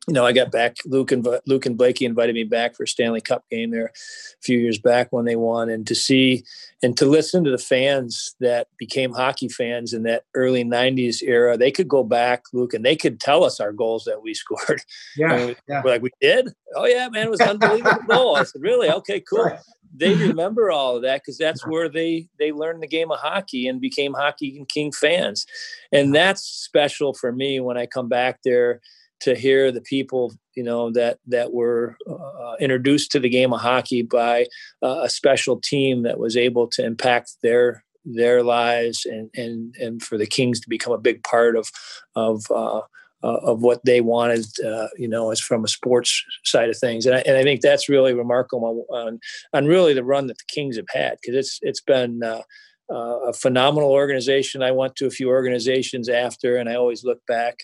you 0.07 0.13
know, 0.13 0.27
I 0.27 0.33
got 0.33 0.53
back. 0.53 0.77
Luc 0.85 1.13
and 1.13 1.27
Luc 1.47 1.65
and 1.65 1.79
Blakey 1.79 2.05
invited 2.05 2.35
me 2.35 2.45
back 2.45 2.77
for 2.77 2.83
a 2.83 2.89
Stanley 2.89 3.23
Cup 3.23 3.45
game 3.51 3.71
there 3.71 3.87
a 3.87 4.43
few 4.43 4.59
years 4.59 4.79
back 4.79 5.09
when 5.11 5.25
they 5.25 5.37
won, 5.37 5.71
and 5.71 5.87
to 5.87 5.95
see 5.95 6.45
and 6.83 6.97
to 6.99 7.07
listen 7.07 7.43
to 7.45 7.51
the 7.51 7.59
fans 7.59 8.35
that 8.41 8.69
became 8.79 9.13
hockey 9.13 9.49
fans 9.49 9.95
in 9.95 10.03
that 10.03 10.25
early 10.35 10.63
'90s 10.63 11.23
era. 11.23 11.57
They 11.57 11.71
could 11.71 11.89
go 11.89 12.05
back, 12.05 12.43
Luc, 12.53 12.75
and 12.75 12.85
they 12.85 12.97
could 12.97 13.19
tell 13.19 13.45
us 13.45 13.61
our 13.61 13.73
goals 13.73 14.05
that 14.05 14.23
we 14.23 14.35
scored. 14.35 14.83
Yeah, 15.17 15.47
we, 15.47 15.57
yeah. 15.69 15.83
like 15.83 16.03
we 16.03 16.11
did. 16.21 16.53
Oh 16.77 16.85
yeah, 16.85 17.09
man, 17.09 17.27
it 17.27 17.31
was 17.31 17.41
unbelievable 17.41 18.03
goal. 18.09 18.37
I 18.37 18.45
said, 18.45 18.61
really? 18.61 18.91
Okay, 18.91 19.21
cool. 19.21 19.45
Right. 19.45 19.61
They 19.97 20.13
remember 20.13 20.73
all 20.73 20.97
of 20.97 21.03
that 21.03 21.23
because 21.23 21.39
that's 21.39 21.65
where 21.67 21.89
they 21.89 22.29
they 22.39 22.53
learned 22.53 22.83
the 22.83 22.89
game 22.89 23.11
of 23.11 23.21
hockey 23.21 23.69
and 23.69 23.81
became 23.81 24.13
hockey 24.13 24.59
and 24.59 24.69
king 24.69 24.93
fans, 24.93 25.47
and 25.93 26.15
that's 26.15 26.43
special 26.43 27.15
for 27.15 27.33
me 27.33 27.59
when 27.61 27.79
I 27.79 27.87
come 27.87 28.09
back 28.09 28.41
there 28.45 28.83
to 29.25 29.35
hear 29.35 29.73
the 29.73 29.81
people 29.81 30.35
you 30.55 30.63
know 30.63 30.91
that 30.91 31.19
that 31.27 31.53
were 31.53 31.97
uh, 32.09 32.55
introduced 32.61 33.11
to 33.11 33.19
the 33.19 33.29
game 33.29 33.55
of 33.55 33.61
hockey 33.61 34.03
by 34.03 34.47
uh, 34.83 35.01
a 35.03 35.09
special 35.09 35.59
team 35.59 36.03
that 36.03 36.19
was 36.19 36.37
able 36.37 36.69
to 36.69 36.85
impact 36.85 37.37
their 37.43 37.83
their 38.05 38.43
lives 38.43 39.07
and 39.07 39.31
and 39.35 39.75
and 39.81 40.03
for 40.03 40.19
the 40.19 40.27
Kings 40.27 40.61
to 40.61 40.69
become 40.69 40.93
a 40.93 40.99
big 40.99 41.23
part 41.25 41.57
of 41.57 41.71
of 42.15 42.45
uh, 42.51 42.83
uh 43.23 43.41
of 43.43 43.63
what 43.63 43.83
they 43.87 44.03
wanted, 44.03 44.45
uh, 44.65 44.89
you 44.99 45.09
know, 45.09 45.31
as 45.31 45.41
from 45.41 45.65
a 45.65 45.69
sports 45.69 46.23
side 46.45 46.69
of 46.69 46.77
things, 46.77 47.07
and 47.07 47.17
I, 47.17 47.21
and 47.21 47.39
I 47.39 47.43
think 47.43 47.63
that's 47.63 47.89
really 47.89 48.13
remarkable 48.13 48.85
on, 48.91 49.19
on 49.55 49.67
really 49.67 49.95
the 49.95 50.05
run 50.05 50.27
that 50.27 50.37
the 50.37 50.55
Kings 50.55 50.77
have 50.77 50.91
had 50.93 51.17
because 51.23 51.35
it's 51.35 51.59
it's 51.63 51.81
been 51.81 52.23
uh, 52.23 52.43
a 52.91 53.33
phenomenal 53.33 53.91
organization. 53.91 54.63
I 54.63 54.71
went 54.71 54.97
to 54.97 55.07
a 55.07 55.11
few 55.11 55.31
organizations 55.31 56.11
after, 56.11 56.59
and 56.59 56.69
I 56.69 56.75
always 56.75 57.05
look 57.05 57.25
back 57.27 57.61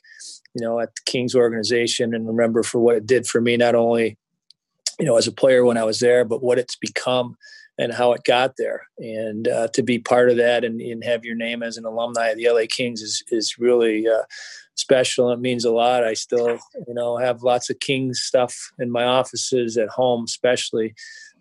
you 0.55 0.65
know, 0.65 0.81
at 0.81 0.95
the 0.95 1.03
Kings 1.07 1.35
organization 1.35 2.15
and 2.15 2.27
remember 2.27 2.63
for 2.63 2.81
what 2.81 2.97
it 2.97 3.07
did 3.07 3.27
for 3.27 3.41
me, 3.41 3.57
not 3.57 3.75
only, 3.75 4.17
you 4.99 5.07
know, 5.07 5.17
as 5.17 5.27
a 5.27 5.33
player 5.33 5.65
when 5.65 5.77
I 5.77 5.85
was 5.85 6.01
there, 6.01 6.25
but 6.25 6.43
what 6.43 6.59
it's 6.59 6.77
become 6.77 7.37
and 7.79 7.95
how 7.95 8.13
it 8.13 8.25
got 8.25 8.57
there. 8.59 8.83
And 8.99 9.49
uh, 9.49 9.69
to 9.69 9.83
be 9.83 9.99
part 9.99 10.29
of 10.29 10.37
that 10.37 10.65
and, 10.65 10.81
and, 10.81 11.03
have 11.03 11.25
your 11.25 11.35
name 11.35 11.63
as 11.63 11.79
an 11.79 11.87
alumni 11.87 12.29
of 12.29 12.37
the 12.37 12.49
LA 12.51 12.67
Kings 12.69 13.01
is, 13.01 13.25
is 13.29 13.59
really 13.59 14.07
uh, 14.07 14.23
special. 14.75 15.33
It 15.33 15.41
means 15.41 15.65
a 15.65 15.73
lot. 15.73 16.05
I 16.05 16.13
still, 16.13 16.59
you 16.87 16.95
know, 16.95 17.17
have 17.17 17.43
lots 17.43 17.71
of 17.71 17.81
Kings 17.81 18.21
stuff 18.21 18.73
in 18.79 18.91
my 18.91 19.05
offices 19.05 19.79
at 19.79 19.89
home, 19.89 20.25
especially 20.25 20.95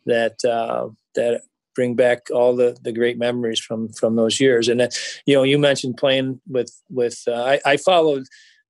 that, 0.05 0.43
uh, 0.45 0.89
that 1.15 1.41
bring 1.75 1.95
back 1.95 2.27
all 2.33 2.55
the, 2.55 2.77
the 2.83 2.93
great 2.93 3.17
memories 3.17 3.59
from, 3.59 3.89
from 3.89 4.15
those 4.15 4.39
years. 4.39 4.69
And, 4.69 4.79
then, 4.79 4.89
you 5.25 5.35
know, 5.35 5.43
you 5.43 5.57
mentioned 5.57 5.97
playing 5.97 6.39
with, 6.47 6.71
with, 6.89 7.21
uh, 7.27 7.33
I, 7.33 7.59
I 7.65 7.77
followed, 7.77 8.21
uh, 8.21 8.25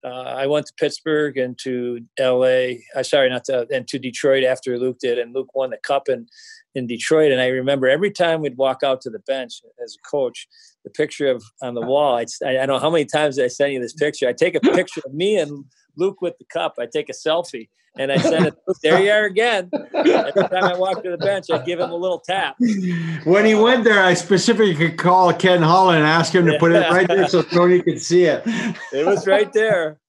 I 0.08 0.48
went 0.48 0.66
to 0.68 0.74
Pittsburgh 0.80 1.38
and 1.38 1.58
to 1.60 2.02
L.A. 2.18 2.84
I 2.96 3.00
uh, 3.00 3.04
sorry, 3.04 3.30
not 3.30 3.46
to 3.46 3.68
and 3.72 3.88
to 3.90 4.00
Detroit 4.00 4.44
after 4.44 4.78
Luc 4.78 5.00
did, 5.00 5.20
and 5.20 5.34
Luc 5.34 5.54
won 5.54 5.72
the 5.72 5.78
cup 5.78 6.08
in 6.08 6.28
in 6.76 6.88
Detroit. 6.88 7.32
And 7.32 7.42
I 7.42 7.48
remember 7.48 7.88
every 7.88 8.12
time 8.12 8.42
we'd 8.42 8.58
walk 8.58 8.84
out 8.84 9.02
to 9.02 9.10
the 9.10 9.20
bench 9.20 9.62
as 9.84 9.96
a 9.96 10.10
coach, 10.10 10.48
the 10.84 10.90
picture 10.90 11.28
of 11.28 11.44
on 11.62 11.74
the 11.74 11.82
wall. 11.82 12.16
I'd, 12.16 12.28
I 12.46 12.54
don't 12.54 12.68
know 12.68 12.80
how 12.80 12.90
many 12.90 13.06
times 13.06 13.38
I 13.40 13.48
sent 13.48 13.74
you 13.74 13.82
this 13.82 13.94
picture. 13.94 14.28
I 14.28 14.34
take 14.34 14.56
a 14.56 14.60
picture 14.62 15.02
of 15.06 15.14
me 15.14 15.38
and 15.38 15.66
Luc 15.96 16.22
with 16.22 16.38
the 16.38 16.46
cup. 16.46 16.76
I 16.80 16.86
take 16.86 17.10
a 17.10 17.14
selfie 17.14 17.70
and 17.98 18.12
I 18.12 18.18
send 18.18 18.48
it. 18.48 18.56
there 18.84 19.02
you 19.02 19.12
are 19.12 19.26
again. 19.26 19.70
Every 19.94 20.32
time 20.32 20.64
I 20.64 20.78
walk 20.78 21.04
to 21.04 21.12
the 21.12 21.18
bench, 21.18 21.48
I 21.52 21.60
give 21.60 21.80
him 21.80 21.92
a 21.92 21.96
little 21.96 22.20
tap. 22.20 22.56
When 23.24 23.46
he 23.46 23.56
went 23.56 23.84
there, 23.84 24.04
I 24.04 24.14
specifically 24.14 24.92
called 24.92 25.40
Ken 25.40 25.62
Holland 25.62 25.98
and 25.98 26.08
asked 26.08 26.34
him 26.34 26.46
to 26.46 26.58
put 26.60 26.72
it 26.72 26.90
right 26.90 27.08
there 27.08 27.28
so 27.28 27.42
Tony 27.54 27.82
could 27.82 28.02
see 28.02 28.24
it. 28.24 28.44
It 28.94 29.06
was 29.06 29.28
right 29.28 29.52
there. 29.54 30.00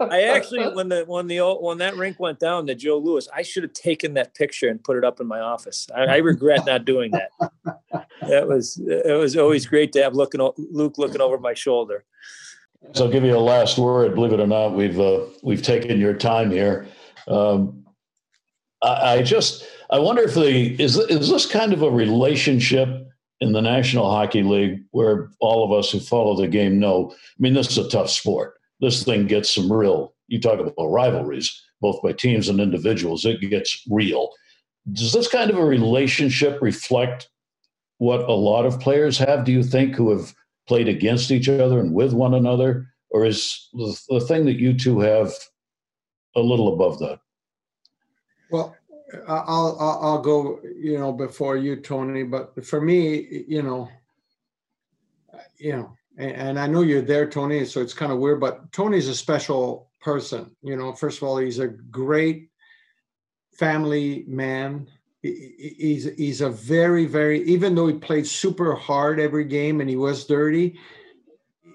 I 0.00 0.22
actually, 0.34 0.66
when 0.74 0.88
the 0.90 1.04
when 1.06 1.26
the 1.26 1.40
old, 1.40 1.64
when 1.64 1.78
that 1.78 1.96
rink 1.96 2.20
went 2.20 2.38
down, 2.38 2.66
the 2.66 2.74
Joe 2.74 2.98
Louis, 2.98 3.26
I 3.34 3.42
should 3.42 3.62
have 3.62 3.72
taken 3.72 4.14
that 4.14 4.34
picture 4.34 4.68
and 4.68 4.82
put 4.82 4.98
it 4.98 5.04
up 5.04 5.20
in 5.20 5.26
my 5.26 5.40
office. 5.40 5.86
I, 5.94 6.02
I 6.02 6.16
regret 6.18 6.66
not 6.66 6.84
doing 6.84 7.12
that. 7.12 7.30
That 8.28 8.46
was 8.46 8.78
it 8.78 9.18
was 9.18 9.36
always 9.36 9.66
great 9.66 9.92
to 9.92 10.02
have 10.02 10.14
looking 10.14 10.40
Luc 10.58 10.98
looking 10.98 11.20
over 11.20 11.38
my 11.38 11.54
shoulder. 11.54 12.04
So 12.92 13.06
I'll 13.06 13.10
give 13.10 13.24
you 13.24 13.36
a 13.36 13.38
last 13.38 13.78
word. 13.78 14.14
Believe 14.14 14.32
it 14.32 14.40
or 14.40 14.46
not, 14.46 14.74
we've 14.74 15.00
uh, 15.00 15.20
we've 15.42 15.62
taken 15.62 15.98
your 15.98 16.14
time 16.14 16.50
here. 16.50 16.86
Um, 17.26 17.84
I, 18.82 19.14
I, 19.14 19.22
just 19.22 19.64
I 19.90 19.98
wonder 19.98 20.22
if 20.22 20.34
the 20.34 20.80
is 20.80 20.96
is 20.96 21.28
this 21.28 21.46
kind 21.46 21.72
of 21.72 21.82
a 21.82 21.90
relationship 21.90 23.08
in 23.40 23.52
the 23.52 23.62
National 23.62 24.10
Hockey 24.10 24.42
League 24.42 24.84
where 24.92 25.30
all 25.40 25.64
of 25.64 25.76
us 25.76 25.90
who 25.90 26.00
follow 26.00 26.36
the 26.36 26.46
game 26.46 26.78
know. 26.78 27.12
I 27.12 27.16
mean, 27.38 27.54
this 27.54 27.70
is 27.70 27.78
a 27.78 27.88
tough 27.88 28.10
sport. 28.10 28.54
This 28.80 29.02
thing 29.02 29.26
gets 29.26 29.54
some 29.54 29.72
real. 29.72 30.14
You 30.28 30.40
talk 30.40 30.60
about 30.60 30.74
rivalries, 30.78 31.62
both 31.80 32.02
by 32.02 32.12
teams 32.12 32.48
and 32.48 32.60
individuals. 32.60 33.24
It 33.24 33.40
gets 33.40 33.82
real. 33.90 34.30
Does 34.92 35.12
this 35.12 35.28
kind 35.28 35.50
of 35.50 35.56
a 35.56 35.64
relationship 35.64 36.60
reflect 36.60 37.28
what 37.98 38.20
a 38.20 38.32
lot 38.32 38.66
of 38.66 38.80
players 38.80 39.18
have? 39.18 39.44
Do 39.44 39.52
you 39.52 39.62
think 39.62 39.94
who 39.94 40.10
have 40.10 40.34
played 40.66 40.88
against 40.88 41.30
each 41.30 41.48
other 41.48 41.80
and 41.80 41.92
with 41.92 42.12
one 42.12 42.34
another, 42.34 42.88
or 43.10 43.24
is 43.24 43.68
the, 43.74 44.24
thing 44.26 44.44
that 44.46 44.58
you 44.58 44.76
two 44.76 45.00
have 45.00 45.32
a 46.36 46.40
little 46.40 46.72
above 46.72 46.98
that. 46.98 47.20
Well, 48.50 48.74
I'll, 49.28 49.76
I'll, 49.78 49.98
I'll 50.02 50.22
go, 50.22 50.60
you 50.76 50.98
know, 50.98 51.12
before 51.12 51.56
you, 51.56 51.76
Tony. 51.76 52.24
But 52.24 52.64
for 52.64 52.80
me, 52.80 53.44
you 53.46 53.62
know, 53.62 53.88
you 55.58 55.72
know, 55.72 55.96
and, 56.18 56.32
and 56.32 56.60
I 56.60 56.66
know 56.66 56.82
you're 56.82 57.02
there, 57.02 57.28
Tony. 57.28 57.64
So 57.64 57.80
it's 57.80 57.94
kind 57.94 58.12
of 58.12 58.18
weird, 58.18 58.40
but 58.40 58.70
Tony's 58.72 59.08
a 59.08 59.14
special 59.14 59.90
person. 60.00 60.54
You 60.62 60.76
know, 60.76 60.92
first 60.92 61.18
of 61.18 61.28
all, 61.28 61.38
he's 61.38 61.58
a 61.58 61.68
great 61.68 62.50
family 63.52 64.24
man. 64.26 64.88
He's 65.24 66.04
he's 66.16 66.42
a 66.42 66.50
very 66.50 67.06
very 67.06 67.42
even 67.44 67.74
though 67.74 67.86
he 67.86 67.94
played 67.94 68.26
super 68.26 68.74
hard 68.74 69.18
every 69.18 69.46
game 69.46 69.80
and 69.80 69.88
he 69.88 69.96
was 69.96 70.26
dirty. 70.26 70.78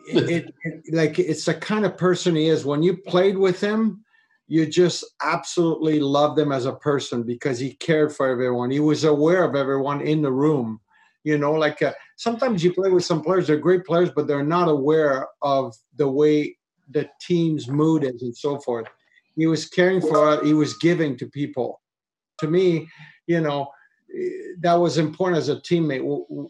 It, 0.07 0.53
it, 0.63 0.93
like 0.93 1.17
it's 1.17 1.45
the 1.45 1.55
kind 1.55 1.83
of 1.83 1.97
person 1.97 2.35
he 2.35 2.47
is. 2.47 2.63
When 2.63 2.83
you 2.83 2.97
played 2.97 3.37
with 3.37 3.59
him, 3.59 4.03
you 4.47 4.67
just 4.67 5.03
absolutely 5.23 5.99
loved 5.99 6.37
him 6.37 6.51
as 6.51 6.67
a 6.67 6.73
person 6.73 7.23
because 7.23 7.57
he 7.57 7.73
cared 7.73 8.15
for 8.15 8.27
everyone. 8.27 8.69
He 8.69 8.79
was 8.79 9.03
aware 9.03 9.43
of 9.43 9.55
everyone 9.55 10.01
in 10.01 10.21
the 10.21 10.31
room. 10.31 10.79
You 11.23 11.39
know, 11.39 11.53
like 11.53 11.81
uh, 11.81 11.93
sometimes 12.17 12.63
you 12.63 12.71
play 12.71 12.91
with 12.91 13.03
some 13.03 13.23
players, 13.23 13.47
they're 13.47 13.57
great 13.57 13.83
players, 13.83 14.11
but 14.15 14.27
they're 14.27 14.43
not 14.43 14.69
aware 14.69 15.27
of 15.41 15.75
the 15.95 16.07
way 16.07 16.55
the 16.91 17.09
team's 17.19 17.67
mood 17.67 18.03
is 18.03 18.21
and 18.21 18.35
so 18.35 18.59
forth. 18.59 18.87
He 19.35 19.47
was 19.47 19.67
caring 19.67 20.01
for, 20.01 20.43
he 20.43 20.53
was 20.53 20.77
giving 20.77 21.17
to 21.17 21.27
people. 21.27 21.81
To 22.39 22.47
me, 22.47 22.87
you 23.29 23.39
know, 23.39 23.71
that 24.59 24.73
was 24.73 24.97
important 24.97 25.37
as 25.37 25.49
a 25.49 25.57
teammate. 25.57 26.01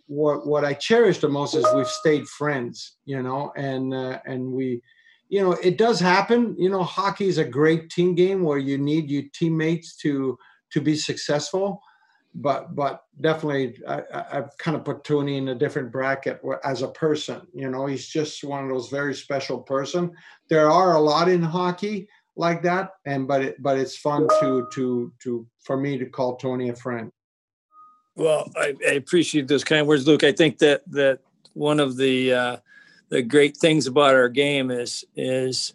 What 0.08 0.48
what 0.48 0.64
I 0.64 0.74
cherish 0.74 1.20
the 1.20 1.28
most 1.28 1.54
is 1.54 1.66
we've 1.76 1.88
stayed 1.88 2.26
friends, 2.28 2.96
you 3.04 3.22
know, 3.22 3.52
and 3.58 3.94
uh, 3.94 4.20
and 4.26 4.54
we 4.54 4.82
you 5.28 5.44
know, 5.44 5.52
it 5.52 5.78
does 5.78 6.00
happen. 6.00 6.56
You 6.58 6.70
know, 6.70 6.84
hockey 6.84 7.28
is 7.28 7.38
a 7.38 7.44
great 7.44 7.90
team 7.90 8.16
game 8.16 8.44
where 8.44 8.58
you 8.58 8.78
need 8.78 9.12
your 9.12 9.24
teammates 9.34 9.98
to 9.98 10.40
to 10.72 10.80
be 10.80 10.96
successful. 10.96 11.82
But 12.34 12.76
but 12.76 13.04
definitely, 13.20 13.78
I, 13.86 14.04
I've 14.32 14.58
kind 14.58 14.78
of 14.78 14.86
put 14.86 15.04
Tony 15.04 15.36
in 15.38 15.50
a 15.50 15.56
different 15.56 15.92
bracket 15.92 16.40
as 16.64 16.82
a 16.82 16.88
person. 16.88 17.42
You 17.54 17.70
know, 17.70 17.88
he's 17.88 18.08
just 18.08 18.42
one 18.44 18.64
of 18.64 18.70
those 18.70 18.88
very 18.88 19.14
special 19.14 19.60
person. 19.60 20.12
There 20.48 20.72
are 20.72 20.96
a 20.96 21.02
lot 21.02 21.28
in 21.28 21.42
hockey 21.42 22.08
like 22.36 22.62
that, 22.64 22.92
and 23.06 23.28
but 23.28 23.42
it, 23.42 23.62
but 23.62 23.78
it's 23.78 23.98
fun 23.98 24.28
to 24.40 24.68
to 24.74 25.12
to 25.24 25.48
for 25.60 25.78
me 25.78 25.98
to 25.98 26.06
call 26.06 26.38
Tony 26.38 26.70
a 26.70 26.76
friend. 26.76 27.12
Well, 28.16 28.52
I, 28.56 28.76
I 28.88 28.92
appreciate 28.94 29.48
those 29.48 29.64
kind 29.64 29.88
words, 29.88 30.08
Luc. 30.08 30.24
I 30.24 30.32
think 30.32 30.60
that 30.60 30.82
that 30.92 31.20
one 31.54 31.80
of 31.80 31.98
the 31.98 32.34
uh, 32.34 32.58
the 33.10 33.22
great 33.22 33.58
things 33.58 33.88
about 33.88 34.16
our 34.16 34.30
game 34.30 34.72
is 34.72 35.04
is 35.16 35.74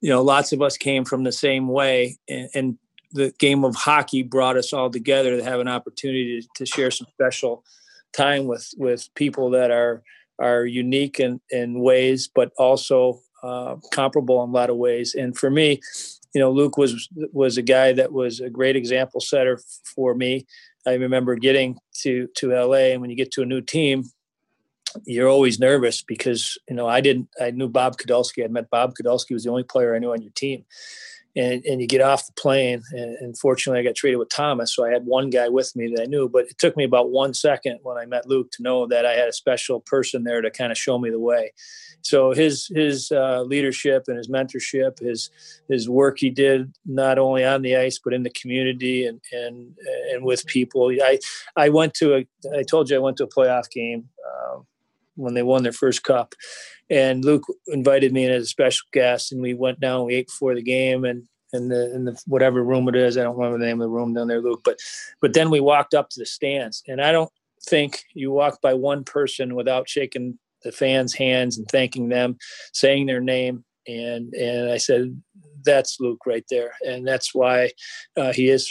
you 0.00 0.10
know 0.10 0.22
lots 0.22 0.52
of 0.52 0.62
us 0.62 0.76
came 0.76 1.04
from 1.04 1.24
the 1.24 1.32
same 1.32 1.68
way 1.68 2.16
and, 2.28 2.48
and 2.54 2.78
the 3.12 3.32
game 3.38 3.64
of 3.64 3.74
hockey 3.74 4.22
brought 4.22 4.56
us 4.56 4.72
all 4.72 4.90
together 4.90 5.36
to 5.36 5.44
have 5.44 5.60
an 5.60 5.68
opportunity 5.68 6.40
to, 6.40 6.48
to 6.56 6.66
share 6.66 6.90
some 6.90 7.06
special 7.10 7.64
time 8.12 8.46
with 8.46 8.72
with 8.76 9.08
people 9.14 9.50
that 9.50 9.70
are 9.70 10.02
are 10.38 10.64
unique 10.64 11.20
in, 11.20 11.40
in 11.50 11.80
ways 11.80 12.28
but 12.34 12.52
also 12.58 13.20
uh, 13.42 13.76
comparable 13.92 14.42
in 14.42 14.50
a 14.50 14.52
lot 14.52 14.70
of 14.70 14.76
ways 14.76 15.14
and 15.14 15.36
for 15.36 15.50
me 15.50 15.80
you 16.34 16.40
know 16.40 16.50
Luc 16.50 16.76
was 16.76 17.08
was 17.32 17.56
a 17.56 17.62
guy 17.62 17.92
that 17.92 18.12
was 18.12 18.40
a 18.40 18.50
great 18.50 18.76
example 18.76 19.20
setter 19.20 19.60
for 19.84 20.14
me 20.14 20.46
i 20.86 20.94
remember 20.94 21.34
getting 21.36 21.78
to 21.92 22.28
to 22.36 22.52
la 22.52 22.74
and 22.74 23.00
when 23.00 23.10
you 23.10 23.16
get 23.16 23.32
to 23.32 23.42
a 23.42 23.46
new 23.46 23.60
team 23.60 24.04
you're 25.04 25.28
always 25.28 25.58
nervous 25.58 26.02
because 26.02 26.58
you 26.68 26.76
know 26.76 26.86
I 26.86 27.00
didn't 27.00 27.28
I 27.40 27.50
knew 27.50 27.68
Bob 27.68 27.96
Kudelski. 27.96 28.44
I'd 28.44 28.50
met 28.50 28.70
Bob 28.70 28.94
Kudelski 28.94 29.32
was 29.32 29.44
the 29.44 29.50
only 29.50 29.62
player 29.62 29.94
I 29.94 29.98
knew 29.98 30.12
on 30.12 30.22
your 30.22 30.32
team, 30.32 30.64
and 31.36 31.64
and 31.64 31.80
you 31.80 31.86
get 31.86 32.00
off 32.00 32.26
the 32.26 32.32
plane. 32.32 32.82
And, 32.92 33.16
and 33.16 33.38
fortunately, 33.38 33.80
I 33.80 33.84
got 33.84 33.94
traded 33.94 34.18
with 34.18 34.28
Thomas, 34.28 34.74
so 34.74 34.84
I 34.84 34.90
had 34.90 35.06
one 35.06 35.30
guy 35.30 35.48
with 35.48 35.74
me 35.76 35.92
that 35.94 36.02
I 36.02 36.06
knew. 36.06 36.28
But 36.28 36.46
it 36.46 36.58
took 36.58 36.76
me 36.76 36.84
about 36.84 37.10
one 37.10 37.34
second 37.34 37.78
when 37.82 37.96
I 37.96 38.06
met 38.06 38.28
Luc 38.28 38.50
to 38.52 38.62
know 38.62 38.86
that 38.86 39.06
I 39.06 39.12
had 39.12 39.28
a 39.28 39.32
special 39.32 39.80
person 39.80 40.24
there 40.24 40.40
to 40.40 40.50
kind 40.50 40.72
of 40.72 40.78
show 40.78 40.98
me 40.98 41.10
the 41.10 41.20
way. 41.20 41.52
So 42.02 42.32
his 42.32 42.68
his 42.74 43.10
uh, 43.12 43.42
leadership 43.42 44.04
and 44.08 44.16
his 44.16 44.28
mentorship, 44.28 44.98
his 44.98 45.30
his 45.68 45.88
work 45.88 46.18
he 46.18 46.30
did 46.30 46.72
not 46.84 47.18
only 47.18 47.44
on 47.44 47.62
the 47.62 47.76
ice 47.76 47.98
but 48.02 48.12
in 48.12 48.22
the 48.22 48.30
community 48.30 49.06
and 49.06 49.20
and 49.32 49.76
and 50.10 50.24
with 50.24 50.46
people. 50.46 50.90
I 51.02 51.18
I 51.56 51.68
went 51.68 51.94
to 51.94 52.14
a 52.14 52.26
I 52.56 52.62
told 52.62 52.90
you 52.90 52.96
I 52.96 53.00
went 53.00 53.16
to 53.18 53.24
a 53.24 53.28
playoff 53.28 53.70
game. 53.70 54.08
Uh, 54.24 54.60
when 55.16 55.34
they 55.34 55.42
won 55.42 55.62
their 55.62 55.72
first 55.72 56.04
cup. 56.04 56.34
And 56.88 57.24
Luc 57.24 57.44
invited 57.66 58.12
me 58.12 58.24
in 58.24 58.30
as 58.30 58.44
a 58.44 58.46
special 58.46 58.86
guest, 58.92 59.32
and 59.32 59.42
we 59.42 59.54
went 59.54 59.78
down. 59.78 60.06
We 60.06 60.14
ate 60.14 60.28
before 60.28 60.54
the 60.54 60.62
game, 60.62 61.04
and 61.04 61.28
in 61.52 61.68
the 61.68 61.94
in 61.94 62.04
the 62.04 62.20
whatever 62.26 62.62
room 62.62 62.88
it 62.88 62.96
is. 62.96 63.16
I 63.16 63.22
don't 63.22 63.36
remember 63.36 63.58
the 63.58 63.66
name 63.66 63.80
of 63.80 63.86
the 63.86 63.94
room 63.94 64.14
down 64.14 64.28
there, 64.28 64.40
Luc. 64.40 64.62
But 64.64 64.80
but 65.20 65.34
then 65.34 65.50
we 65.50 65.60
walked 65.60 65.94
up 65.94 66.10
to 66.10 66.18
the 66.18 66.26
stands, 66.26 66.82
and 66.88 67.00
I 67.00 67.12
don't 67.12 67.30
think 67.64 68.04
you 68.14 68.30
walk 68.32 68.60
by 68.60 68.74
one 68.74 69.04
person 69.04 69.54
without 69.54 69.88
shaking 69.88 70.38
the 70.64 70.72
fans' 70.72 71.14
hands 71.14 71.58
and 71.58 71.66
thanking 71.68 72.08
them, 72.08 72.36
saying 72.72 73.06
their 73.06 73.20
name. 73.20 73.64
And 73.86 74.32
and 74.34 74.70
I 74.70 74.76
said, 74.76 75.20
that's 75.64 75.98
Luc 76.00 76.24
right 76.26 76.44
there, 76.50 76.72
and 76.82 77.06
that's 77.06 77.34
why 77.34 77.70
uh, 78.16 78.32
he 78.32 78.48
is 78.48 78.68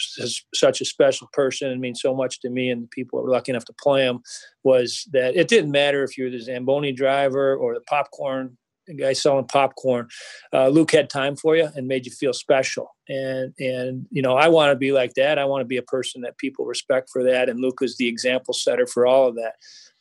such 0.53 0.81
a 0.81 0.85
special 0.85 1.27
person 1.33 1.69
and 1.69 1.81
means 1.81 2.01
so 2.01 2.15
much 2.15 2.39
to 2.41 2.49
me 2.49 2.69
and 2.69 2.83
the 2.83 2.87
people 2.87 3.19
that 3.19 3.23
were 3.23 3.31
lucky 3.31 3.51
enough 3.51 3.65
to 3.65 3.73
play 3.81 4.03
him. 4.03 4.21
Was 4.63 5.05
that 5.11 5.35
it 5.35 5.47
didn't 5.47 5.71
matter 5.71 6.03
if 6.03 6.17
you 6.17 6.25
were 6.25 6.29
the 6.29 6.39
Zamboni 6.39 6.93
driver 6.93 7.55
or 7.55 7.73
the 7.73 7.81
popcorn 7.81 8.57
guy 8.97 9.13
selling 9.13 9.45
popcorn. 9.45 10.07
Uh, 10.53 10.67
Luc 10.67 10.91
had 10.91 11.09
time 11.09 11.35
for 11.35 11.55
you 11.55 11.69
and 11.75 11.87
made 11.87 12.05
you 12.05 12.11
feel 12.11 12.33
special, 12.33 12.95
and 13.07 13.53
and 13.59 14.05
you 14.11 14.21
know 14.21 14.35
I 14.35 14.47
want 14.47 14.71
to 14.71 14.75
be 14.75 14.91
like 14.91 15.13
that. 15.15 15.39
I 15.39 15.45
want 15.45 15.61
to 15.61 15.67
be 15.67 15.77
a 15.77 15.83
person 15.83 16.21
that 16.21 16.37
people 16.37 16.65
respect 16.65 17.09
for 17.11 17.23
that, 17.23 17.49
and 17.49 17.59
Luc 17.59 17.81
is 17.81 17.97
the 17.97 18.07
example 18.07 18.53
setter 18.53 18.87
for 18.87 19.05
all 19.05 19.27
of 19.27 19.35
that. 19.35 19.55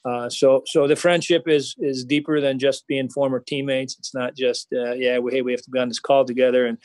Uh, 0.04 0.30
so 0.30 0.62
so 0.66 0.86
the 0.86 0.96
friendship 0.96 1.46
is 1.46 1.74
is 1.78 2.04
deeper 2.04 2.40
than 2.40 2.58
just 2.58 2.86
being 2.86 3.08
former 3.10 3.38
teammates. 3.38 3.96
It's 3.98 4.14
not 4.14 4.34
just 4.34 4.68
uh, 4.72 4.92
yeah, 4.92 5.18
we, 5.18 5.32
hey, 5.32 5.42
we 5.42 5.52
have 5.52 5.62
to 5.62 5.70
be 5.70 5.78
on 5.78 5.88
this 5.88 6.00
call 6.00 6.24
together 6.24 6.66
and 6.66 6.78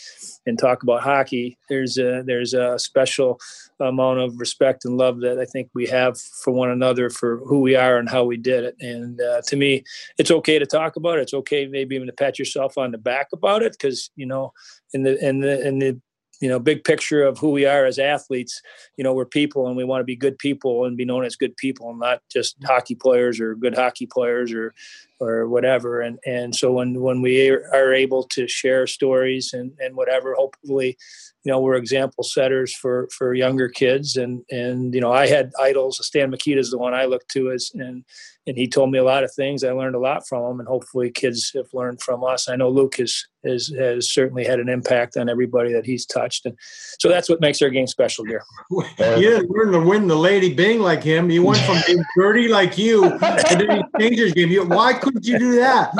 and 0.46 0.60
talk 0.60 0.84
about 0.84 1.02
hockey. 1.02 1.58
There's 1.70 1.98
a 1.98 2.24
there's 2.26 2.54
a 2.54 2.78
special 2.78 3.40
amount 3.80 4.20
of 4.20 4.38
respect 4.38 4.84
and 4.84 4.98
love 4.98 5.22
that 5.22 5.40
I 5.40 5.46
think 5.46 5.70
we 5.74 5.86
have 5.88 6.20
for 6.20 6.52
one 6.52 6.70
another 6.70 7.10
for 7.10 7.38
who 7.46 7.62
we 7.62 7.76
are 7.76 7.98
and 7.98 8.10
how 8.10 8.26
we 8.26 8.36
did 8.36 8.66
it. 8.66 8.76
And 8.82 9.22
uh, 9.22 9.42
to 9.48 9.56
me, 9.56 9.84
it's 10.18 10.32
okay 10.32 10.60
to 10.60 10.66
talk 10.66 10.98
about 10.98 11.18
it. 11.18 11.24
It's 11.24 11.34
okay 11.34 11.68
maybe 11.68 11.96
even 11.96 12.08
to 12.08 12.14
pat 12.14 12.38
yourself 12.38 12.78
on 12.78 12.92
the 12.92 12.98
back 12.98 13.28
about 13.32 13.64
it 13.64 13.74
because 13.74 14.12
you 14.18 14.26
know 14.26 14.52
in 14.94 15.04
the 15.04 15.26
in 15.26 15.40
the 15.40 15.66
in 15.66 15.80
the 15.80 16.02
you 16.46 16.52
know 16.52 16.60
big 16.60 16.84
picture 16.84 17.24
of 17.24 17.40
who 17.40 17.50
we 17.50 17.66
are 17.66 17.88
as 17.88 17.98
athletes 17.98 18.62
you 18.98 19.04
know 19.04 19.16
we're 19.16 19.26
people 19.26 19.66
and 19.66 19.76
we 19.76 19.84
want 19.84 20.00
to 20.00 20.06
be 20.06 20.16
good 20.16 20.38
people 20.38 20.86
and 20.86 20.96
be 20.96 21.04
known 21.04 21.26
as 21.26 21.36
good 21.36 21.58
people 21.58 21.90
and 21.90 22.00
not 22.00 22.22
just 22.32 22.56
hockey 22.64 22.94
players 22.94 23.40
or 23.40 23.56
good 23.56 23.74
hockey 23.74 24.06
players 24.06 24.54
or 24.54 24.72
or 25.20 25.48
whatever. 25.48 26.02
And 26.02 26.20
and 26.26 26.56
so 26.56 26.74
when 26.74 27.02
when 27.02 27.22
we 27.22 27.50
are 27.50 27.94
able 27.94 28.24
to 28.24 28.48
share 28.48 28.88
stories 28.88 29.54
and 29.54 29.72
and 29.80 29.96
whatever 29.96 30.36
hopefully 30.36 30.98
you 31.46 31.52
know 31.52 31.60
we're 31.60 31.76
example 31.76 32.24
setters 32.24 32.76
for 32.76 33.08
for 33.16 33.34
younger 33.34 33.70
kids. 33.70 34.16
And 34.18 34.44
and 34.50 34.94
you 34.94 35.02
know 35.02 35.12
i 35.12 35.28
had 35.28 35.52
idols. 35.60 36.06
Stan 36.06 36.30
mikita 36.30 36.60
is 36.60 36.72
the 36.72 36.78
one 36.78 36.94
i 36.94 37.06
look 37.06 37.28
to 37.30 37.52
as 37.52 37.72
and 37.74 38.04
and 38.48 38.58
he 38.58 38.68
told 38.68 38.92
me 38.92 39.00
a 39.00 39.04
lot 39.04 39.24
of 39.24 39.34
things. 39.34 39.64
I 39.64 39.72
learned 39.72 39.96
a 39.96 40.00
lot 40.00 40.28
from 40.28 40.44
him 40.44 40.60
and 40.60 40.68
hopefully 40.68 41.10
kids 41.10 41.52
have 41.56 41.66
learned 41.74 42.02
from 42.02 42.24
us. 42.24 42.48
I 42.48 42.56
know 42.56 42.70
Luc 42.70 42.98
has 42.98 43.26
has, 43.44 43.72
has 43.78 44.12
certainly 44.12 44.44
had 44.44 44.60
an 44.60 44.70
impact 44.70 45.18
on 45.18 45.30
everybody 45.30 45.72
that 45.74 45.86
he's 45.86 46.04
touched. 46.06 46.48
And 46.48 46.58
so 47.00 47.10
that's 47.10 47.30
what 47.30 47.42
makes 47.42 47.62
our 47.62 47.70
game 47.70 47.88
special 47.88 48.26
here. 48.26 48.44
You 49.00 49.30
didn't 49.30 49.50
learn 49.52 49.72
to 49.72 49.80
win 49.80 50.08
the 50.08 50.16
Lady 50.16 50.54
Byng 50.54 50.80
like 50.80 51.04
him. 51.04 51.30
You 51.30 51.44
went 51.44 51.60
from 51.60 51.78
being 51.86 52.04
dirty 52.18 52.48
like 52.48 52.78
you 52.78 53.06
and 53.06 53.62
then 53.62 53.84
he 53.98 54.00
changed 54.00 54.20
his 54.20 54.34
game 54.34 54.70
why 54.70 54.94
couldn't 54.94 55.26
you 55.26 55.40
do 55.40 55.56
that? 55.56 55.92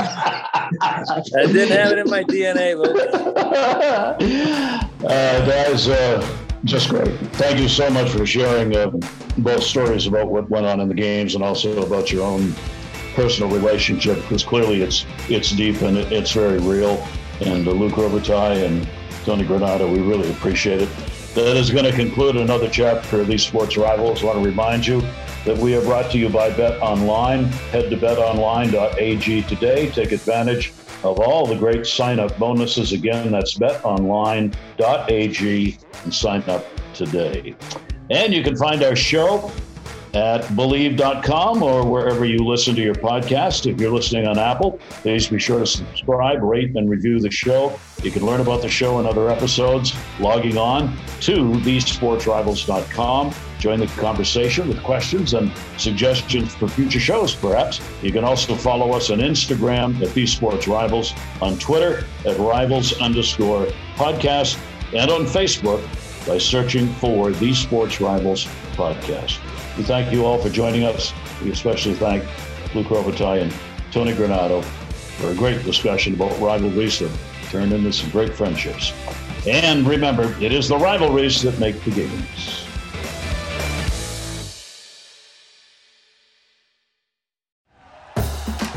I 0.82 1.46
didn't 1.48 1.78
have 1.78 1.92
it 1.92 2.00
in 2.00 2.10
my 2.10 2.24
dna 2.24 2.76
Luc 2.78 2.96
uh, 5.06 5.46
guys, 5.46 5.88
uh, 5.88 6.38
just 6.64 6.90
great. 6.90 7.18
Thank 7.34 7.60
you 7.60 7.70
so 7.70 7.90
much 7.90 8.10
for 8.10 8.26
sharing 8.26 8.76
uh, 8.76 8.92
both 9.38 9.64
stories 9.64 10.08
about 10.08 10.28
what 10.28 10.50
went 10.50 10.66
on 10.66 10.80
in 10.80 10.88
the 10.88 10.96
games 10.96 11.36
and 11.36 11.44
also 11.44 11.86
about 11.86 12.12
your 12.12 12.24
own 12.24 12.54
personal 13.14 13.50
relationship 13.50 14.18
because 14.24 14.44
clearly 14.44 14.82
it's 14.82 15.06
it's 15.30 15.52
deep 15.52 15.82
and 15.82 15.98
it's 15.98 16.32
very 16.32 16.60
real. 16.60 17.06
And 17.42 17.66
Luc 17.68 17.94
Robitaille 17.94 18.66
and 18.66 18.88
Tony 19.26 19.44
Granato, 19.44 19.92
we 19.92 20.00
really 20.00 20.30
appreciate 20.32 20.82
it. 20.82 20.90
That 21.36 21.58
is 21.58 21.70
going 21.70 21.86
to 21.86 21.92
conclude 21.92 22.38
another 22.38 22.70
chapter 22.70 23.22
of 23.22 23.28
these 23.28 23.46
sports 23.46 23.76
rivals. 23.76 24.24
I 24.24 24.28
want 24.28 24.40
to 24.40 24.46
remind 24.46 24.88
you 24.88 25.02
that 25.44 25.58
we 25.58 25.76
are 25.76 25.82
brought 25.82 26.10
to 26.12 26.18
you 26.18 26.30
by 26.30 26.50
Bet 26.50 26.82
Online. 26.82 27.44
Head 27.72 27.90
to 27.90 27.98
betonline.ag 27.98 29.42
today. 29.44 29.92
Take 29.92 30.14
advantage 30.14 30.74
of 31.06 31.20
all 31.20 31.46
the 31.46 31.56
great 31.56 31.86
sign 31.86 32.20
up 32.20 32.38
bonuses. 32.40 32.92
Again, 32.92 33.32
that's 33.32 33.54
betonline.ag 33.58 34.54
and 36.04 36.14
sign 36.14 36.44
up 36.48 36.66
today. 36.94 37.56
And 38.10 38.34
you 38.34 38.44
can 38.44 38.56
find 38.56 38.84
our 38.84 38.96
show 38.96 39.52
at 40.16 40.44
bleav.com 40.44 41.62
or 41.62 41.86
wherever 41.86 42.24
you 42.24 42.38
listen 42.38 42.74
to 42.74 42.82
your 42.82 42.96
podcast. 42.96 43.70
If 43.70 43.82
you're 43.82 43.92
listening 43.92 44.28
on 44.28 44.40
Apple, 44.40 44.80
please 45.02 45.28
be 45.28 45.40
sure 45.40 45.60
to 45.60 45.68
subscribe, 45.68 46.42
rate, 46.42 46.74
and 46.76 46.90
review 46.90 47.20
the 47.20 47.30
show. 47.30 47.78
You 48.02 48.12
can 48.12 48.26
learn 48.26 48.40
about 48.40 48.62
the 48.62 48.70
show 48.70 49.00
and 49.00 49.08
other 49.08 49.30
episodes 49.30 49.94
logging 50.20 50.58
on 50.58 50.98
to 51.22 51.36
thesportsrivals.com. 51.36 53.36
Join 53.60 53.80
the 53.80 53.88
conversation 53.88 54.70
with 54.70 54.82
questions 54.84 55.34
and 55.34 55.52
suggestions 55.78 56.56
for 56.56 56.70
future 56.70 57.00
shows, 57.00 57.36
perhaps. 57.36 57.82
You 58.02 58.14
can 58.14 58.24
also 58.24 58.56
follow 58.56 58.94
us 58.94 59.10
on 59.10 59.20
Instagram 59.20 60.02
at 60.02 60.14
These 60.14 60.32
Sports 60.32 60.68
Rivals, 60.68 61.14
on 61.42 61.58
Twitter 61.58 62.06
at 62.26 62.38
Rivals 62.38 62.94
underscore 63.02 63.66
podcast, 63.96 64.58
and 64.94 65.12
on 65.12 65.26
Facebook 65.26 65.82
by 66.26 66.38
searching 66.38 66.88
for 66.94 67.32
These 67.32 67.58
Sports 67.58 68.00
Rivals 68.00 68.46
podcast. 68.76 69.40
We 69.78 69.84
thank 69.84 70.12
you 70.12 70.26
all 70.26 70.38
for 70.38 70.50
joining 70.50 70.84
us. 70.84 71.14
We 71.44 71.52
especially 71.52 71.96
thank 71.96 72.24
Luc 72.74 72.88
Robitaille 72.88 73.42
and 73.42 73.54
Tony 73.92 74.14
Granato 74.14 74.64
for 74.64 75.32
a 75.32 75.36
great 75.36 75.64
discussion 75.66 76.14
about 76.14 76.40
rivalries 76.40 77.00
that 77.00 77.12
turned 77.50 77.74
into 77.74 77.92
some 77.92 78.10
great 78.10 78.34
friendships. 78.34 78.94
And 79.46 79.86
remember, 79.86 80.34
it 80.42 80.54
is 80.54 80.70
the 80.70 80.78
rivalries 80.78 81.42
that 81.42 81.60
make 81.60 81.84
the 81.84 81.92
games. 81.92 82.65